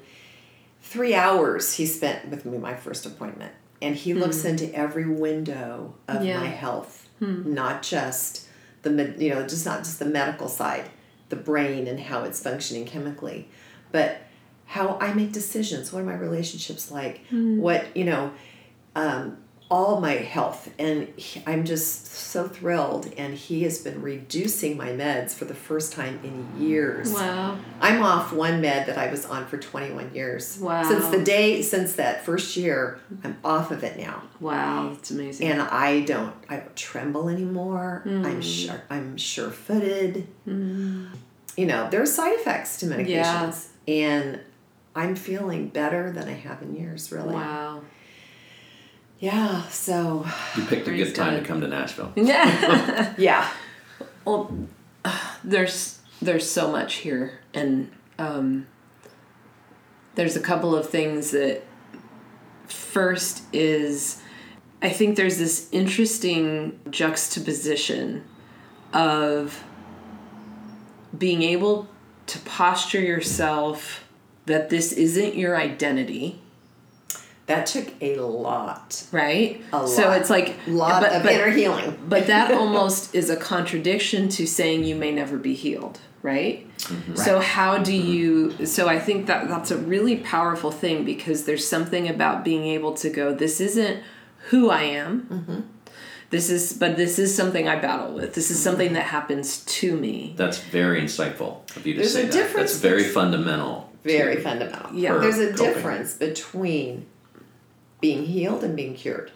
three 0.81 1.13
hours 1.13 1.75
he 1.75 1.85
spent 1.85 2.29
with 2.29 2.45
me 2.45 2.57
my 2.57 2.75
first 2.75 3.05
appointment, 3.05 3.51
and 3.81 3.95
he 3.95 4.13
looks 4.13 4.41
hmm. 4.41 4.49
into 4.49 4.73
every 4.75 5.05
window 5.05 5.95
of 6.07 6.23
Yeah. 6.23 6.39
my 6.39 6.47
health, 6.47 7.07
hmm. 7.19 7.53
not 7.53 7.83
just 7.83 8.47
the 8.81 9.15
you 9.17 9.29
know 9.29 9.45
just 9.45 9.65
not 9.65 9.79
just 9.79 9.99
the 9.99 10.05
medical 10.05 10.47
side, 10.47 10.89
the 11.29 11.35
brain 11.35 11.87
and 11.87 11.99
how 11.99 12.23
it's 12.23 12.41
functioning 12.41 12.85
chemically, 12.85 13.47
but 13.91 14.21
how 14.65 14.97
I 15.01 15.13
make 15.13 15.31
decisions. 15.31 15.91
What 15.91 16.01
are 16.01 16.05
my 16.05 16.15
relationships 16.15 16.91
like? 16.91 17.25
Hmm. 17.27 17.59
What 17.59 17.95
you 17.95 18.05
know, 18.05 18.31
um, 18.95 19.37
all 19.69 20.01
my 20.01 20.13
health, 20.13 20.73
and 20.79 21.07
he, 21.15 21.43
I'm 21.45 21.63
just 21.63 22.07
so 22.07 22.47
thrilled. 22.47 23.13
And 23.17 23.35
he 23.35 23.61
has 23.63 23.77
been 23.77 24.01
reducing 24.01 24.75
my 24.75 24.87
meds 24.89 25.33
for 25.33 25.45
the 25.45 25.53
first 25.53 25.93
time 25.93 26.19
in 26.23 26.59
years. 26.59 27.13
Wow. 27.13 27.57
I'm 27.79 28.01
off 28.01 28.33
one 28.33 28.61
med 28.61 28.87
that 28.87 28.97
I 28.97 29.11
was 29.11 29.25
on 29.25 29.45
for 29.45 29.57
21 29.59 30.15
years. 30.15 30.57
Wow. 30.59 30.83
Since 30.83 31.09
the 31.09 31.23
day 31.23 31.61
since 31.61 31.93
that 31.93 32.25
first 32.25 32.57
year, 32.57 32.99
I'm 33.23 33.37
off 33.43 33.69
of 33.69 33.83
it 33.83 33.97
now, 33.97 34.23
Wow, 34.39 34.89
that's 34.93 35.11
amazing. 35.11 35.47
and 35.49 35.61
I 35.61 36.01
don't 36.01 36.33
I 36.49 36.57
don't 36.57 36.75
tremble 36.75 37.29
anymore. 37.29 38.01
Mm. 38.05 38.25
I'm 38.25 38.41
sure 38.41 38.81
I'm 38.89 39.17
sure 39.17 39.51
footed. 39.51 40.27
You 40.45 41.65
know, 41.65 41.89
there 41.89 42.01
are 42.01 42.05
side 42.05 42.33
effects 42.39 42.77
to 42.79 42.85
medications, 42.85 43.67
and 43.87 44.39
I'm 44.95 45.15
feeling 45.15 45.67
better 45.67 46.11
than 46.11 46.27
I 46.27 46.33
have 46.33 46.61
in 46.61 46.75
years. 46.75 47.11
Really. 47.11 47.33
wow. 47.33 47.81
Yeah. 49.19 49.67
So 49.69 50.25
You 50.55 50.65
picked 50.65 50.87
a 50.87 50.91
good 50.91 51.13
time 51.13 51.33
God. 51.35 51.39
to 51.41 51.45
come 51.45 51.61
to 51.61 51.67
Nashville. 51.67 52.11
Yeah. 52.15 53.13
yeah. 53.17 53.49
well, 54.25 54.51
there's 55.43 55.99
there's 56.21 56.49
so 56.49 56.69
much 56.71 56.95
here, 56.95 57.39
and 57.53 57.91
um, 58.17 58.67
there's 60.15 60.35
a 60.35 60.41
couple 60.41 60.75
of 60.75 60.89
things 60.89 61.31
that. 61.31 61.63
First 62.67 63.43
is, 63.51 64.21
I 64.81 64.89
think 64.89 65.15
there's 65.15 65.37
this 65.39 65.67
interesting 65.71 66.79
juxtaposition 66.91 68.23
of 68.93 69.63
being 71.17 71.41
able 71.41 71.87
to 72.27 72.37
posture 72.39 73.01
yourself 73.01 74.03
that 74.45 74.69
this 74.69 74.91
isn't 74.91 75.35
your 75.35 75.57
identity, 75.57 76.41
That 77.49 77.65
took 77.65 77.91
a 77.99 78.17
lot. 78.17 79.03
right? 79.11 79.59
A 79.73 79.79
lot. 79.79 79.89
So 79.89 80.11
it's 80.11 80.29
like 80.29 80.55
a 80.67 80.69
lot 80.69 81.01
but- 81.01 81.13
of 81.13 81.23
but- 81.23 81.33
inner 81.33 81.49
healing. 81.49 81.97
But 82.07 82.27
that 82.27 82.51
almost 82.61 83.13
is 83.15 83.29
a 83.29 83.35
contradiction 83.35 84.29
to 84.29 84.45
saying 84.45 84.83
you 84.83 84.95
may 84.95 85.11
never 85.11 85.37
be 85.37 85.55
healed, 85.55 85.99
right? 86.21 86.65
Mm-hmm. 86.77 87.15
So 87.15 87.39
how 87.39 87.79
do 87.79 87.91
mm-hmm. 87.91 88.11
you 88.59 88.65
so 88.67 88.87
I 88.87 88.99
think 88.99 89.25
that 89.27 89.47
that's 89.47 89.71
a 89.71 89.77
really 89.77 90.17
powerful 90.17 90.71
thing 90.71 91.03
because 91.03 91.45
there's 91.45 91.67
something 91.67 92.07
about 92.07 92.45
being 92.45 92.65
able 92.65 92.93
to 92.93 93.09
go 93.09 93.33
this 93.33 93.59
isn't 93.59 94.03
who 94.49 94.69
I 94.69 94.83
am. 94.83 95.21
Mm-hmm. 95.23 95.59
This 96.29 96.51
is 96.51 96.73
but 96.73 96.97
this 96.97 97.17
is 97.17 97.35
something 97.35 97.67
I 97.67 97.79
battle 97.79 98.13
with. 98.13 98.35
This 98.35 98.51
is 98.51 98.61
something 98.61 98.93
that 98.93 99.05
happens 99.05 99.65
to 99.65 99.97
me. 99.97 100.35
That's 100.37 100.59
very 100.59 101.01
insightful 101.01 101.75
of 101.75 101.85
you 101.85 101.95
to 101.95 101.99
There's 102.01 102.13
say 102.13 102.21
a 102.21 102.25
that. 102.25 102.31
difference 102.31 102.73
That's 102.73 102.81
very 102.81 103.03
fundamental. 103.03 103.91
Very 104.03 104.37
fundamental. 104.37 104.93
Yeah. 104.93 105.17
There's 105.17 105.39
a 105.39 105.51
coping. 105.51 105.65
difference 105.65 106.13
between 106.13 107.07
being 108.01 108.25
healed 108.25 108.63
and 108.63 108.75
being 108.75 108.95
cured. 108.95 109.31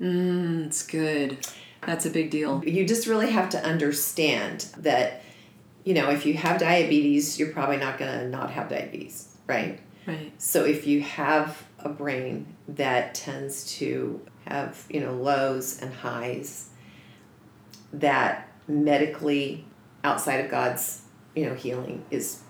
Mm, 0.00 0.66
it's 0.66 0.86
good. 0.86 1.46
That's 1.84 2.06
a 2.06 2.10
big 2.10 2.30
deal. 2.30 2.64
You 2.64 2.86
just 2.86 3.06
really 3.06 3.30
have 3.30 3.48
to 3.50 3.64
understand 3.64 4.66
that, 4.78 5.22
you 5.84 5.94
know, 5.94 6.10
if 6.10 6.26
you 6.26 6.34
have 6.34 6.60
diabetes, 6.60 7.38
you're 7.38 7.52
probably 7.52 7.76
not 7.76 7.98
going 7.98 8.12
to 8.12 8.28
not 8.28 8.50
have 8.50 8.68
diabetes, 8.68 9.28
right? 9.46 9.80
Right. 10.06 10.32
So 10.38 10.64
if 10.64 10.86
you 10.86 11.00
have 11.02 11.64
a 11.78 11.88
brain 11.88 12.54
that 12.68 13.14
tends 13.14 13.76
to 13.78 14.20
have, 14.46 14.84
you 14.88 15.00
know, 15.00 15.14
lows 15.14 15.80
and 15.80 15.92
highs, 15.92 16.70
that 17.92 18.48
medically 18.68 19.64
outside 20.04 20.44
of 20.44 20.50
God's, 20.50 21.02
you 21.34 21.46
know, 21.46 21.54
healing 21.54 22.04
is 22.10 22.42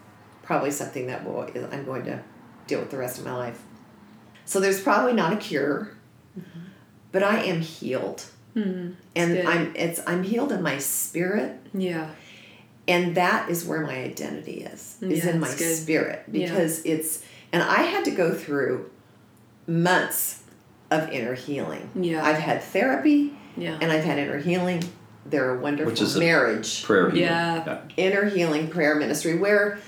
probably 0.42 0.70
something 0.70 1.06
that 1.08 1.24
will 1.24 1.42
I'm 1.72 1.84
going 1.84 2.04
to 2.04 2.22
deal 2.66 2.80
with 2.80 2.90
the 2.90 2.98
rest 2.98 3.18
of 3.18 3.24
my 3.24 3.34
life. 3.34 3.62
So 4.46 4.58
there's 4.60 4.80
probably 4.80 5.12
not 5.12 5.32
a 5.34 5.36
cure, 5.36 5.90
mm-hmm. 6.38 6.60
but 7.12 7.22
I 7.22 7.42
am 7.44 7.60
healed. 7.60 8.24
Mm-hmm. 8.56 8.92
and 9.14 9.32
good. 9.34 9.44
I'm 9.44 9.72
it's 9.76 10.00
I'm 10.06 10.22
healed 10.22 10.50
in 10.50 10.62
my 10.62 10.78
spirit 10.78 11.60
Yeah. 11.74 12.08
and 12.88 13.14
that 13.16 13.50
is 13.50 13.66
where 13.66 13.82
my 13.82 13.96
identity 13.96 14.62
is 14.62 14.96
mm, 15.02 15.10
is 15.10 15.26
Yeah, 15.26 15.32
in 15.32 15.40
my 15.40 15.48
good. 15.48 15.76
spirit 15.76 16.22
Yeah. 16.32 16.46
because 16.48 16.82
it's 16.86 17.22
and 17.52 17.62
i 17.62 17.82
had 17.82 18.06
to 18.06 18.12
go 18.12 18.32
through 18.32 18.88
months 19.66 20.42
of 20.90 21.10
inner 21.10 21.34
healing 21.34 21.90
Yeah. 21.94 22.24
i've 22.24 22.38
had 22.38 22.62
therapy 22.62 23.34
Yeah. 23.58 23.76
and 23.80 23.92
i've 23.92 24.04
had 24.04 24.18
inner 24.18 24.38
healing 24.38 24.82
they're 25.26 25.54
a 25.54 25.58
wonderful 25.60 25.90
Which 25.90 26.00
is 26.00 26.16
a- 26.16 26.20
marriage 26.20 26.82
Prayer 26.84 27.10
healing. 27.10 27.24
Yeah. 27.24 27.78
inner 27.98 28.24
healing 28.24 28.68
prayer 28.68 28.94
ministry 28.94 29.36
where 29.36 29.78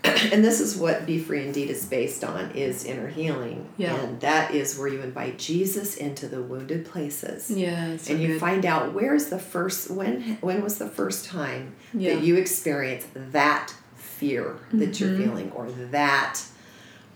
and 0.04 0.44
this 0.44 0.60
is 0.60 0.76
what 0.76 1.06
be 1.06 1.18
free 1.18 1.44
indeed 1.46 1.70
is 1.70 1.84
based 1.86 2.22
on 2.24 2.50
is 2.52 2.84
inner 2.84 3.08
healing 3.08 3.68
Yeah. 3.76 3.94
and 3.96 4.20
that 4.20 4.54
is 4.54 4.78
where 4.78 4.88
you 4.88 5.00
invite 5.00 5.38
jesus 5.38 5.96
into 5.96 6.28
the 6.28 6.40
wounded 6.42 6.86
places 6.86 7.50
Yeah. 7.50 7.96
so 7.96 8.12
and 8.12 8.22
you 8.22 8.28
good. 8.28 8.40
find 8.40 8.64
out 8.66 8.92
where's 8.94 9.26
the 9.26 9.38
first 9.38 9.90
when 9.90 10.38
when 10.40 10.62
was 10.62 10.78
the 10.78 10.88
first 10.88 11.24
time 11.26 11.74
Yeah. 11.92 12.14
that 12.14 12.22
you 12.24 12.36
experienced 12.36 13.08
that 13.14 13.74
fear 13.96 14.56
that 14.72 14.98
you're 15.00 15.10
Mm-hmm. 15.10 15.22
feeling 15.22 15.52
or 15.52 15.70
that 15.70 16.40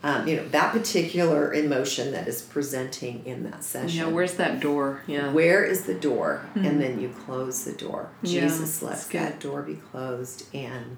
um, 0.05 0.27
you 0.27 0.35
know 0.37 0.49
that 0.49 0.73
particular 0.73 1.55
emotion 1.55 2.11
that 2.11 2.27
is 2.27 2.43
presenting 2.43 3.25
in 3.25 3.45
that 3.45 3.63
session 3.63 3.97
Yeah, 4.01 4.07
where's 4.13 4.35
that 4.35 4.59
door? 4.59 5.03
Yeah. 5.07 5.31
where 5.33 5.63
is 5.65 5.85
the 5.85 5.95
door 5.95 6.45
and 6.57 6.81
then 6.81 7.01
you 7.01 7.09
close 7.11 7.65
the 7.65 7.73
door 7.73 8.09
Yeah, 8.23 8.41
jesus 8.49 8.83
lets 8.83 9.07
that 9.09 9.39
door 9.39 9.63
be 9.63 9.75
closed 9.77 10.53
and 10.55 10.97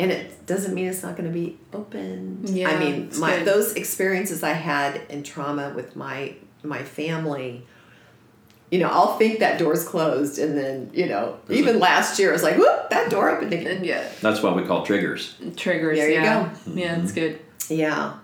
and 0.00 0.10
it 0.10 0.44
doesn't 0.46 0.74
mean 0.74 0.86
it's 0.86 1.02
not 1.02 1.16
going 1.16 1.28
to 1.28 1.32
be 1.34 1.56
open 1.72 2.40
Yeah, 2.44 2.68
i 2.70 2.78
mean 2.78 3.10
my 3.18 3.38
good. 3.38 3.46
those 3.46 3.72
experiences 3.74 4.42
i 4.42 4.50
had 4.52 5.00
in 5.08 5.22
trauma 5.22 5.72
with 5.74 5.94
my 5.96 6.34
my 6.62 6.82
family 6.82 7.64
you 8.70 8.78
know 8.80 8.88
i'll 8.88 9.16
think 9.18 9.38
that 9.38 9.58
door's 9.58 9.84
closed 9.86 10.38
and 10.38 10.56
then 10.58 10.90
you 10.92 11.06
know 11.06 11.38
There's 11.46 11.60
even 11.60 11.76
a- 11.76 11.78
last 11.78 12.18
year 12.18 12.30
i 12.30 12.32
was 12.32 12.42
like 12.42 12.56
whoop 12.56 12.90
that 12.90 13.10
door 13.10 13.30
opened 13.30 13.52
again 13.52 13.84
yeah, 13.84 14.08
That's 14.20 14.42
what 14.42 14.56
we 14.56 14.62
call 14.64 14.84
triggers. 14.84 15.36
triggers. 15.56 15.96
There 15.98 16.08
you 16.08 16.14
yeah. 16.20 16.42
go. 16.42 16.48
Mm-hmm. 16.50 16.78
Yeah, 16.78 17.02
it's 17.02 17.12
good. 17.12 17.40
yeah 17.68 18.14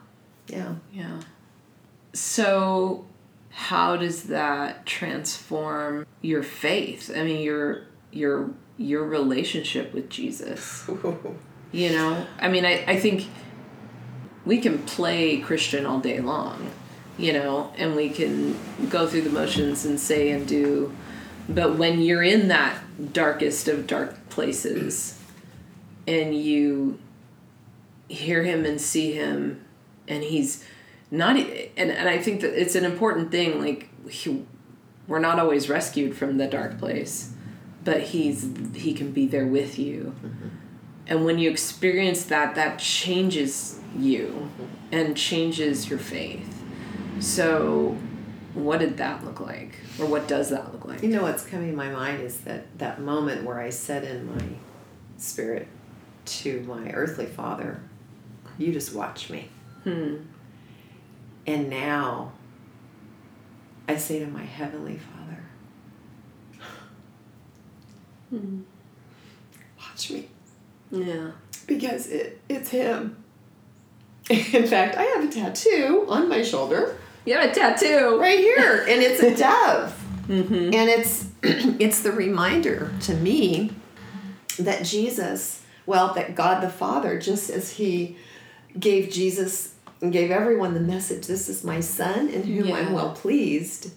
yeah 0.49 0.75
Yeah. 0.93 1.21
So, 2.13 3.07
how 3.51 3.97
does 3.97 4.25
that 4.25 4.85
transform 4.85 6.07
your 6.23 6.43
faith? 6.43 7.11
I 7.15 7.23
mean, 7.23 7.41
your 7.43 7.83
your 8.11 8.51
your 8.77 9.05
relationship 9.05 9.95
with 9.95 10.09
Jesus. 10.11 10.89
You 11.73 11.91
know, 11.91 12.27
I 12.41 12.49
mean, 12.49 12.65
I, 12.65 12.85
I 12.87 12.99
think 12.99 13.29
we 14.45 14.59
can 14.59 14.79
play 14.81 15.39
Christian 15.39 15.87
all 15.87 16.01
day 16.01 16.21
long, 16.21 16.71
you 17.17 17.33
know, 17.33 17.73
and 17.77 17.95
we 17.95 18.11
can 18.11 18.59
go 18.89 19.07
through 19.07 19.23
the 19.23 19.31
motions 19.31 19.85
and 19.85 20.01
say 20.01 20.31
and 20.31 20.49
do, 20.49 20.95
but 21.49 21.77
when 21.77 22.01
you're 22.01 22.23
in 22.23 22.49
that 22.49 22.79
darkest 23.13 23.69
of 23.69 23.87
dark 23.87 24.29
places 24.31 25.19
and 26.07 26.35
you 26.35 26.99
hear 28.09 28.43
him 28.43 28.65
and 28.65 28.81
see 28.81 29.13
him 29.13 29.65
and 30.09 30.25
he's 30.25 30.65
not 31.11 31.37
and, 31.37 31.91
and 31.91 32.09
i 32.09 32.19
think 32.19 32.41
that 32.41 32.61
it's 32.61 32.75
an 32.75 32.85
important 32.85 33.31
thing 33.31 33.61
like 33.61 33.89
he, 34.11 34.45
we're 35.07 35.21
not 35.21 35.39
always 35.39 35.69
rescued 35.69 36.17
from 36.17 36.37
the 36.37 36.47
dark 36.47 36.79
place 36.79 37.33
but 37.85 38.01
he's 38.01 38.51
he 38.75 38.93
can 38.93 39.13
be 39.13 39.27
there 39.27 39.47
with 39.47 39.79
you 39.79 40.15
mm-hmm. 40.25 40.49
And 41.11 41.25
when 41.25 41.39
you 41.39 41.51
experience 41.51 42.25
that 42.27 42.55
that 42.55 42.79
changes 42.79 43.81
you 43.99 44.49
and 44.93 45.17
changes 45.17 45.91
your 45.91 45.99
faith. 45.99 46.63
So 47.19 47.99
what 48.55 48.79
did 48.79 48.97
that 48.99 49.25
look 49.25 49.41
like? 49.41 49.75
Or 49.99 50.07
what 50.07 50.29
does 50.29 50.51
that 50.51 50.73
look 50.73 50.85
like? 50.85 51.03
You 51.03 51.09
know 51.09 51.23
what's 51.23 51.45
coming 51.45 51.73
to 51.73 51.77
my 51.77 51.91
mind 51.91 52.23
is 52.23 52.41
that 52.43 52.79
that 52.79 53.01
moment 53.01 53.45
where 53.45 53.61
I 53.61 53.71
said 53.71 54.05
in 54.05 54.35
my 54.35 54.45
spirit 55.17 55.67
to 56.25 56.63
my 56.63 56.91
earthly 56.93 57.27
father, 57.27 57.83
"You 58.57 58.73
just 58.73 58.95
watch 58.95 59.29
me." 59.29 59.51
hmm. 59.83 60.17
And 61.47 61.69
now 61.69 62.33
I 63.89 63.97
say 63.97 64.21
to 64.21 64.27
my 64.27 64.45
heavenly 64.45 64.99
Father, 64.99 65.43
"Watch 69.79 70.11
me," 70.13 70.29
yeah 70.91 71.31
because 71.67 72.07
it 72.09 72.41
it's 72.49 72.71
him. 72.71 73.17
In 74.31 74.67
fact, 74.67 74.97
I 74.97 75.03
have 75.03 75.25
a 75.25 75.33
tattoo 75.33 76.07
on 76.09 76.29
my 76.29 76.43
shoulder 76.43 76.97
You 77.25 77.35
have 77.37 77.51
a 77.51 77.55
tattoo. 77.55 78.19
right 78.21 78.39
here 78.39 78.85
and 78.89 79.03
it's 79.03 79.21
a 79.23 79.37
dove 79.37 79.93
mm-hmm. 80.29 80.55
and 80.55 80.89
it's 80.89 81.27
it's 81.43 82.03
the 82.03 82.13
reminder 82.13 82.93
to 83.03 83.15
me 83.15 83.73
that 84.59 84.85
jesus 84.85 85.63
well 85.87 86.13
that 86.15 86.35
god 86.35 86.63
the 86.63 86.69
father 86.71 87.19
just 87.19 87.51
as 87.51 87.73
he 87.73 88.17
gave 88.79 89.11
jesus 89.11 89.75
and 90.01 90.13
gave 90.13 90.31
everyone 90.31 90.75
the 90.75 90.81
message 90.81 91.27
this 91.27 91.49
is 91.49 91.65
my 91.65 91.81
son 91.81 92.29
in 92.29 92.43
whom 92.45 92.73
i'm 92.73 92.93
well 92.93 93.13
pleased 93.13 93.93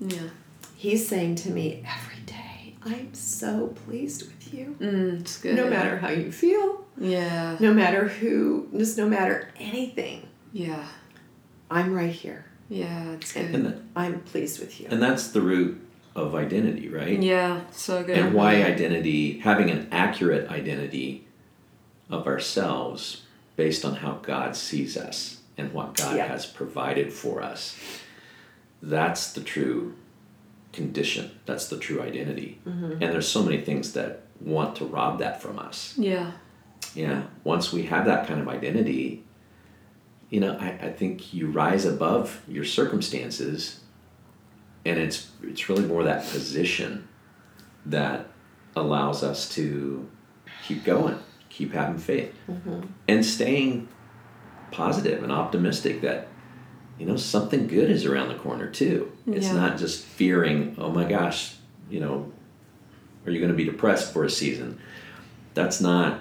Yeah. 0.00 0.28
he's 0.76 1.06
saying 1.08 1.34
to 1.36 1.50
me 1.50 1.84
every 1.86 2.22
day 2.24 2.43
i'm 2.86 3.12
so 3.14 3.68
pleased 3.86 4.22
with 4.22 4.52
you 4.54 4.76
Mm, 4.80 5.20
it's 5.20 5.38
good. 5.40 5.56
no 5.56 5.68
matter 5.68 5.98
how 5.98 6.10
you 6.10 6.30
feel 6.32 6.84
Yeah. 6.98 7.56
no 7.60 7.72
matter 7.74 8.08
who 8.08 8.68
just 8.76 8.96
no 8.98 9.08
matter 9.08 9.48
anything 9.58 10.28
Yeah. 10.52 10.86
i'm 11.70 11.92
right 11.94 12.12
here 12.12 12.44
Yeah, 12.68 13.12
it's 13.12 13.32
good. 13.32 13.54
And, 13.54 13.66
that, 13.66 13.78
i'm 13.96 14.20
pleased 14.20 14.60
with 14.60 14.80
you 14.80 14.88
and 14.90 15.02
that's 15.02 15.28
the 15.28 15.40
root 15.40 15.80
of 16.16 16.32
identity, 16.36 16.88
right? 16.88 17.20
yeah, 17.20 17.62
so 17.72 18.04
good. 18.04 18.16
And 18.16 18.34
why 18.34 18.62
identity, 18.62 19.40
having 19.40 19.68
an 19.68 19.88
accurate 19.90 20.48
identity 20.48 21.26
of 22.08 22.28
ourselves 22.28 23.22
based 23.56 23.84
on 23.84 23.96
how 23.96 24.12
God 24.22 24.54
sees 24.54 24.96
us 24.96 25.40
and 25.58 25.72
what 25.72 25.96
God 25.96 26.16
Yeah. 26.16 26.28
has 26.28 26.46
provided 26.46 27.12
for 27.12 27.42
us. 27.42 27.76
That's 28.80 29.32
the 29.32 29.40
true 29.40 29.94
condition. 30.74 31.30
That's 31.46 31.68
the 31.68 31.78
true 31.78 32.02
identity. 32.02 32.60
Mm-hmm. 32.66 32.92
And 32.92 33.02
there's 33.02 33.28
so 33.28 33.42
many 33.42 33.60
things 33.60 33.92
that 33.94 34.22
want 34.40 34.76
to 34.76 34.84
rob 34.84 35.18
that 35.20 35.40
from 35.40 35.58
us. 35.58 35.94
Yeah. 35.96 36.32
Yeah. 36.94 37.24
Once 37.44 37.72
we 37.72 37.84
have 37.84 38.04
that 38.06 38.26
kind 38.26 38.40
of 38.40 38.48
identity, 38.48 39.24
you 40.30 40.40
know, 40.40 40.56
I, 40.58 40.70
I 40.82 40.92
think 40.92 41.32
you 41.32 41.50
rise 41.50 41.84
above 41.84 42.42
your 42.48 42.64
circumstances 42.64 43.80
and 44.84 44.98
it's 44.98 45.30
it's 45.42 45.68
really 45.68 45.86
more 45.86 46.04
that 46.04 46.26
position 46.28 47.08
that 47.86 48.26
allows 48.76 49.22
us 49.22 49.48
to 49.50 50.08
keep 50.66 50.84
going, 50.84 51.18
keep 51.48 51.72
having 51.72 51.98
faith, 51.98 52.34
mm-hmm. 52.48 52.82
and 53.08 53.24
staying 53.24 53.88
positive 54.70 55.22
and 55.22 55.30
optimistic 55.32 56.00
that 56.00 56.28
you 56.98 57.06
know 57.06 57.16
something 57.16 57.66
good 57.66 57.90
is 57.90 58.04
around 58.04 58.28
the 58.28 58.34
corner 58.36 58.68
too. 58.70 59.10
It's 59.26 59.46
Yeah. 59.46 59.54
not 59.54 59.78
just 59.78 60.04
fearing, 60.04 60.76
oh 60.78 60.90
my 60.90 61.04
gosh, 61.04 61.54
you 61.90 62.00
know, 62.00 62.30
are 63.26 63.30
you 63.32 63.38
going 63.38 63.50
to 63.50 63.56
be 63.56 63.64
depressed 63.64 64.12
for 64.12 64.24
a 64.24 64.30
season? 64.30 64.78
That's 65.54 65.80
not, 65.80 66.20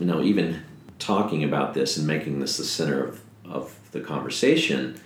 you 0.00 0.06
know, 0.06 0.22
even 0.22 0.62
talking 0.98 1.44
about 1.44 1.74
this 1.74 1.96
and 1.96 2.06
making 2.06 2.40
this 2.40 2.56
the 2.56 2.64
center 2.64 3.04
of, 3.04 3.20
of 3.44 3.74
the 3.92 4.00
conversation. 4.00 5.00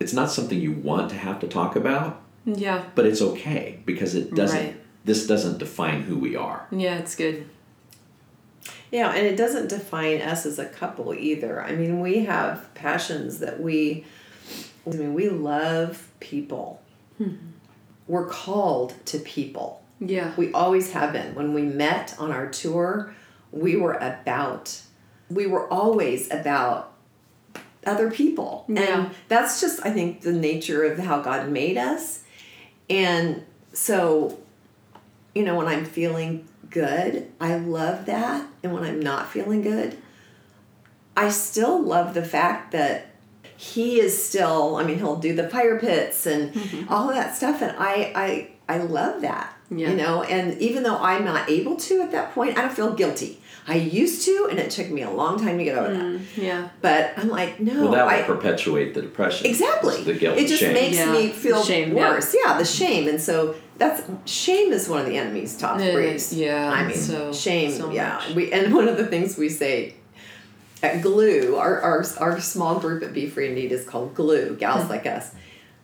It's 0.00 0.12
not 0.12 0.30
something 0.30 0.58
you 0.60 0.72
want 0.72 1.10
to 1.10 1.16
have 1.16 1.38
to 1.40 1.46
talk 1.48 1.76
about, 1.76 2.22
Yeah. 2.44 2.84
but 2.94 3.06
it's 3.06 3.22
okay 3.22 3.78
because 3.86 4.14
it 4.14 4.34
doesn't. 4.34 4.58
Right. 4.58 4.76
This 5.04 5.26
doesn't 5.26 5.58
define 5.58 6.02
who 6.02 6.16
we 6.18 6.34
are. 6.36 6.66
Yeah, 6.70 6.96
it's 6.98 7.14
good. 7.14 7.46
Yeah, 8.92 9.10
and 9.14 9.26
it 9.26 9.36
doesn't 9.36 9.68
define 9.68 10.20
us 10.20 10.44
as 10.44 10.58
a 10.58 10.66
couple 10.66 11.14
either. 11.14 11.62
I 11.62 11.72
mean, 11.72 12.00
we 12.00 12.26
have 12.26 12.72
passions 12.74 13.38
that 13.38 13.58
we, 13.58 14.04
I 14.86 14.90
mean, 14.90 15.14
we 15.14 15.30
love 15.30 16.10
people. 16.20 16.82
Hmm. 17.16 17.36
We're 18.06 18.26
called 18.26 18.94
to 19.06 19.18
people. 19.18 19.82
Yeah. 19.98 20.34
We 20.36 20.52
always 20.52 20.92
have 20.92 21.14
been. 21.14 21.34
When 21.34 21.54
we 21.54 21.62
met 21.62 22.14
on 22.18 22.30
our 22.30 22.48
tour, 22.50 23.14
we 23.50 23.76
were 23.76 23.94
about, 23.94 24.82
we 25.30 25.46
were 25.46 25.66
always 25.72 26.30
about 26.30 26.92
other 27.86 28.10
people. 28.10 28.66
Yeah. 28.68 28.82
And 28.82 29.14
that's 29.28 29.60
just, 29.60 29.84
I 29.86 29.90
think, 29.90 30.20
the 30.20 30.32
nature 30.32 30.84
of 30.84 30.98
how 30.98 31.22
God 31.22 31.48
made 31.48 31.78
us. 31.78 32.24
And 32.90 33.46
so, 33.72 34.38
you 35.34 35.44
know, 35.44 35.56
when 35.56 35.66
I'm 35.66 35.86
feeling 35.86 36.46
good, 36.72 37.30
I 37.40 37.56
love 37.56 38.06
that. 38.06 38.46
And 38.62 38.72
when 38.72 38.82
I'm 38.84 39.00
not 39.00 39.30
feeling 39.30 39.62
good, 39.62 39.96
I 41.16 41.28
still 41.28 41.80
love 41.82 42.14
the 42.14 42.24
fact 42.24 42.72
that 42.72 43.08
he 43.56 44.00
is 44.00 44.22
still, 44.26 44.76
I 44.76 44.82
mean, 44.84 44.98
he'll 44.98 45.16
do 45.16 45.34
the 45.34 45.48
fire 45.48 45.78
pits 45.78 46.26
and 46.26 46.52
mm-hmm. 46.52 46.92
all 46.92 47.08
of 47.10 47.14
that 47.14 47.36
stuff. 47.36 47.62
And 47.62 47.76
I, 47.78 48.12
I, 48.68 48.74
I 48.74 48.78
love 48.78 49.20
that, 49.22 49.54
Yeah. 49.70 49.90
you 49.90 49.96
know, 49.96 50.22
and 50.24 50.60
even 50.60 50.82
though 50.82 50.96
I'm 50.98 51.24
not 51.24 51.48
able 51.48 51.76
to 51.76 52.00
at 52.02 52.10
that 52.12 52.34
point, 52.34 52.58
I 52.58 52.62
don't 52.62 52.72
feel 52.72 52.92
guilty. 52.94 53.38
I 53.68 53.76
used 53.76 54.24
to, 54.24 54.48
and 54.50 54.58
it 54.58 54.72
took 54.72 54.90
me 54.90 55.02
a 55.02 55.10
long 55.10 55.38
time 55.38 55.58
to 55.58 55.62
get 55.64 55.78
over 55.78 55.92
that. 55.92 56.02
Mm, 56.02 56.20
yeah. 56.36 56.68
But 56.80 57.12
I'm 57.16 57.28
like, 57.28 57.60
no, 57.60 57.82
Well, 57.82 57.92
that 57.92 58.06
would 58.06 58.14
I, 58.14 58.22
perpetuate 58.22 58.94
the 58.94 59.02
depression. 59.02 59.46
Exactly. 59.46 60.02
The 60.02 60.14
guilt 60.14 60.36
it 60.36 60.48
just 60.48 60.60
shame. 60.60 60.74
makes 60.74 60.96
Yeah. 60.96 61.12
me 61.12 61.28
feel 61.30 61.60
The 61.60 61.66
shame, 61.66 61.96
yeah. 61.96 62.10
worse. 62.10 62.34
Yeah. 62.34 62.58
the 62.58 62.64
shame. 62.64 63.06
And 63.06 63.20
so 63.20 63.54
that's 63.78 64.02
shame 64.30 64.72
is 64.72 64.88
one 64.88 65.00
of 65.00 65.06
the 65.06 65.16
enemy's 65.16 65.56
top 65.56 65.80
It 65.80 65.92
three. 65.92 66.38
yeah, 66.44 66.70
I 66.70 66.86
mean, 66.86 66.96
so- 66.96 67.32
shame. 67.32 67.70
so 67.72 67.90
yeah. 67.90 68.14
much. 68.26 68.34
We 68.34 68.52
and 68.52 68.74
one 68.74 68.88
of 68.88 68.96
the 68.96 69.06
things 69.06 69.36
we 69.36 69.48
say 69.48 69.94
at 70.82 71.00
Glue, 71.02 71.56
our 71.56 71.80
our, 71.80 72.04
our 72.18 72.40
small 72.40 72.78
group 72.80 73.02
at 73.02 73.12
Be 73.12 73.28
Free 73.28 73.48
Indeed 73.48 73.72
is 73.72 73.84
called 73.86 74.14
Glue. 74.14 74.56
Gals 74.56 74.88
like 74.90 75.06
us 75.06 75.32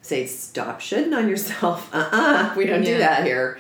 say, 0.03 0.27
stop 0.27 0.81
shitting 0.81 1.17
on 1.17 1.29
yourself. 1.29 1.89
Uh 1.95 2.09
uh 2.13 2.55
We 2.57 2.67
don't 2.67 2.83
Yeah. 2.83 2.93
do 2.93 2.99
that 2.99 3.25
here. 3.25 3.59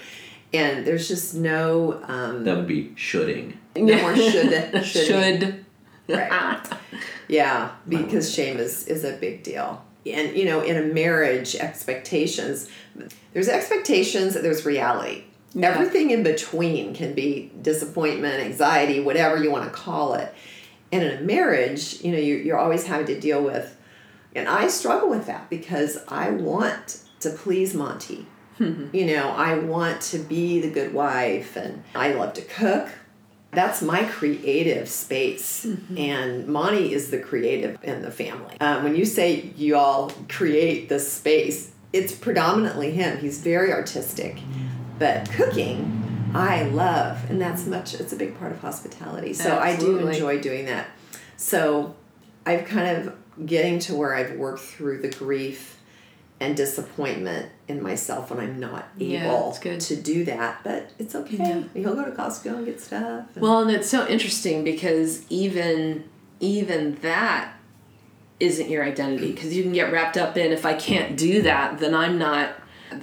And 0.55 0.87
there's 0.87 1.09
just 1.09 1.35
no 1.35 2.01
um, 2.09 2.45
That 2.45 2.57
would 2.57 2.67
be 2.67 2.93
shoulding. 2.97 3.59
no 3.77 4.01
more 4.01 4.17
should 4.17 4.85
Should. 4.85 5.65
right. 6.09 6.61
Yeah, 7.29 7.73
because 7.87 8.33
shame 8.33 8.57
is 8.57 8.87
is 8.87 9.05
a 9.05 9.13
big 9.13 9.43
deal. 9.43 9.85
And 10.07 10.37
you 10.37 10.45
know, 10.45 10.61
in 10.61 10.77
a 10.77 10.83
marriage, 10.83 11.55
expectations 11.57 12.69
there's 13.33 13.49
expectations, 13.49 14.35
there's 14.35 14.65
reality. 14.65 15.25
Yeah. 15.55 15.71
Everything 15.71 16.11
in 16.11 16.23
between 16.23 16.95
can 16.95 17.15
be 17.15 17.51
disappointment, 17.63 18.43
anxiety, 18.43 19.01
whatever 19.01 19.43
you 19.43 19.51
want 19.51 19.65
to 19.65 19.71
call 19.71 20.15
it. 20.15 20.35
And 20.93 21.03
in 21.03 21.19
a 21.19 21.21
marriage, 21.21 22.01
you 22.03 22.13
know, 22.13 22.19
you, 22.19 22.37
you're 22.37 22.59
always 22.59 22.87
having 22.87 23.07
to 23.07 23.21
deal 23.21 23.43
with, 23.43 23.77
and 24.35 24.49
I 24.49 24.69
struggle 24.69 25.09
with 25.09 25.27
that 25.27 25.51
because 25.51 25.99
I 26.09 26.31
want 26.31 27.03
to 27.21 27.31
please 27.31 27.75
Monty. 27.75 28.27
Hmm. 28.57 28.89
you 28.93 29.07
know, 29.07 29.29
I 29.29 29.57
want 29.57 30.01
to 30.03 30.19
be 30.19 30.61
the 30.61 30.71
good 30.71 30.93
wife, 30.93 31.55
and 31.55 31.85
I 31.95 32.13
love 32.13 32.35
to 32.35 32.43
cook. 32.43 32.89
That's 33.51 33.81
my 33.81 34.05
creative 34.05 34.89
space, 34.89 35.67
and 35.97 36.47
Monty 36.47 36.93
is 36.93 37.11
the 37.11 37.19
creative 37.19 37.79
in 37.83 38.03
the 38.03 38.11
family. 38.11 38.61
Um, 38.61 38.85
when 38.85 38.95
you 38.95 39.07
say 39.07 39.53
you 39.57 39.75
all 39.77 40.13
create 40.29 40.91
the 40.91 41.01
space, 41.01 41.73
it's 41.93 42.15
predominantly 42.15 42.91
him. 42.91 43.19
He's 43.19 43.41
very 43.41 43.73
artistic, 43.73 44.39
but 44.99 45.31
cooking, 45.31 46.31
I 46.35 46.65
love, 46.65 47.25
and 47.31 47.41
that's 47.41 47.67
much. 47.67 47.95
It's 47.95 48.13
a 48.13 48.17
big 48.17 48.39
part 48.39 48.53
of 48.53 48.61
hospitality. 48.61 49.33
So 49.33 49.59
I 49.59 49.77
do 49.77 49.99
enjoy 49.99 50.41
doing 50.41 50.67
that. 50.67 50.89
So 51.39 51.97
I've 52.45 52.67
kind 52.67 52.99
of 52.99 53.47
getting 53.47 53.79
to 53.79 53.95
where 53.95 54.15
I've 54.15 54.33
worked 54.33 54.61
through 54.61 55.01
the 55.01 55.09
grief 55.09 55.78
and 56.41 56.57
disappointment 56.57 57.51
in 57.67 57.83
myself 57.83 58.31
when 58.31 58.39
I'm 58.39 58.61
not 58.61 58.89
able 59.01 59.57
good. 59.61 59.81
to 59.81 59.97
do 59.97 60.25
that. 60.27 60.61
But 60.63 60.91
it's 60.99 61.15
okay. 61.15 61.37
Yeah. 61.37 61.63
He'll 61.75 61.95
go 61.97 62.05
to 62.05 62.13
Costco 62.13 62.57
and 62.59 62.65
get 62.67 62.81
stuff. 62.81 63.25
and- 63.35 63.43
Well, 63.43 63.61
and 63.63 63.71
it's 63.71 63.89
so 63.89 64.07
interesting 64.07 64.63
because 64.65 65.23
even 65.31 66.05
even 66.41 66.95
that 67.03 67.55
isn't 68.39 68.69
your 68.71 68.85
identity 68.85 69.33
because 69.33 69.53
you 69.57 69.65
can 69.65 69.73
get 69.73 69.91
wrapped 69.93 70.17
up 70.17 70.37
in 70.37 70.53
if 70.53 70.65
I 70.65 70.75
can't 70.75 71.17
do 71.17 71.43
that, 71.43 71.79
then 71.81 71.93
I'm 71.95 72.19
not 72.19 72.51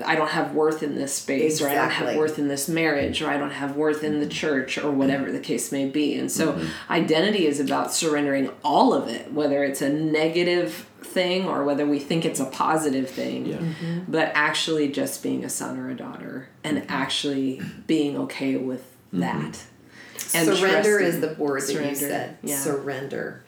I 0.06 0.16
don't 0.16 0.30
have 0.30 0.54
worth 0.54 0.84
in 0.84 0.96
this 0.96 1.14
space 1.14 1.62
or 1.62 1.70
I 1.70 1.76
don't 1.76 1.90
have 1.90 2.16
worth 2.16 2.40
in 2.40 2.48
this 2.48 2.68
marriage 2.68 3.22
or 3.22 3.30
I 3.30 3.38
don't 3.38 3.52
have 3.52 3.76
worth 3.76 4.04
in 4.04 4.20
the 4.20 4.26
mm-hmm. 4.26 4.30
church 4.30 4.78
or 4.78 4.92
whatever 4.92 5.32
the 5.32 5.40
case 5.40 5.72
may 5.72 5.88
be. 5.88 6.16
And 6.16 6.32
so 6.32 6.54
mm-hmm. 6.54 6.92
identity 6.92 7.46
is 7.46 7.60
about 7.60 7.94
surrendering 7.94 8.50
all 8.64 8.94
of 8.94 9.08
it, 9.08 9.32
whether 9.32 9.64
it's 9.64 9.82
a 9.82 9.90
negative 9.90 10.88
thing 11.02 11.48
or 11.48 11.64
whether 11.64 11.86
we 11.86 12.00
think 12.00 12.26
it's 12.26 12.40
a 12.40 12.46
positive 12.46 13.10
thing. 13.10 13.46
Yeah. 13.46 13.58
Mm-hmm. 13.58 14.12
But 14.12 14.32
actually 14.34 14.92
just 14.92 15.22
being 15.22 15.44
a 15.44 15.50
son 15.50 15.80
or 15.80 15.90
a 15.90 15.96
daughter 15.96 16.50
and 16.64 16.86
actually 16.90 17.62
being 17.88 18.18
okay 18.18 18.56
with 18.58 18.96
that. 19.14 19.64
And 20.34 20.48
surrender 20.48 21.00
trusting. 21.00 21.08
is 21.08 21.22
the 21.22 21.36
word 21.42 21.62
that 21.62 21.90
you 21.90 21.96
said. 21.96 22.38
yeah. 22.42 22.58
Surrender. 22.58 23.44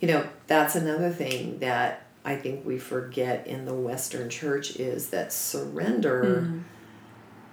You 0.00 0.08
know, 0.08 0.26
that's 0.46 0.74
another 0.74 1.10
thing 1.10 1.58
that 1.60 2.06
I 2.24 2.36
think 2.36 2.64
we 2.64 2.78
forget 2.78 3.46
in 3.46 3.64
the 3.64 3.74
Western 3.74 4.28
church 4.30 4.76
is 4.76 5.10
that 5.10 5.32
surrender 5.32 6.22
Mm-hmm. 6.42 6.58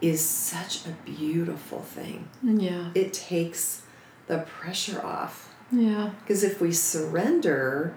is 0.01 0.23
such 0.23 0.85
a 0.85 0.91
beautiful 1.05 1.79
thing. 1.81 2.29
Yeah. 2.43 2.91
It 2.95 3.11
takes 3.13 3.81
the 4.27 4.39
pressure 4.39 5.03
off. 5.05 5.53
Yeah. 5.71 6.11
Because 6.21 6.43
if 6.43 6.61
we 6.61 6.71
surrender, 6.71 7.93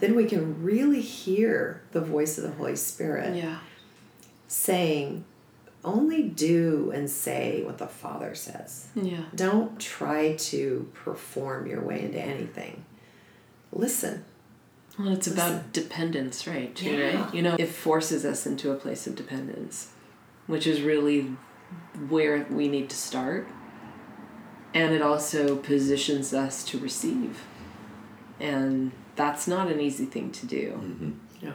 then 0.00 0.14
we 0.14 0.24
can 0.26 0.62
really 0.62 1.00
hear 1.00 1.82
the 1.92 2.00
voice 2.00 2.38
of 2.38 2.44
the 2.44 2.50
Holy 2.52 2.76
Spirit 2.76 3.34
Yeah. 3.36 3.58
saying, 4.48 5.24
only 5.84 6.22
do 6.24 6.90
and 6.94 7.08
say 7.08 7.62
what 7.64 7.78
the 7.78 7.86
Father 7.86 8.34
says. 8.34 8.88
Yeah. 8.94 9.22
Don't 9.34 9.78
try 9.80 10.34
to 10.36 10.88
perform 10.94 11.66
your 11.66 11.80
way 11.82 12.02
into 12.02 12.20
anything. 12.20 12.84
Listen. 13.72 14.24
Well, 14.98 15.08
it's 15.08 15.26
about 15.26 15.72
dependence, 15.72 16.46
right? 16.46 16.74
Too, 16.74 16.90
Yeah. 16.90 17.22
right? 17.24 17.34
You 17.34 17.42
know, 17.42 17.56
it 17.58 17.68
forces 17.68 18.24
us 18.24 18.46
into 18.46 18.70
a 18.70 18.76
place 18.76 19.06
of 19.06 19.14
dependence, 19.14 19.88
which 20.46 20.66
is 20.66 20.80
really 20.80 21.36
where 22.08 22.46
we 22.50 22.68
need 22.68 22.88
to 22.90 22.96
start. 22.96 23.48
And 24.72 24.94
it 24.94 25.02
also 25.02 25.56
positions 25.56 26.32
us 26.34 26.64
to 26.64 26.78
receive. 26.78 27.42
And 28.40 28.92
that's 29.16 29.46
not 29.48 29.70
an 29.70 29.80
easy 29.80 30.04
thing 30.04 30.30
to 30.32 30.46
do. 30.46 30.72
Mm-hmm. 30.72 31.10
Yeah. 31.42 31.52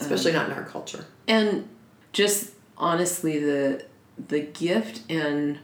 Especially 0.00 0.32
um, 0.32 0.36
not 0.38 0.50
in 0.50 0.54
our 0.54 0.64
culture. 0.64 1.04
And 1.28 1.68
just 2.12 2.52
honestly 2.76 3.38
the 3.38 3.84
the 4.28 4.40
gift 4.40 5.00
and 5.10 5.58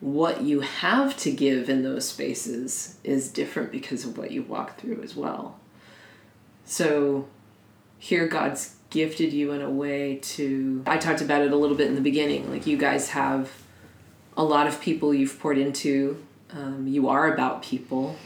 what 0.00 0.42
you 0.42 0.60
have 0.60 1.16
to 1.16 1.30
give 1.30 1.68
in 1.68 1.82
those 1.82 2.08
spaces 2.08 2.96
is 3.02 3.28
different 3.28 3.72
because 3.72 4.04
of 4.04 4.16
what 4.16 4.30
you 4.30 4.42
walk 4.42 4.78
through 4.78 5.00
as 5.02 5.16
well. 5.16 5.57
So 6.68 7.26
here 7.98 8.28
God's 8.28 8.76
gifted 8.90 9.32
you 9.32 9.52
in 9.52 9.62
a 9.62 9.70
way 9.70 10.16
to 10.16 10.82
I 10.86 10.98
talked 10.98 11.22
about 11.22 11.40
it 11.40 11.50
a 11.50 11.56
little 11.56 11.76
bit 11.76 11.88
in 11.88 11.94
the 11.94 12.02
beginning 12.02 12.50
like 12.50 12.66
you 12.66 12.76
guys 12.76 13.08
have 13.10 13.50
a 14.36 14.44
lot 14.44 14.66
of 14.66 14.80
people 14.80 15.12
you've 15.14 15.40
poured 15.40 15.58
into. 15.58 16.22
Um, 16.50 16.86
you 16.86 17.08
are 17.08 17.32
about 17.32 17.62
people. 17.62 18.16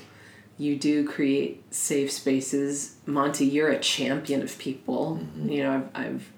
You 0.59 0.77
do 0.77 1.07
create 1.09 1.73
safe 1.73 2.11
spaces. 2.11 2.97
Monty 3.07 3.47
you're 3.47 3.71
a 3.71 3.79
champion 3.79 4.43
of 4.43 4.59
people. 4.59 5.21
You 5.37 5.63
know 5.63 5.89
I've, 5.95 6.07
I've 6.07 6.33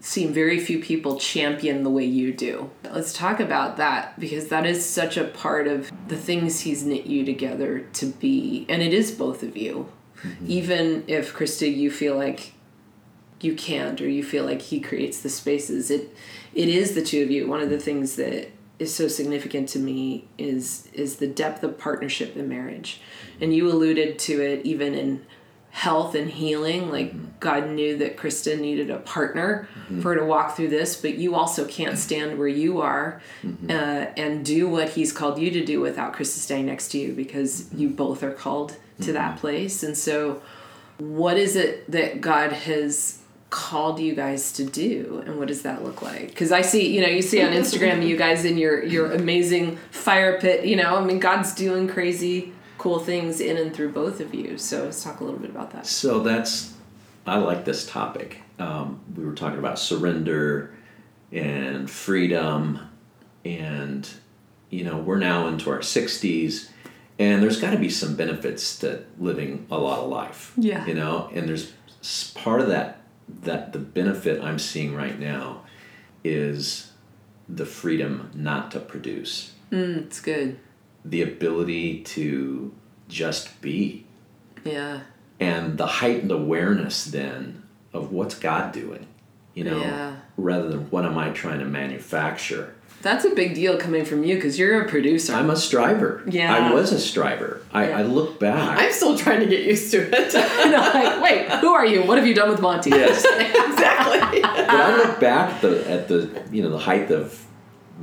seen 0.00 0.32
very 0.32 0.58
few 0.58 0.80
people 0.80 1.18
champion 1.18 1.82
the 1.82 1.90
way 1.90 2.06
you 2.06 2.32
do. 2.32 2.70
Let's 2.82 3.12
talk 3.12 3.40
about 3.40 3.76
that 3.76 4.18
because 4.18 4.48
that 4.48 4.64
is 4.64 4.84
such 4.88 5.18
a 5.18 5.24
part 5.24 5.66
of 5.66 5.92
the 6.08 6.16
things 6.16 6.60
he's 6.60 6.82
knit 6.82 7.04
you 7.04 7.26
together 7.26 7.80
to 7.94 8.06
be. 8.06 8.64
And 8.70 8.82
it 8.82 8.94
is 8.94 9.10
both 9.10 9.42
of 9.42 9.54
you 9.54 9.90
Mm-hmm. 10.24 10.46
even 10.48 11.04
if 11.06 11.34
christa 11.34 11.70
you 11.70 11.90
feel 11.90 12.16
like 12.16 12.52
you 13.40 13.54
can't 13.54 14.00
or 14.00 14.08
you 14.08 14.24
feel 14.24 14.44
like 14.44 14.62
he 14.62 14.80
creates 14.80 15.20
the 15.20 15.28
spaces 15.28 15.90
it 15.90 16.16
it 16.54 16.68
is 16.68 16.94
the 16.94 17.02
two 17.02 17.22
of 17.22 17.30
you. 17.30 17.48
One 17.48 17.60
of 17.60 17.70
the 17.70 17.78
things 17.78 18.16
that 18.16 18.50
is 18.78 18.94
so 18.94 19.08
significant 19.08 19.68
to 19.70 19.78
me 19.78 20.26
is 20.38 20.88
is 20.92 21.16
the 21.16 21.26
depth 21.26 21.62
of 21.62 21.78
partnership 21.78 22.36
in 22.36 22.48
marriage. 22.48 23.00
And 23.40 23.54
you 23.54 23.68
alluded 23.68 24.18
to 24.20 24.40
it 24.40 24.64
even 24.64 24.94
in 24.94 25.26
health 25.74 26.14
and 26.14 26.30
healing 26.30 26.90
like 26.90 27.40
god 27.40 27.68
knew 27.68 27.96
that 27.98 28.16
christa 28.16 28.58
needed 28.58 28.90
a 28.90 28.98
partner 28.98 29.68
mm-hmm. 29.74 30.00
for 30.00 30.14
her 30.14 30.20
to 30.20 30.24
walk 30.24 30.54
through 30.54 30.68
this 30.68 30.94
but 30.94 31.16
you 31.16 31.34
also 31.34 31.66
can't 31.66 31.98
stand 31.98 32.38
where 32.38 32.48
you 32.48 32.80
are 32.80 33.20
mm-hmm. 33.42 33.68
uh, 33.68 34.06
and 34.16 34.44
do 34.44 34.68
what 34.68 34.90
he's 34.90 35.12
called 35.12 35.36
you 35.36 35.50
to 35.50 35.64
do 35.64 35.80
without 35.80 36.14
christa 36.14 36.38
staying 36.38 36.66
next 36.66 36.88
to 36.88 36.98
you 36.98 37.12
because 37.12 37.62
mm-hmm. 37.62 37.78
you 37.78 37.90
both 37.90 38.22
are 38.22 38.32
called 38.32 38.76
to 39.02 39.12
that 39.12 39.38
place. 39.38 39.82
And 39.82 39.96
so 39.96 40.42
what 40.98 41.36
is 41.36 41.56
it 41.56 41.90
that 41.90 42.20
God 42.20 42.52
has 42.52 43.20
called 43.50 44.00
you 44.00 44.14
guys 44.14 44.52
to 44.52 44.64
do 44.64 45.22
and 45.26 45.38
what 45.38 45.46
does 45.46 45.62
that 45.62 45.84
look 45.84 46.02
like? 46.02 46.26
Because 46.26 46.50
i 46.50 46.60
see 46.60 46.92
you 46.92 47.00
know 47.00 47.06
you 47.06 47.22
see 47.22 47.40
on 47.40 47.52
instagram 47.52 48.04
you 48.04 48.16
guys 48.16 48.44
in 48.44 48.58
your 48.58 48.82
your 48.82 49.12
amazing 49.12 49.76
fire 49.92 50.40
pit 50.40 50.64
you 50.64 50.74
know 50.74 50.96
i 50.96 51.04
mean 51.04 51.20
god's 51.20 51.54
doing 51.54 51.86
crazy 51.86 52.52
cool 52.84 52.98
things 52.98 53.40
in 53.40 53.56
and 53.56 53.74
through 53.74 53.90
both 53.90 54.20
of 54.20 54.34
you 54.34 54.58
so 54.58 54.84
let's 54.84 55.02
talk 55.02 55.20
a 55.20 55.24
little 55.24 55.40
bit 55.40 55.48
about 55.48 55.70
that 55.70 55.86
So 55.86 56.20
that's, 56.20 56.74
I 57.26 57.38
like 57.38 57.64
this 57.64 57.86
topic. 57.86 58.42
Um, 58.58 59.00
we 59.16 59.24
were 59.24 59.32
talking 59.32 59.58
about 59.58 59.78
surrender 59.78 60.76
and 61.32 61.90
freedom, 61.90 62.78
and 63.42 64.06
you 64.68 64.84
know 64.84 64.98
we're 64.98 65.18
now 65.18 65.46
into 65.46 65.70
our 65.70 65.80
sixties, 65.80 66.70
and 67.18 67.42
there's 67.42 67.58
got 67.58 67.70
to 67.70 67.78
be 67.78 67.88
some 67.88 68.16
benefits 68.16 68.78
to 68.80 69.04
living 69.18 69.66
a 69.70 69.78
lot 69.78 70.00
of 70.00 70.10
life. 70.10 70.52
Yeah. 70.58 70.84
You 70.84 70.92
know, 70.92 71.30
and 71.32 71.48
there's 71.48 71.72
part 72.34 72.60
of 72.60 72.68
that 72.68 73.00
that 73.44 73.72
the 73.72 73.78
benefit 73.78 74.42
I'm 74.42 74.58
seeing 74.58 74.94
right 74.94 75.18
now 75.18 75.62
is 76.22 76.92
the 77.48 77.64
freedom 77.64 78.30
not 78.34 78.70
to 78.72 78.80
produce, 78.80 79.54
mm, 79.72 80.04
it's 80.04 80.20
good 80.20 80.58
the 81.04 81.22
ability 81.22 82.00
to 82.02 82.72
just 83.08 83.60
be 83.60 84.06
yeah 84.64 85.00
and 85.40 85.76
the 85.78 85.86
heightened 85.86 86.30
awareness 86.30 87.04
then 87.06 87.62
of 87.92 88.10
what's 88.12 88.34
God 88.36 88.72
doing, 88.72 89.06
you 89.54 89.64
know, 89.64 89.80
Yeah. 89.80 90.16
rather 90.36 90.68
than 90.68 90.90
what 90.90 91.04
am 91.04 91.16
I 91.18 91.30
trying 91.30 91.58
to 91.60 91.64
manufacture. 91.64 92.74
that's 93.02 93.24
a 93.26 93.30
big 93.34 93.54
deal 93.54 93.76
coming 93.76 94.04
from 94.04 94.24
you 94.24 94.34
because 94.36 94.58
you're 94.58 94.80
a 94.80 94.88
producer 94.88 95.34
I'm 95.34 95.50
a 95.50 95.56
striver. 95.56 96.22
Yeah. 96.26 96.54
I 96.54 96.72
was 96.72 96.90
a 96.92 96.98
striver. 96.98 97.60
I, 97.72 97.88
Yeah. 97.88 97.98
I 97.98 98.02
look 98.02 98.40
back. 98.40 98.78
I'm 98.80 98.92
still 98.92 99.16
trying 99.18 99.40
to 99.40 99.46
get 99.46 99.64
used 99.64 99.90
to 99.90 99.98
it. 99.98 100.34
and 100.34 100.74
i'm 100.74 100.94
like 101.04 101.22
wait 101.22 101.50
who 101.60 101.68
are 101.72 101.84
you 101.84 102.02
what 102.04 102.16
have 102.18 102.26
you 102.26 102.34
done 102.34 102.48
with 102.48 102.60
monty 102.60 102.90
yes. 102.90 103.18
exactly. 103.24 104.40
but 104.40 104.70
I 104.70 104.96
look 104.96 105.20
back 105.20 105.60
the, 105.60 105.88
at 105.90 106.08
the 106.08 106.42
you 106.50 106.62
know 106.62 106.70
the 106.70 106.78
height 106.78 107.10
of 107.10 107.44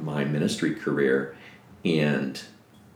my 0.01 0.23
ministry 0.23 0.75
career, 0.75 1.35
and 1.83 2.41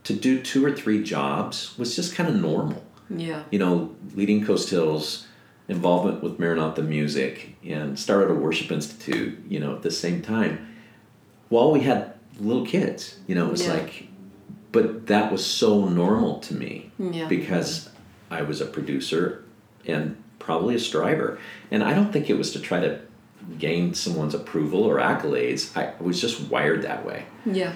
to 0.06 0.12
do 0.14 0.40
two 0.40 0.64
or 0.64 0.72
three 0.72 1.02
jobs 1.02 1.76
was 1.78 1.94
just 1.96 2.14
kind 2.14 2.28
of 2.28 2.36
normal. 2.36 2.82
yeah 3.10 3.42
you 3.50 3.58
know, 3.58 3.94
leading 4.14 4.44
Coast 4.44 4.70
Hills, 4.70 5.26
involvement 5.68 6.22
with 6.22 6.38
Maranatha 6.38 6.82
Music, 6.82 7.56
and 7.64 7.98
started 7.98 8.30
a 8.30 8.34
worship 8.34 8.70
institute, 8.72 9.38
you 9.48 9.58
know, 9.60 9.74
at 9.76 9.82
the 9.82 9.90
same 9.90 10.22
time, 10.22 10.52
while 11.48 11.70
we 11.72 11.80
had 11.80 12.14
little 12.40 12.64
kids. 12.66 13.16
You 13.26 13.34
know, 13.34 13.46
it 13.48 13.50
was 13.52 13.66
Yeah. 13.66 13.74
like, 13.74 14.08
but 14.72 15.06
that 15.06 15.32
was 15.32 15.44
so 15.44 15.88
normal 15.88 16.38
to 16.40 16.54
me 16.54 16.90
Yeah. 16.98 17.26
because 17.28 17.88
I 18.30 18.42
was 18.42 18.60
a 18.60 18.66
producer 18.66 19.42
and 19.86 20.16
probably 20.38 20.74
a 20.74 20.78
striver. 20.78 21.38
And 21.70 21.82
I 21.82 21.94
don't 21.94 22.12
think 22.12 22.28
it 22.30 22.36
was 22.38 22.50
to 22.52 22.60
try 22.60 22.80
to 22.80 22.98
gain 23.58 23.94
someone's 23.94 24.34
approval 24.34 24.82
or 24.84 24.96
accolades. 24.98 25.76
I 25.76 25.92
was 26.00 26.20
just 26.20 26.36
wired 26.50 26.82
that 26.82 27.04
way. 27.06 27.24
yeah 27.44 27.72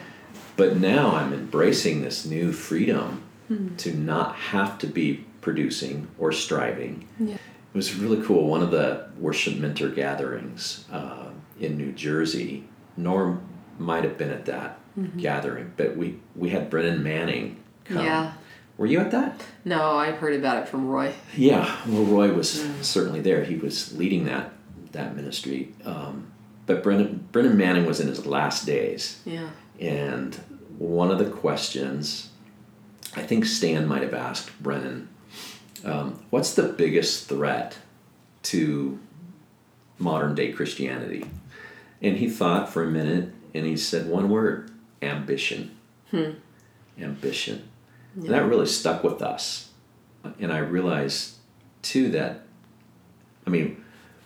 But 0.56 0.76
now 0.76 1.14
I'm 1.16 1.32
embracing 1.32 2.02
this 2.02 2.24
new 2.26 2.52
freedom 2.52 3.22
Hmm. 3.48 3.74
to 3.78 3.92
not 3.96 4.36
have 4.36 4.78
to 4.78 4.86
be 4.86 5.24
producing 5.40 6.06
or 6.18 6.30
striving. 6.32 7.08
yeah 7.18 7.34
It 7.34 7.76
was 7.76 7.96
really 7.96 8.22
cool. 8.24 8.46
One 8.48 8.62
of 8.62 8.70
the 8.70 9.06
worship 9.18 9.56
mentor 9.58 9.88
gatherings 9.88 10.84
uh, 10.92 11.30
in 11.58 11.76
New 11.76 11.90
Jersey, 11.92 12.64
Norm 12.96 13.40
might 13.78 14.04
have 14.04 14.16
been 14.18 14.30
at 14.30 14.44
that 14.46 14.78
gathering, 15.16 15.72
but 15.76 15.96
we, 15.96 16.18
we 16.36 16.50
had 16.50 16.68
Brennan 16.70 17.02
Manning 17.02 17.56
come. 17.84 17.96
Mm-hmm. 17.98 18.06
Yeah. 18.06 18.32
Were 18.76 18.86
you 18.86 19.00
at 19.00 19.10
that? 19.10 19.40
no 19.64 19.92
i've 19.96 20.16
heard 20.16 20.34
about 20.34 20.56
it 20.62 20.68
from 20.68 20.86
roy 20.88 21.12
Yeah, 21.36 21.76
well, 21.86 22.04
Roy 22.04 22.32
was 22.32 22.58
Mm. 22.60 22.82
certainly 22.84 23.20
there. 23.20 23.44
He 23.44 23.56
was 23.56 23.94
leading 23.96 24.24
that 24.26 24.52
that 24.92 25.14
ministry. 25.16 25.72
Um, 25.84 26.30
but 26.66 26.82
Brennan, 26.82 27.28
Brennan 27.32 27.56
Manning 27.56 27.84
was 27.86 28.00
in 28.00 28.08
his 28.08 28.24
last 28.26 28.64
days. 28.66 29.20
yeah 29.26 29.50
And 29.80 30.34
one 30.78 31.10
of 31.10 31.18
the 31.18 31.30
questions, 31.30 32.28
I 33.16 33.22
think 33.22 33.44
Stan 33.44 33.86
might 33.86 34.02
have 34.02 34.14
asked 34.14 34.62
Brennan, 34.62 35.08
um, 35.84 36.22
what's 36.30 36.54
the 36.54 36.64
biggest 36.64 37.28
threat 37.28 37.78
to 38.44 38.98
modern 39.98 40.34
day 40.34 40.52
Christianity? 40.52 41.26
And 42.02 42.16
he 42.16 42.28
thought 42.28 42.68
for 42.68 42.82
a 42.82 42.90
minute 42.90 43.32
and 43.54 43.66
he 43.66 43.76
said 43.76 44.06
one 44.06 44.28
word 44.28 44.70
ambition. 45.02 45.76
Ambition. 46.98 47.68
And 48.14 48.28
that 48.28 48.44
really 48.44 48.66
stuck 48.66 49.02
with 49.02 49.22
us. 49.22 49.70
And 50.38 50.52
I 50.52 50.58
realized 50.58 51.36
too 51.82 52.10
that, 52.10 52.42
I 53.46 53.50
mean, 53.50 53.82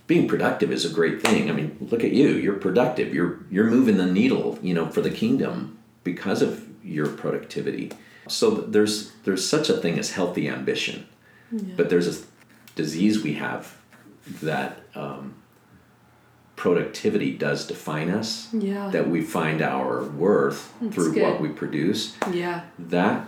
being 0.07 0.29
productive 0.29 0.71
is 0.71 0.85
a 0.85 0.93
great 0.93 1.23
thing. 1.23 1.49
I 1.51 1.53
mean, 1.53 1.77
look 1.91 2.05
at 2.05 2.13
you. 2.13 2.29
You're 2.29 2.55
productive. 2.55 3.15
You're 3.15 3.41
you're 3.51 3.71
moving 3.71 3.97
the 3.97 4.07
needle, 4.07 4.59
you 4.63 4.75
know, 4.75 4.89
for 4.89 5.01
the 5.01 5.11
kingdom 5.11 5.79
because 6.03 6.43
of 6.43 6.67
your 6.85 7.09
productivity. 7.09 7.91
So 8.29 8.51
there's 8.51 9.13
there's 9.25 9.47
such 9.49 9.69
a 9.71 9.77
thing 9.77 9.99
as 9.99 10.13
healthy 10.13 10.49
ambition, 10.49 11.07
but 11.77 11.89
there's 11.91 12.07
a 12.23 12.25
disease 12.77 13.23
we 13.23 13.35
have 13.35 13.77
that 14.43 14.81
um, 14.95 15.35
productivity 16.57 17.37
does 17.37 17.67
define 17.67 18.11
us. 18.11 18.53
Yeah. 18.53 18.89
That 18.91 19.09
we 19.09 19.23
find 19.23 19.61
our 19.63 20.05
worth 20.05 20.73
through 20.93 21.15
good. 21.15 21.23
what 21.23 21.41
we 21.41 21.49
produce. 21.49 22.17
yeah 22.33 22.63
That 22.79 23.27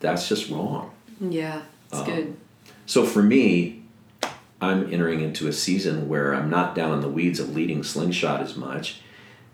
that's 0.00 0.28
just 0.28 0.50
wrong. 0.50 0.92
yeah 1.20 1.62
it's 1.92 2.02
good 2.02 2.36
So 2.86 3.04
for 3.04 3.22
me, 3.22 3.79
I'm 4.60 4.92
entering 4.92 5.20
into 5.20 5.48
a 5.48 5.52
season 5.52 6.08
where 6.08 6.34
I'm 6.34 6.50
not 6.50 6.74
down 6.74 6.92
in 6.92 7.00
the 7.00 7.08
weeds 7.08 7.40
of 7.40 7.54
leading 7.54 7.82
slingshot 7.82 8.40
as 8.40 8.56
much. 8.56 9.00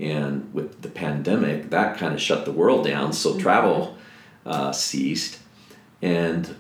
And 0.00 0.52
with 0.52 0.82
the 0.82 0.88
pandemic, 0.88 1.70
that 1.70 1.96
kind 1.96 2.12
of 2.12 2.20
shut 2.20 2.44
the 2.44 2.52
world 2.52 2.84
down. 2.84 3.12
So 3.12 3.38
travel 3.38 3.96
uh, 4.44 4.72
ceased. 4.72 5.38
And 6.02 6.57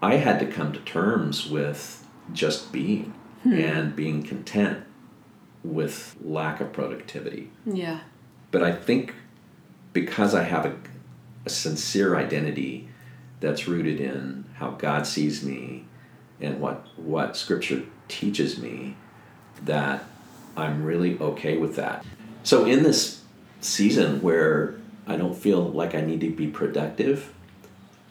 I 0.00 0.16
had 0.16 0.38
to 0.40 0.46
come 0.46 0.72
to 0.72 0.80
terms 0.80 1.48
with 1.48 2.06
just 2.32 2.72
being 2.72 3.14
and 3.44 3.96
being 3.96 4.22
content 4.22 4.84
with 5.62 6.16
lack 6.22 6.60
of 6.60 6.72
productivity. 6.72 7.50
yeah 7.66 8.00
But 8.50 8.62
I 8.62 8.72
think 8.72 9.14
because 9.92 10.34
I 10.34 10.44
have 10.44 10.64
a, 10.66 10.76
a 11.44 11.50
sincere 11.50 12.16
identity 12.16 12.88
that's 13.40 13.66
rooted 13.66 14.00
in 14.00 14.44
how 14.54 14.70
God 14.70 15.06
sees 15.06 15.42
me 15.42 15.84
and 16.40 16.60
what 16.60 16.86
what 16.96 17.36
Scripture 17.36 17.82
teaches 18.08 18.58
me 18.58 18.96
that 19.64 20.04
I'm 20.56 20.84
really 20.84 21.18
okay 21.18 21.56
with 21.56 21.76
that. 21.76 22.04
So 22.42 22.64
in 22.64 22.82
this 22.82 23.22
season 23.60 24.22
where 24.22 24.74
I 25.06 25.16
don't 25.16 25.36
feel 25.36 25.62
like 25.62 25.94
I 25.94 26.00
need 26.00 26.20
to 26.20 26.30
be 26.30 26.46
productive, 26.46 27.32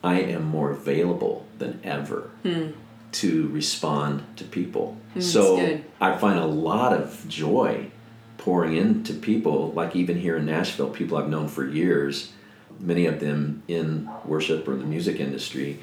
I 0.04 0.22
am 0.22 0.44
more 0.44 0.72
available 0.72 1.46
than 1.58 1.80
ever 1.84 2.30
hmm. 2.44 2.72
to 3.14 3.48
respond 3.50 4.24
to 4.38 4.44
people. 4.44 4.98
Hmm, 5.14 5.22
so. 5.22 5.80
I 6.00 6.18
find 6.18 6.40
a 6.40 6.46
lot 6.46 6.94
of 6.94 7.28
joy 7.28 7.92
pouring 8.38 8.78
into 8.78 9.14
people, 9.14 9.72
like 9.74 9.96
even 9.96 10.18
here 10.18 10.38
in 10.38 10.46
Nashville, 10.46 10.90
people 10.90 11.18
I've 11.18 11.30
known 11.30 11.50
for 11.50 11.68
years, 11.68 12.32
many 12.80 13.06
of 13.06 13.20
them 13.20 13.64
in 13.68 14.10
worship 14.26 14.68
or 14.68 14.76
the 14.76 14.86
music 14.86 15.20
industry, 15.20 15.80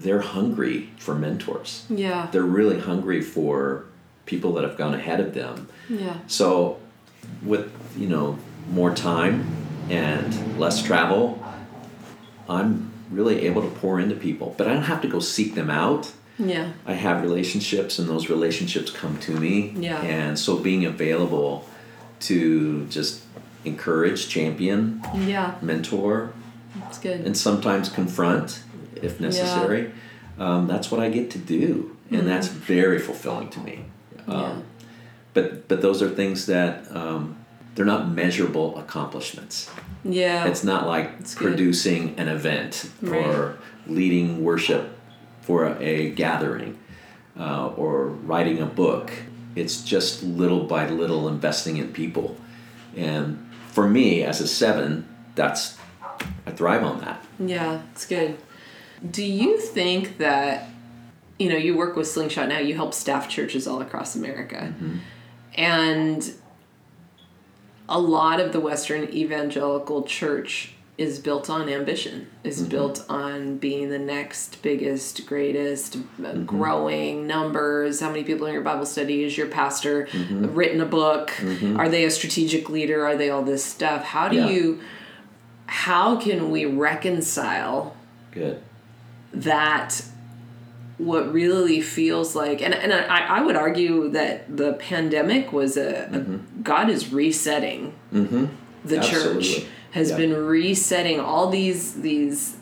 they're 0.00 0.20
hungry 0.20 0.90
for 0.98 1.14
mentors. 1.14 1.84
Yeah. 1.88 2.28
They're 2.32 2.42
really 2.42 2.80
hungry 2.80 3.20
for 3.20 3.84
people 4.26 4.52
that 4.54 4.64
have 4.64 4.76
gone 4.76 4.94
ahead 4.94 5.20
of 5.20 5.34
them. 5.34 5.68
Yeah. 5.88 6.18
So, 6.26 6.78
with 7.42 7.70
you 7.96 8.08
know 8.08 8.38
more 8.70 8.94
time 8.94 9.44
and 9.90 10.58
less 10.58 10.82
travel, 10.82 11.44
I'm 12.48 12.90
really 13.10 13.46
able 13.46 13.62
to 13.62 13.68
pour 13.68 14.00
into 14.00 14.14
people. 14.14 14.54
But 14.56 14.68
I 14.68 14.72
don't 14.74 14.84
have 14.84 15.02
to 15.02 15.08
go 15.08 15.20
seek 15.20 15.54
them 15.54 15.70
out. 15.70 16.12
Yeah. 16.38 16.72
I 16.86 16.94
have 16.94 17.22
relationships, 17.22 17.98
and 17.98 18.08
those 18.08 18.30
relationships 18.30 18.90
come 18.90 19.18
to 19.18 19.32
me. 19.32 19.74
Yeah. 19.76 20.00
And 20.00 20.38
so, 20.38 20.56
being 20.56 20.84
available 20.86 21.68
to 22.20 22.86
just 22.86 23.22
encourage, 23.64 24.28
champion, 24.28 25.02
Yeah. 25.14 25.54
mentor, 25.60 26.32
That's 26.78 26.98
good. 26.98 27.20
and 27.26 27.36
sometimes 27.36 27.88
confront 27.90 28.62
if 29.02 29.20
necessary. 29.20 29.92
Um, 30.38 30.66
that's 30.66 30.90
what 30.90 31.00
I 31.00 31.08
get 31.10 31.30
to 31.32 31.38
do, 31.38 31.96
and 32.10 32.26
that's 32.26 32.48
very 32.48 32.98
fulfilling 32.98 33.48
to 33.50 33.60
me. 33.60 33.84
Um, 34.26 34.34
Mm-hmm. 34.34 34.58
Yeah. 34.58 34.62
But 35.32 35.68
but 35.68 35.80
those 35.80 36.02
are 36.02 36.08
things 36.10 36.46
that 36.46 36.90
um, 36.94 37.36
they're 37.74 37.84
not 37.94 38.08
measurable 38.08 38.76
accomplishments. 38.78 39.70
yeah. 40.04 40.46
It's 40.46 40.64
not 40.64 40.86
like 40.88 41.08
producing 41.36 42.18
an 42.18 42.28
event 42.28 42.90
Right. 43.00 43.24
or 43.26 43.58
leading 43.86 44.42
worship 44.44 44.98
for 45.42 45.64
a, 45.66 45.80
a 45.80 46.10
gathering 46.10 46.78
uh, 47.38 47.68
or 47.76 48.08
writing 48.08 48.60
a 48.60 48.66
book. 48.66 49.12
It's 49.54 49.82
just 49.84 50.22
little 50.24 50.64
by 50.64 50.88
little 50.88 51.28
investing 51.28 51.76
in 51.76 51.92
people. 51.92 52.36
And 52.96 53.38
for 53.72 53.88
me, 53.88 54.24
as 54.24 54.40
a 54.40 54.48
seven, 54.48 55.06
that's 55.36 55.76
I 56.46 56.50
thrive 56.50 56.82
on 56.82 57.00
that. 57.00 57.24
Yeah, 57.38 57.82
it's 57.92 58.04
good. 58.06 58.36
Do 59.08 59.24
you 59.24 59.58
think 59.58 60.18
that 60.18 60.68
you 61.38 61.48
know 61.48 61.56
you 61.56 61.76
work 61.76 61.96
with 61.96 62.06
Slingshot 62.06 62.48
now? 62.48 62.58
You 62.58 62.74
help 62.74 62.92
staff 62.94 63.28
churches 63.28 63.66
all 63.66 63.80
across 63.80 64.14
America, 64.14 64.74
mm-hmm. 64.74 64.98
and 65.54 66.32
a 67.88 67.98
lot 67.98 68.40
of 68.40 68.52
the 68.52 68.60
Western 68.60 69.04
evangelical 69.04 70.04
church 70.04 70.74
is 70.98 71.18
built 71.18 71.48
on 71.48 71.70
ambition. 71.70 72.28
Is 72.44 72.60
mm-hmm. 72.60 72.68
built 72.68 73.06
on 73.08 73.56
being 73.56 73.88
the 73.88 73.98
next 73.98 74.60
biggest, 74.60 75.24
greatest, 75.24 75.96
uh, 75.96 75.98
mm-hmm. 76.20 76.44
growing 76.44 77.26
numbers. 77.26 78.00
How 78.00 78.10
many 78.10 78.22
people 78.22 78.46
in 78.46 78.52
your 78.52 78.62
Bible 78.62 78.84
study? 78.84 79.24
Is 79.24 79.38
your 79.38 79.46
pastor 79.46 80.08
written 80.18 80.82
a 80.82 80.86
book? 80.86 81.32
Are 81.78 81.88
they 81.88 82.04
a 82.04 82.10
strategic 82.10 82.68
leader? 82.68 83.06
Are 83.06 83.16
they 83.16 83.30
all 83.30 83.42
this 83.42 83.64
stuff? 83.64 84.04
How 84.04 84.28
do 84.28 84.36
Yeah. 84.36 84.50
you? 84.50 84.80
How 85.64 86.16
can 86.16 86.50
we 86.50 86.66
reconcile? 86.66 87.96
Good. 88.32 88.62
That 89.32 90.02
what 90.98 91.32
really 91.32 91.80
feels 91.80 92.36
like 92.36 92.60
and, 92.60 92.74
and 92.74 92.92
I, 92.92 93.38
I 93.38 93.40
would 93.40 93.56
argue 93.56 94.10
that 94.10 94.54
the 94.54 94.74
pandemic 94.74 95.52
was 95.52 95.76
a, 95.76 96.04
a 96.04 96.08
mm-hmm. 96.08 96.62
god 96.62 96.90
is 96.90 97.12
resetting 97.12 97.94
Mm-hmm. 98.12 98.46
the 98.84 99.00
church 99.00 99.64
has 99.92 100.10
Yeah. 100.10 100.16
been 100.18 100.36
resetting 100.36 101.18
all 101.20 101.48
these 101.48 101.94
these 102.02 102.56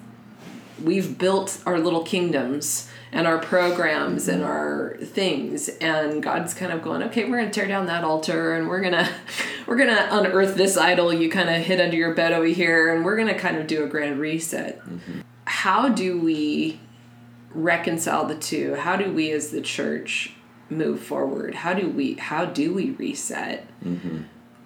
we've 0.83 1.19
built 1.19 1.61
our 1.67 1.81
little 1.81 2.05
kingdoms 2.05 2.89
and 3.11 3.27
our 3.27 3.39
programs 3.39 4.29
and 4.29 4.43
mm-hmm. 4.43 4.51
our 4.51 4.97
things 5.03 5.69
and 5.81 6.23
god's 6.23 6.55
kind 6.55 6.71
of 6.73 6.83
going 6.83 7.03
okay 7.03 7.25
we're 7.25 7.39
going 7.39 7.51
to 7.51 7.61
tear 7.61 7.67
down 7.67 7.87
that 7.87 8.05
altar 8.05 8.55
and 8.55 8.69
we're 8.69 8.81
going 8.81 8.93
to 9.05 9.09
we're 9.67 9.77
going 9.77 9.89
to 9.89 10.17
unearth 10.19 10.55
this 10.55 10.77
idol 10.77 11.13
you 11.13 11.29
kind 11.29 11.49
of 11.49 11.57
hid 11.57 11.81
under 11.81 11.97
your 11.97 12.15
bed 12.15 12.33
over 12.33 12.47
here 12.47 12.95
and 12.95 13.05
we're 13.05 13.17
going 13.17 13.29
to 13.29 13.39
kind 13.39 13.57
of 13.57 13.67
do 13.67 13.83
a 13.83 13.87
grand 13.89 14.21
reset 14.21 14.79
mm-hmm. 14.81 15.21
How 15.63 15.89
do 15.89 16.21
we 16.21 16.79
reconcile 17.53 18.25
the 18.27 18.37
two? 18.37 18.77
How 18.77 18.95
do 18.95 19.13
we 19.13 19.33
as 19.33 19.51
the 19.51 19.61
church 19.61 20.33
move 20.71 21.01
forward? 21.01 21.53
How 21.57 21.75
do 21.75 21.89
we 21.89 22.15
how 22.15 22.45
do 22.45 22.73
we 22.73 22.91
reset? 22.91 23.67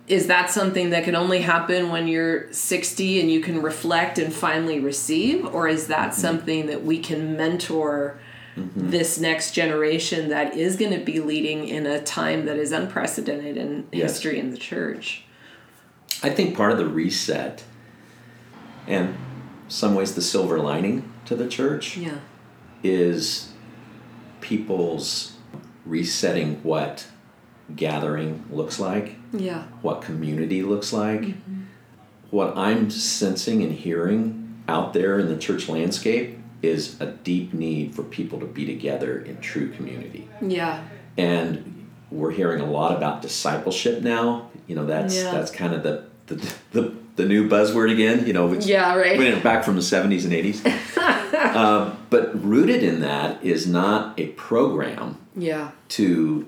Is 0.07 0.27
that 0.27 0.51
something 0.51 0.91
that 0.91 1.05
can 1.05 1.15
only 1.15 1.41
happen 1.41 1.91
when 1.91 2.09
you're 2.09 2.53
60 2.53 3.21
and 3.21 3.31
you 3.31 3.41
can 3.41 3.63
reflect 3.63 4.19
and 4.19 4.31
finally 4.35 4.81
receive? 4.81 5.47
Or 5.55 5.67
is 5.67 5.87
that 5.87 6.11
Mm-hmm. 6.11 6.21
something 6.21 6.67
that 6.67 6.85
we 6.85 6.99
can 6.99 7.37
mentor 7.39 8.19
this 8.77 9.19
next 9.19 9.53
generation 9.53 10.29
that 10.29 10.55
is 10.55 10.77
going 10.77 10.93
to 10.93 11.03
be 11.03 11.21
leading 11.21 11.67
in 11.69 11.87
a 11.87 12.03
time 12.03 12.45
that 12.45 12.59
is 12.59 12.71
unprecedented 12.71 13.57
in 13.57 13.87
Yes. 13.93 14.11
history 14.13 14.39
in 14.39 14.51
the 14.51 14.59
church? 14.59 15.25
I 16.23 16.29
think 16.29 16.55
part 16.55 16.71
of 16.71 16.77
the 16.77 16.87
reset, 16.87 17.65
and 18.87 19.15
some 19.73 19.95
ways 19.95 20.15
the 20.15 20.23
silver 20.23 20.59
lining 20.59 21.11
to 21.25 21.35
the 21.35 21.49
church, 21.49 21.97
yeah 21.97 22.19
is 22.83 23.53
people's 24.41 25.33
resetting 25.87 26.57
what 26.63 27.07
gathering 27.75 28.45
looks 28.51 28.79
like, 28.79 29.17
yeah 29.33 29.65
what 29.81 30.03
community 30.03 30.63
looks 30.63 30.93
like. 30.93 31.21
Mm-hmm. 31.23 31.63
What 32.31 32.57
I'm 32.57 32.91
sensing 32.91 33.63
and 33.63 33.73
hearing 33.73 34.63
out 34.69 34.93
there 34.95 35.19
in 35.19 35.29
the 35.29 35.37
church 35.37 35.69
landscape 35.69 36.39
is 36.63 36.99
a 37.01 37.07
deep 37.07 37.53
need 37.53 37.95
for 37.95 38.03
people 38.03 38.41
to 38.41 38.47
be 38.47 38.65
together 38.65 39.21
in 39.21 39.41
true 39.41 39.71
community. 39.73 40.29
yeah 40.41 40.83
And 41.19 41.89
we're 42.11 42.31
hearing 42.31 42.61
a 42.61 42.71
lot 42.71 42.97
about 42.97 43.23
discipleship 43.23 44.03
now. 44.03 44.51
You 44.67 44.77
know, 44.77 44.87
that's 44.87 45.15
Yeah. 45.17 45.31
that's 45.33 45.51
kind 45.51 45.73
of 45.75 45.83
the 45.83 46.05
the, 46.27 46.55
the 46.73 46.95
the 47.17 47.25
new 47.25 47.49
buzzword 47.49 47.93
again. 47.93 48.27
You 48.27 48.33
know, 48.33 48.47
which 48.47 48.67
yeah 48.67 48.95
right 48.95 49.43
back 49.43 49.65
from 49.65 49.75
the 49.77 49.83
70s 49.83 50.25
and 50.25 50.33
80s. 50.33 51.57
um, 51.57 51.97
but 52.11 52.43
rooted 52.45 52.83
in 52.83 53.01
that 53.01 53.43
is 53.45 53.67
not 53.67 54.19
a 54.19 54.29
program 54.29 55.19
yeah 55.37 55.71
to 55.89 56.47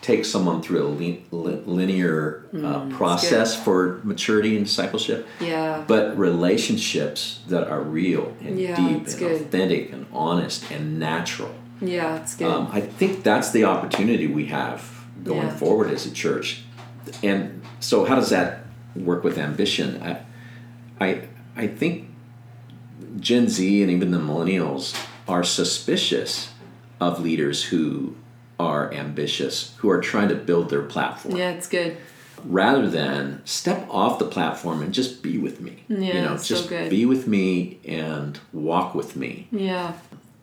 take 0.00 0.24
someone 0.24 0.62
through 0.62 0.82
a 0.86 0.88
li- 0.88 1.24
li- 1.32 1.62
linear 1.66 2.44
Mm, 2.52 2.64
uh, 2.64 2.96
process 2.96 3.54
for 3.62 4.00
maturity 4.04 4.56
and 4.56 4.64
discipleship, 4.64 5.26
yeah 5.40 5.84
but 5.86 6.16
relationships 6.16 7.40
that 7.48 7.68
are 7.68 7.82
real 7.82 8.34
and 8.40 8.58
Yeah, 8.58 8.74
deep 8.76 9.06
and 9.06 9.18
good. 9.18 9.32
authentic 9.42 9.92
and 9.92 10.06
honest 10.12 10.70
and 10.70 10.98
natural. 10.98 11.54
yeah 11.80 12.16
it's 12.22 12.34
good 12.36 12.46
Um, 12.50 12.68
I 12.72 12.80
think 12.80 13.22
that's 13.22 13.50
the 13.50 13.64
opportunity 13.64 14.26
we 14.26 14.46
have 14.46 14.80
going 15.24 15.48
Yeah. 15.48 15.56
forward 15.56 15.90
as 15.90 16.06
a 16.06 16.10
church. 16.10 16.62
And 17.22 17.60
so, 17.80 18.04
how 18.04 18.14
does 18.16 18.30
that 18.30 18.64
work 18.94 19.24
with 19.24 19.38
ambition? 19.38 20.02
I, 20.02 20.20
I, 21.00 21.22
I 21.56 21.66
think 21.66 22.08
Gen 23.20 23.48
Z 23.48 23.82
and 23.82 23.90
even 23.90 24.10
the 24.10 24.18
millennials 24.18 24.98
are 25.26 25.44
suspicious 25.44 26.50
of 27.00 27.20
leaders 27.20 27.64
who 27.64 28.16
are 28.58 28.92
ambitious, 28.92 29.74
who 29.78 29.88
are 29.88 30.00
trying 30.00 30.28
to 30.28 30.34
build 30.34 30.70
their 30.70 30.82
platform, 30.82 31.36
yeah 31.36 31.50
it's 31.50 31.68
good 31.68 31.96
rather 32.44 32.88
than 32.88 33.44
step 33.44 33.86
off 33.90 34.18
the 34.18 34.26
platform 34.26 34.82
and 34.82 34.92
just 34.92 35.22
be 35.22 35.38
with 35.38 35.60
me. 35.60 35.84
Yeah, 35.88 35.98
you 35.98 36.20
know, 36.22 36.36
so 36.36 36.54
just 36.54 36.68
good. 36.68 36.90
be 36.90 37.04
with 37.06 37.26
me 37.26 37.78
and 37.86 38.38
walk 38.52 38.94
with 38.94 39.16
me. 39.16 39.48
yeah 39.50 39.94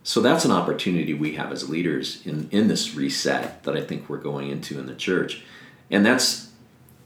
So 0.04 0.22
that's 0.22 0.46
an 0.46 0.52
opportunity 0.52 1.14
we 1.14 1.36
have 1.36 1.52
as 1.52 1.70
leaders 1.70 2.26
in, 2.26 2.50
in 2.52 2.68
this 2.68 2.96
reset 2.96 3.64
that 3.64 3.76
I 3.76 3.82
think 3.82 4.10
we're 4.10 4.18
going 4.18 4.50
into 4.50 4.80
in 4.80 4.86
the 4.86 4.96
church. 4.96 5.44
And 5.90 6.06
that's, 6.06 6.52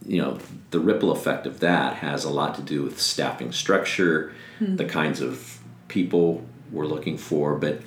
you 0.05 0.21
know, 0.21 0.39
the 0.71 0.79
ripple 0.79 1.11
effect 1.11 1.45
of 1.45 1.59
that 1.59 1.97
has 1.97 2.23
a 2.23 2.29
lot 2.29 2.55
to 2.55 2.61
do 2.61 2.83
with 2.83 2.99
staffing 2.99 3.51
structure, 3.51 4.33
hmm. 4.59 4.75
the 4.75 4.85
kinds 4.85 5.21
of 5.21 5.59
people 5.87 6.45
we're 6.71 6.85
looking 6.85 7.17
for. 7.17 7.55
But, 7.55 7.81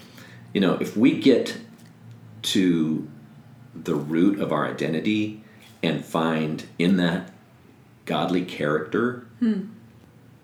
you 0.53 0.61
know, 0.61 0.75
if 0.75 0.97
we 0.97 1.19
get 1.19 1.59
to 2.43 3.09
the 3.75 3.95
root 3.95 4.41
of 4.41 4.53
our 4.53 4.69
identity 4.69 5.43
and 5.83 6.05
find 6.05 6.65
in 6.79 6.97
that 6.99 7.33
godly 8.05 8.45
character, 8.45 9.27
hmm. 9.39 9.63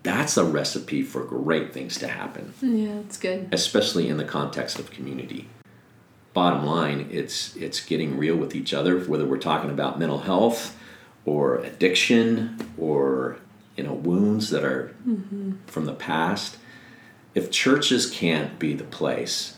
that's 0.03 0.37
a 0.37 0.43
recipe 0.43 1.03
for 1.03 1.23
great 1.23 1.73
things 1.73 1.97
to 1.97 2.07
happen 2.07 2.53
yeah 2.61 2.99
it's 2.99 3.17
good 3.17 3.49
especially 3.51 4.07
in 4.07 4.17
the 4.17 4.23
context 4.23 4.79
of 4.79 4.89
community. 4.91 5.47
Bottom 6.33 6.65
line, 6.65 7.09
it's 7.11 7.55
it's 7.55 7.83
getting 7.83 8.17
real 8.17 8.35
with 8.35 8.55
each 8.55 8.73
other, 8.73 8.99
whether 8.99 9.25
we're 9.25 9.37
talking 9.37 9.71
about 9.71 9.99
mental 9.99 10.19
health 10.19 10.78
or 11.25 11.57
addiction 11.57 12.57
or 12.77 13.37
you 13.75 13.83
know 13.83 13.93
wounds 13.93 14.49
that 14.49 14.63
are 14.63 14.93
mm-hmm. 15.07 15.53
from 15.67 15.85
the 15.85 15.93
past. 15.93 16.57
If 17.35 17.51
churches 17.51 18.09
can't 18.09 18.57
be 18.59 18.73
the 18.73 18.83
place 18.83 19.55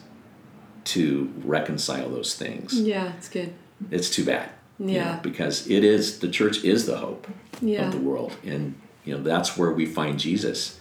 to 0.83 1.31
reconcile 1.43 2.09
those 2.09 2.35
things. 2.35 2.73
Yeah, 2.79 3.13
it's 3.17 3.29
good. 3.29 3.53
It's 3.89 4.09
too 4.09 4.25
bad. 4.25 4.49
you 4.79 4.87
know, 4.87 4.93
Yeah. 4.93 5.19
because 5.21 5.67
it 5.69 5.83
is 5.83 6.19
the 6.19 6.27
church 6.27 6.63
is 6.63 6.85
the 6.87 6.97
hope 6.97 7.27
Yeah. 7.61 7.85
of 7.85 7.91
the 7.91 7.99
world, 7.99 8.33
and 8.43 8.75
you 9.05 9.15
know 9.15 9.21
that's 9.21 9.55
where 9.57 9.71
we 9.71 9.85
find 9.85 10.19
Jesus. 10.19 10.79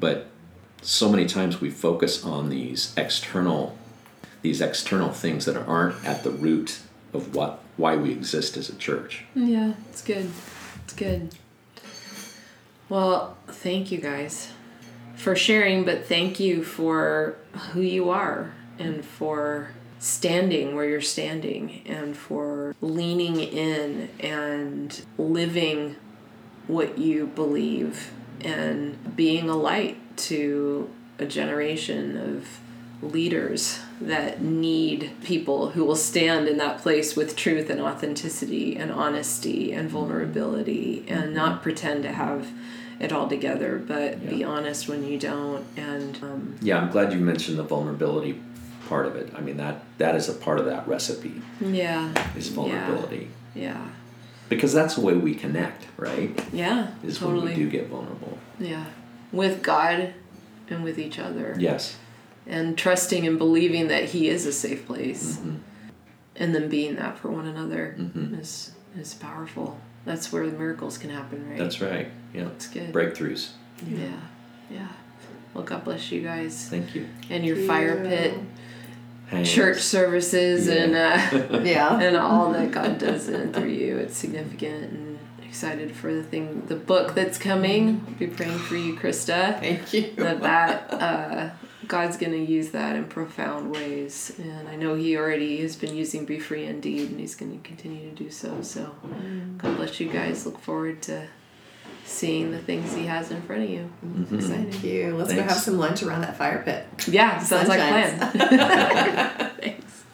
But 0.00 0.26
so 0.82 1.08
many 1.08 1.26
times 1.26 1.60
we 1.60 1.70
focus 1.70 2.24
on 2.24 2.48
these 2.50 2.92
external, 2.96 3.76
these 4.42 4.60
external 4.60 5.10
things 5.10 5.44
that 5.46 5.56
aren't 5.56 6.04
at 6.04 6.22
the 6.24 6.30
root 6.30 6.80
of 7.14 7.34
what 7.34 7.60
why 7.76 7.96
we 7.96 8.12
exist 8.12 8.56
as 8.56 8.68
a 8.68 8.76
church. 8.76 9.24
Yeah, 9.34 9.74
it's 9.90 10.02
good. 10.02 10.30
It's 10.84 10.94
good. 10.94 11.34
Well, 12.88 13.36
thank 13.48 13.90
you 13.90 13.98
guys 13.98 14.52
for 15.16 15.34
sharing, 15.34 15.84
but 15.84 16.06
thank 16.06 16.38
you 16.38 16.62
for 16.62 17.36
who 17.72 17.80
you 17.80 18.10
are 18.10 18.52
and 18.78 19.04
for 19.04 19.70
standing 19.98 20.76
where 20.76 20.88
you're 20.88 21.00
standing 21.00 21.82
and 21.86 22.16
for 22.16 22.74
leaning 22.80 23.40
in 23.40 24.08
and 24.20 25.04
living 25.18 25.96
what 26.66 26.98
you 26.98 27.26
believe 27.26 28.12
and 28.40 29.16
being 29.16 29.48
a 29.48 29.56
light 29.56 29.96
to 30.16 30.90
a 31.18 31.26
generation 31.26 32.16
of 32.16 32.60
leaders 33.02 33.78
that 34.00 34.40
need 34.40 35.10
people 35.22 35.70
who 35.70 35.84
will 35.84 35.96
stand 35.96 36.48
in 36.48 36.56
that 36.58 36.78
place 36.78 37.14
with 37.14 37.36
truth 37.36 37.68
and 37.70 37.80
authenticity 37.80 38.76
and 38.76 38.90
honesty 38.90 39.72
and 39.72 39.88
vulnerability 39.90 41.04
and 41.08 41.34
not 41.34 41.62
pretend 41.62 42.02
to 42.02 42.12
have 42.12 42.48
it 42.98 43.12
all 43.12 43.28
together 43.28 43.78
but 43.78 44.26
be 44.26 44.42
honest 44.42 44.88
when 44.88 45.06
you 45.06 45.18
don't 45.18 45.64
and 45.76 46.22
um, 46.22 46.56
Yeah, 46.62 46.78
I'm 46.78 46.90
glad 46.90 47.12
you 47.12 47.18
mentioned 47.18 47.58
the 47.58 47.62
vulnerability 47.62 48.40
part 48.88 49.04
of 49.06 49.16
it. 49.16 49.30
I 49.36 49.40
mean 49.40 49.58
that 49.58 49.82
that 49.98 50.14
is 50.14 50.28
a 50.28 50.32
part 50.34 50.58
of 50.58 50.64
that 50.66 50.88
recipe. 50.88 51.42
Yeah. 51.60 52.12
Is 52.36 52.48
vulnerability. 52.48 53.28
Yeah. 53.54 53.88
Because 54.48 54.72
that's 54.72 54.94
the 54.94 55.00
way 55.02 55.14
we 55.14 55.34
connect, 55.34 55.86
right? 55.98 56.38
yeah 56.52 56.92
Is 57.04 57.18
totally 57.18 57.40
when 57.48 57.48
we 57.48 57.54
do 57.64 57.70
get 57.70 57.88
vulnerable. 57.88 58.38
yeah. 58.58 58.86
With 59.32 59.62
god 59.62 60.14
and 60.70 60.82
with 60.82 60.98
each 60.98 61.18
other. 61.18 61.54
Yes. 61.58 61.96
And 62.48 62.78
trusting 62.78 63.26
and 63.26 63.38
believing 63.38 63.88
that 63.88 64.04
he 64.04 64.28
is 64.28 64.46
a 64.46 64.52
safe 64.52 64.86
place 64.86 65.38
Mhm. 65.38 65.56
and 66.36 66.54
then 66.54 66.68
being 66.68 66.94
that 66.96 67.18
for 67.18 67.28
one 67.30 67.46
another 67.46 67.94
Mhm. 67.98 68.40
is 68.40 68.70
is 68.98 69.14
powerful 69.14 69.78
that's 70.06 70.32
where 70.32 70.46
the 70.46 70.56
miracles 70.56 70.96
can 70.96 71.10
happen 71.10 71.44
right 71.50 71.58
That's 71.58 71.80
right. 71.82 72.08
Yeah. 72.32 72.46
it's 72.46 72.68
good 72.68 72.92
Breakthroughs. 72.92 73.48
yeah 73.86 74.08
yeah 74.70 74.88
well 75.54 75.64
god 75.64 75.84
bless 75.84 76.10
you 76.12 76.22
guys 76.22 76.68
Thank 76.70 76.94
you. 76.94 77.06
and 77.30 77.44
your 77.44 77.56
Thank 77.56 77.68
fire 77.68 77.98
you. 78.02 78.08
pit 78.08 78.34
Hands. 79.26 79.50
church 79.52 79.80
services 79.80 80.68
and 80.68 80.94
uh 80.94 81.60
Yeah. 81.64 81.98
and 82.00 82.16
all 82.16 82.52
that 82.52 82.70
God 82.70 82.98
does 82.98 83.28
in 83.28 83.34
and 83.34 83.52
through 83.54 83.70
you. 83.70 83.96
It's 83.98 84.16
significant 84.16 84.92
and 84.92 85.18
excited 85.44 85.90
for 85.96 86.14
the 86.14 86.22
thing, 86.22 86.62
the 86.68 86.76
book 86.76 87.14
that's 87.16 87.36
coming. 87.38 87.96
Be 88.20 88.28
praying 88.28 88.58
for 88.58 88.76
you, 88.76 88.94
Christa. 88.94 89.58
Thank 89.58 89.92
you. 89.92 90.12
That 90.16 90.42
that 90.42 90.92
uh, 90.94 91.50
God's 91.88 92.16
gonna 92.16 92.36
use 92.36 92.70
that 92.70 92.96
in 92.96 93.04
profound 93.04 93.70
ways, 93.72 94.32
and 94.38 94.68
I 94.68 94.76
know 94.76 94.94
He 94.94 95.16
already 95.16 95.60
has 95.62 95.76
been 95.76 95.94
using 95.94 96.24
Be 96.24 96.38
Free 96.38 96.64
Indeed, 96.64 97.10
and 97.10 97.20
He's 97.20 97.34
gonna 97.34 97.58
continue 97.62 98.08
to 98.10 98.14
do 98.14 98.30
so. 98.30 98.62
So, 98.62 98.94
God 99.58 99.76
bless 99.76 100.00
you 100.00 100.08
guys. 100.08 100.46
Look 100.46 100.58
forward 100.60 101.02
to 101.02 101.26
seeing 102.04 102.50
the 102.52 102.58
things 102.58 102.94
He 102.94 103.06
has 103.06 103.30
in 103.30 103.42
front 103.42 103.64
of 103.64 103.70
you. 103.70 103.90
Mhm. 104.04 104.32
Exciting. 104.34 104.70
Thank 104.70 104.84
you. 104.84 105.16
Let's 105.16 105.32
go 105.32 105.42
have 105.42 105.52
some 105.52 105.78
lunch 105.78 106.02
around 106.02 106.22
that 106.22 106.36
fire 106.36 106.62
pit. 106.64 106.86
Yeah, 107.08 107.38
sounds 107.40 107.68
like 107.68 107.80
a 107.80 107.88
plan. 107.88 109.50
Thanks. 109.60 110.04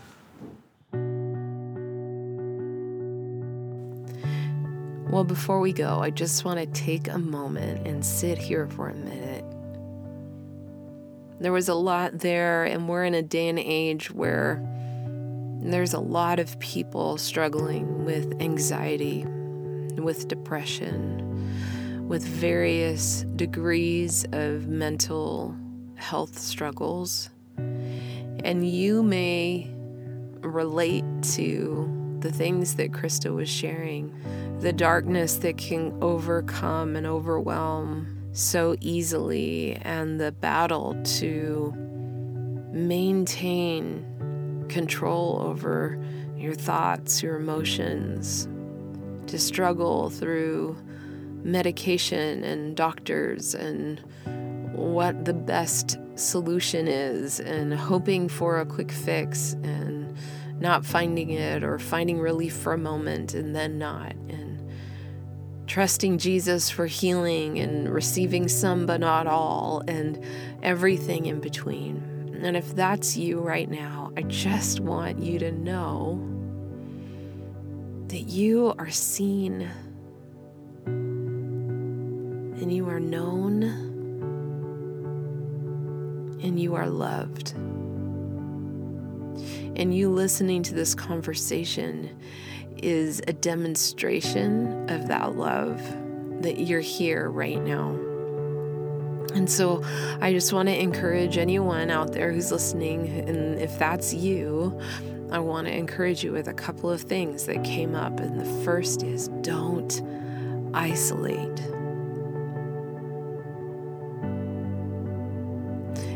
Well, 5.10 5.24
before 5.24 5.60
we 5.60 5.74
go, 5.74 6.00
I 6.00 6.08
just 6.08 6.44
want 6.46 6.58
to 6.58 6.66
take 6.66 7.08
a 7.08 7.18
moment 7.18 7.86
and 7.86 8.04
sit 8.04 8.38
here 8.38 8.66
for 8.66 8.88
a 8.88 8.94
minute. 8.94 9.44
There 11.42 11.50
was 11.50 11.68
a 11.68 11.74
lot 11.74 12.20
there, 12.20 12.62
and 12.62 12.88
we're 12.88 13.04
in 13.04 13.14
a 13.14 13.22
day 13.22 13.48
and 13.48 13.58
age 13.58 14.12
where 14.12 14.64
there's 15.60 15.92
a 15.92 15.98
lot 15.98 16.38
of 16.38 16.56
people 16.60 17.18
struggling 17.18 18.04
with 18.04 18.40
anxiety, 18.40 19.24
with 20.00 20.28
depression, 20.28 22.06
with 22.06 22.22
various 22.24 23.22
degrees 23.34 24.24
of 24.30 24.68
mental 24.68 25.56
health 25.96 26.38
struggles. 26.38 27.28
And 27.56 28.64
you 28.64 29.02
may 29.02 29.68
relate 30.42 31.04
to 31.32 32.18
the 32.20 32.30
things 32.30 32.76
that 32.76 32.92
Christa 32.92 33.34
was 33.34 33.48
sharing, 33.48 34.14
the 34.60 34.72
darkness 34.72 35.38
that 35.38 35.56
can 35.58 35.92
overcome 36.00 36.94
and 36.94 37.04
overwhelm 37.04 38.11
so 38.32 38.76
easily, 38.80 39.78
and 39.82 40.20
the 40.20 40.32
battle 40.32 41.00
to 41.18 41.72
maintain 42.72 44.66
control 44.68 45.40
over 45.42 46.02
your 46.36 46.54
thoughts, 46.54 47.22
your 47.22 47.36
emotions, 47.36 48.48
to 49.26 49.38
struggle 49.38 50.10
through 50.10 50.76
medication 51.44 52.42
and 52.44 52.76
doctors 52.76 53.54
and 53.54 54.02
what 54.72 55.24
the 55.24 55.34
best 55.34 55.98
solution 56.14 56.88
is 56.88 57.40
and 57.40 57.74
hoping 57.74 58.28
for 58.28 58.60
a 58.60 58.66
quick 58.66 58.90
fix 58.90 59.54
and 59.62 60.16
not 60.60 60.84
finding 60.84 61.30
it 61.30 61.64
or 61.64 61.78
finding 61.78 62.20
relief 62.20 62.54
for 62.54 62.72
a 62.72 62.78
moment 62.78 63.34
and 63.34 63.54
then 63.54 63.78
not 63.78 64.12
and 64.28 64.41
trusting 65.66 66.18
Jesus 66.18 66.70
for 66.70 66.86
healing 66.86 67.58
and 67.58 67.88
receiving 67.88 68.48
some 68.48 68.86
but 68.86 69.00
not 69.00 69.26
all 69.26 69.82
and 69.88 70.22
everything 70.62 71.26
in 71.26 71.40
between. 71.40 72.40
And 72.42 72.56
if 72.56 72.74
that's 72.74 73.16
you 73.16 73.38
right 73.40 73.70
now, 73.70 74.12
I 74.16 74.22
just 74.22 74.80
want 74.80 75.20
you 75.20 75.38
to 75.38 75.52
know 75.52 76.28
that 78.08 78.22
you 78.22 78.74
are 78.78 78.90
seen 78.90 79.70
and 82.62 82.72
you 82.72 82.88
are 82.88 83.00
known 83.00 83.62
and 86.42 86.60
you 86.60 86.74
are 86.74 86.88
loved. 86.88 87.54
And 89.74 89.94
you 89.94 90.10
listening 90.10 90.62
to 90.64 90.74
this 90.74 90.94
conversation 90.94 92.18
is 92.82 93.20
a 93.26 93.32
demonstration 93.32 94.88
of 94.90 95.08
that 95.08 95.36
love 95.36 95.80
that 96.42 96.58
you're 96.58 96.80
here 96.80 97.30
right 97.30 97.60
now. 97.60 97.90
And 99.34 99.50
so 99.50 99.82
I 100.20 100.32
just 100.32 100.52
want 100.52 100.68
to 100.68 100.78
encourage 100.78 101.38
anyone 101.38 101.90
out 101.90 102.12
there 102.12 102.32
who's 102.32 102.52
listening, 102.52 103.08
and 103.08 103.58
if 103.60 103.78
that's 103.78 104.12
you, 104.12 104.78
I 105.30 105.38
want 105.38 105.66
to 105.66 105.74
encourage 105.74 106.22
you 106.22 106.32
with 106.32 106.48
a 106.48 106.52
couple 106.52 106.90
of 106.90 107.00
things 107.00 107.46
that 107.46 107.64
came 107.64 107.94
up. 107.94 108.20
And 108.20 108.38
the 108.38 108.64
first 108.64 109.02
is 109.02 109.28
don't 109.40 110.02
isolate. 110.74 111.60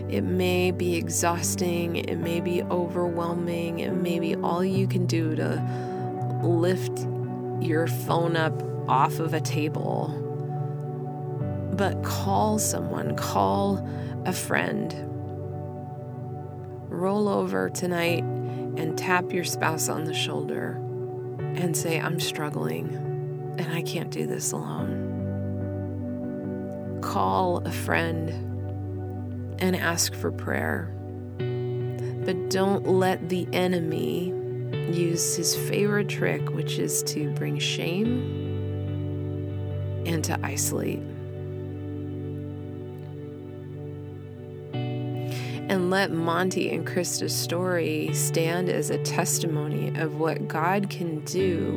It 0.08 0.22
may 0.22 0.70
be 0.70 0.96
exhausting, 0.96 1.96
it 1.96 2.16
may 2.18 2.40
be 2.40 2.62
overwhelming, 2.64 3.80
it 3.80 3.92
may 3.92 4.20
be 4.20 4.36
all 4.36 4.64
you 4.64 4.86
can 4.86 5.06
do 5.06 5.34
to 5.34 5.54
lift 6.42 7.06
your 7.60 7.86
phone 7.86 8.36
up 8.36 8.62
off 8.88 9.18
of 9.18 9.34
a 9.34 9.40
table. 9.40 10.22
But 11.72 12.02
call 12.02 12.58
someone, 12.58 13.16
call 13.16 13.86
a 14.24 14.32
friend. 14.32 14.94
Roll 16.88 17.28
over 17.28 17.68
tonight 17.68 18.22
and 18.24 18.96
tap 18.96 19.32
your 19.32 19.44
spouse 19.44 19.88
on 19.88 20.04
the 20.04 20.14
shoulder 20.14 20.80
and 21.38 21.76
say, 21.76 22.00
I'm 22.00 22.20
struggling 22.20 22.94
and 23.58 23.72
I 23.72 23.82
can't 23.82 24.10
do 24.10 24.26
this 24.26 24.52
alone. 24.52 25.14
Call 27.02 27.58
a 27.66 27.72
friend 27.72 28.30
and 29.58 29.76
ask 29.76 30.14
for 30.14 30.30
prayer. 30.30 30.92
But 31.38 32.50
don't 32.50 32.86
let 32.86 33.28
the 33.28 33.46
enemy 33.52 34.32
use 34.92 35.36
his 35.36 35.54
favorite 35.54 36.08
trick, 36.08 36.50
which 36.50 36.78
is 36.78 37.02
to 37.04 37.30
bring 37.30 37.58
shame 37.58 38.44
and 40.06 40.22
to 40.24 40.38
isolate. 40.42 41.02
And 45.68 45.90
let 45.90 46.12
Monty 46.12 46.70
and 46.72 46.86
Christa's 46.86 47.34
story 47.34 48.12
stand 48.12 48.68
as 48.68 48.90
a 48.90 48.98
testimony 48.98 49.88
of 49.98 50.20
what 50.20 50.46
God 50.46 50.88
can 50.88 51.20
do 51.24 51.72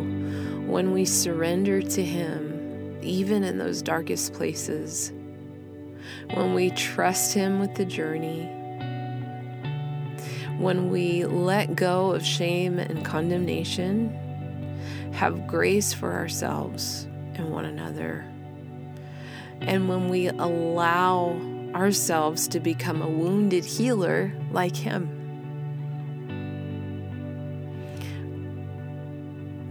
when 0.68 0.92
we 0.92 1.06
surrender 1.06 1.82
to 1.82 2.04
Him, 2.04 3.00
even 3.02 3.44
in 3.44 3.58
those 3.58 3.82
darkest 3.82 4.34
places 4.34 5.12
when 6.34 6.54
we 6.54 6.70
trust 6.72 7.34
Him 7.34 7.60
with 7.60 7.76
the 7.76 7.86
journey, 7.86 8.50
when 10.60 10.90
we 10.90 11.24
let 11.26 11.74
go 11.74 12.12
of 12.12 12.26
shame 12.26 12.80
and 12.80 13.04
condemnation, 13.06 14.14
have 15.14 15.48
grace 15.48 15.94
for 15.94 16.12
ourselves 16.12 17.08
and 17.36 17.50
one 17.50 17.64
another, 17.64 18.26
and 19.62 19.88
when 19.88 20.10
we 20.10 20.28
allow 20.28 21.40
ourselves 21.74 22.48
to 22.50 22.60
become 22.60 23.02
a 23.02 23.08
wounded 23.08 23.64
healer 23.64 24.34
like 24.52 24.76
Him. 24.76 25.16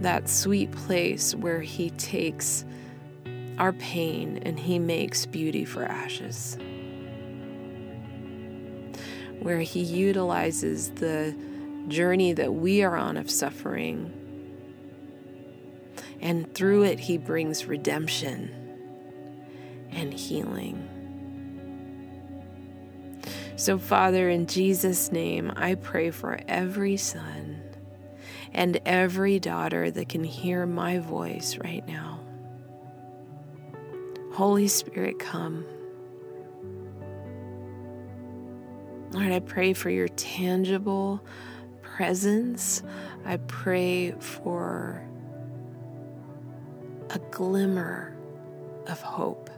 That 0.01 0.27
sweet 0.27 0.71
place 0.71 1.35
where 1.35 1.61
He 1.61 1.91
takes 1.91 2.65
our 3.59 3.73
pain 3.73 4.39
and 4.43 4.59
He 4.59 4.79
makes 4.79 5.27
beauty 5.27 5.65
for 5.65 5.83
ashes. 5.83 6.57
Where 9.41 9.59
He 9.59 9.81
utilizes 9.81 10.91
the 10.91 11.35
journey 11.87 12.33
that 12.33 12.53
we 12.53 12.83
are 12.83 12.95
on 12.95 13.17
of 13.17 13.29
suffering, 13.31 14.13
and 16.21 16.53
through 16.53 16.83
it, 16.83 16.99
He 16.99 17.17
brings 17.17 17.65
redemption 17.65 18.51
and 19.91 20.13
healing. 20.13 20.87
So, 23.55 23.77
Father, 23.77 24.29
in 24.29 24.47
Jesus' 24.47 25.11
name, 25.11 25.51
I 25.55 25.75
pray 25.75 26.11
for 26.11 26.39
every 26.47 26.95
son 26.95 27.61
and 28.53 28.79
every 28.85 29.39
daughter 29.39 29.91
that 29.91 30.09
can 30.09 30.23
hear 30.23 30.65
my 30.65 30.99
voice 30.99 31.57
right 31.57 31.85
now. 31.85 32.21
Holy 34.31 34.69
Spirit, 34.69 35.19
come. 35.19 35.65
Lord, 39.11 39.31
I 39.31 39.39
pray 39.39 39.73
for 39.73 39.89
your 39.89 40.07
tangible 40.09 41.23
presence. 41.81 42.83
I 43.25 43.37
pray 43.37 44.11
for 44.11 45.03
a 47.09 47.19
glimmer 47.31 48.15
of 48.87 49.01
hope. 49.01 49.49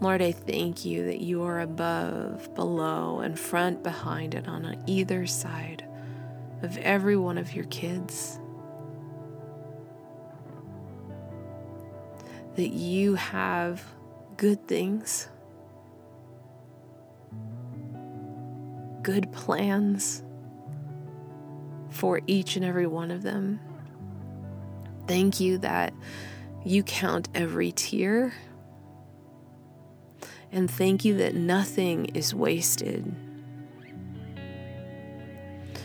Lord, 0.00 0.22
I 0.22 0.32
thank 0.32 0.84
you 0.84 1.04
that 1.06 1.20
you 1.20 1.42
are 1.42 1.60
above, 1.60 2.54
below, 2.54 3.18
and 3.20 3.38
front, 3.38 3.82
behind, 3.82 4.34
and 4.34 4.46
on 4.46 4.82
either 4.86 5.26
side 5.26 5.84
of 6.62 6.78
every 6.78 7.16
one 7.16 7.36
of 7.36 7.52
your 7.52 7.64
kids. 7.66 8.38
That 12.54 12.68
you 12.68 13.16
have 13.16 13.82
good 14.36 14.66
things, 14.66 15.28
good 19.08 19.32
plans 19.32 20.22
for 21.88 22.20
each 22.26 22.56
and 22.56 22.64
every 22.64 22.86
one 22.86 23.10
of 23.10 23.22
them. 23.22 23.58
Thank 25.06 25.40
you 25.40 25.56
that 25.58 25.94
you 26.62 26.82
count 26.82 27.26
every 27.34 27.72
tear 27.72 28.34
and 30.52 30.70
thank 30.70 31.06
you 31.06 31.16
that 31.16 31.34
nothing 31.34 32.04
is 32.14 32.34
wasted. 32.34 33.14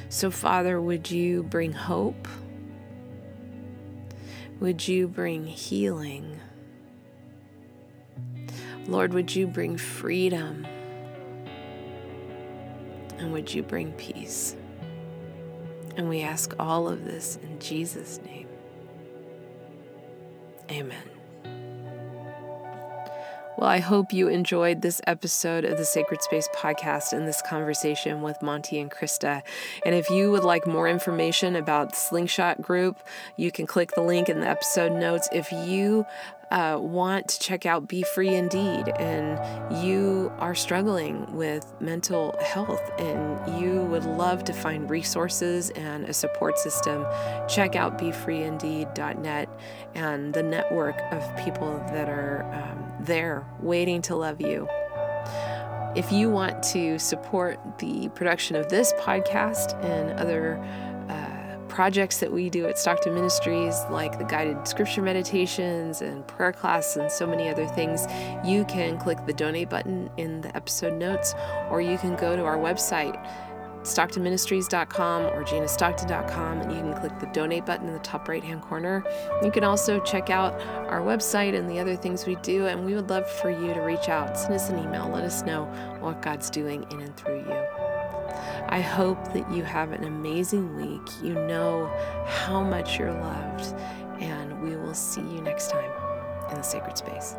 So, 0.09 0.29
Father, 0.29 0.81
would 0.81 1.09
you 1.09 1.43
bring 1.43 1.71
hope? 1.71 2.27
Would 4.59 4.85
you 4.85 5.07
bring 5.07 5.47
healing? 5.47 6.41
Lord, 8.85 9.13
would 9.13 9.33
you 9.33 9.47
bring 9.47 9.77
freedom? 9.77 10.67
And 13.23 13.31
would 13.31 13.53
you 13.53 13.63
bring 13.63 13.93
peace? 13.93 14.57
And 15.95 16.09
we 16.09 16.23
ask 16.23 16.53
all 16.59 16.89
of 16.89 17.05
this 17.05 17.39
in 17.41 17.57
Jesus' 17.57 18.19
name. 18.25 18.49
Amen. 20.69 21.09
Well, 23.57 23.69
I 23.69 23.79
hope 23.79 24.11
you 24.11 24.27
enjoyed 24.27 24.81
this 24.81 24.99
episode 25.07 25.63
of 25.63 25.77
the 25.77 25.85
Sacred 25.85 26.21
Space 26.21 26.49
podcast 26.53 27.13
and 27.13 27.25
this 27.25 27.41
conversation 27.41 28.21
with 28.21 28.41
Monty 28.41 28.77
and 28.77 28.91
Christa. 28.91 29.41
And 29.85 29.95
if 29.95 30.09
you 30.09 30.29
would 30.31 30.43
like 30.43 30.67
more 30.67 30.89
information 30.89 31.55
about 31.55 31.95
Slingshot 31.95 32.61
Group, 32.61 32.99
you 33.37 33.53
can 33.53 33.65
click 33.65 33.91
the 33.91 34.01
link 34.01 34.27
in 34.27 34.41
the 34.41 34.49
episode 34.49 34.91
notes. 34.91 35.29
If 35.31 35.49
you 35.49 36.05
uh, 36.53 36.77
want 36.79 37.27
to 37.27 37.39
check 37.39 37.65
out 37.65 37.87
Be 37.87 38.03
Free 38.03 38.29
Indeed 38.29 38.87
and 38.99 39.83
you 39.83 40.31
are 40.37 40.53
struggling 40.53 41.25
with 41.35 41.73
mental 41.81 42.37
health 42.39 42.91
and 42.99 43.59
you 43.59 43.81
would 43.85 44.05
love 44.05 44.43
to 44.43 44.53
find 44.53 44.87
resources 44.87 45.71
and 45.71 46.05
a 46.05 46.13
support 46.13 46.59
system, 46.59 47.07
check 47.49 47.75
out 47.75 47.97
BeFreeIndeed.net 47.97 49.49
and 49.95 50.33
the 50.33 50.43
network 50.43 51.01
of 51.11 51.43
people 51.43 51.83
that 51.87 52.07
are 52.07 52.43
um, 52.53 53.03
there 53.03 53.47
waiting 53.59 54.03
to 54.03 54.15
love 54.15 54.39
you. 54.39 54.69
If 55.95 56.11
you 56.11 56.29
want 56.29 56.61
to 56.63 56.99
support 56.99 57.59
the 57.79 58.09
production 58.09 58.55
of 58.55 58.69
this 58.69 58.93
podcast 58.93 59.73
and 59.83 60.19
other 60.19 60.63
projects 61.73 62.19
that 62.19 62.31
we 62.31 62.51
do 62.51 62.67
at 62.67 62.77
Stockton 62.77 63.15
Ministries, 63.15 63.75
like 63.89 64.19
the 64.19 64.25
guided 64.25 64.67
scripture 64.67 65.01
meditations 65.01 66.03
and 66.03 66.25
prayer 66.27 66.53
class 66.53 66.95
and 66.97 67.11
so 67.11 67.25
many 67.25 67.49
other 67.49 67.65
things, 67.65 68.05
you 68.45 68.63
can 68.65 68.99
click 68.99 69.17
the 69.25 69.33
donate 69.33 69.71
button 69.71 70.07
in 70.17 70.41
the 70.41 70.55
episode 70.55 70.93
notes, 70.93 71.33
or 71.71 71.81
you 71.81 71.97
can 71.97 72.15
go 72.15 72.35
to 72.35 72.45
our 72.45 72.57
website, 72.57 73.19
stocktonministries.com 73.81 75.23
or 75.23 75.43
ginastockton.com, 75.43 76.61
and 76.61 76.71
you 76.71 76.77
can 76.77 76.93
click 76.93 77.19
the 77.19 77.25
donate 77.33 77.65
button 77.65 77.87
in 77.87 77.93
the 77.93 77.99
top 77.99 78.29
right 78.29 78.43
hand 78.43 78.61
corner. 78.61 79.03
You 79.43 79.49
can 79.49 79.63
also 79.63 79.99
check 80.01 80.29
out 80.29 80.61
our 80.91 81.01
website 81.01 81.57
and 81.57 81.67
the 81.67 81.79
other 81.79 81.95
things 81.95 82.27
we 82.27 82.35
do, 82.35 82.67
and 82.67 82.85
we 82.85 82.93
would 82.93 83.09
love 83.09 83.27
for 83.27 83.49
you 83.49 83.73
to 83.73 83.81
reach 83.81 84.09
out, 84.09 84.37
send 84.37 84.53
us 84.53 84.69
an 84.69 84.77
email, 84.77 85.09
let 85.09 85.23
us 85.23 85.41
know 85.41 85.65
what 86.01 86.21
God's 86.21 86.51
doing 86.51 86.85
in 86.91 87.01
and 87.01 87.17
through 87.17 87.39
you. 87.39 87.82
I 88.73 88.81
hope 88.81 89.33
that 89.33 89.51
you 89.51 89.61
have 89.61 89.91
an 89.91 90.03
amazing 90.03 90.75
week. 90.75 91.07
You 91.21 91.35
know 91.35 91.91
how 92.25 92.63
much 92.63 92.97
you're 92.97 93.13
loved, 93.13 93.71
and 94.19 94.63
we 94.63 94.75
will 94.75 94.95
see 94.95 95.21
you 95.21 95.41
next 95.41 95.69
time 95.69 95.91
in 96.49 96.55
the 96.55 96.63
sacred 96.63 96.97
space. 96.97 97.35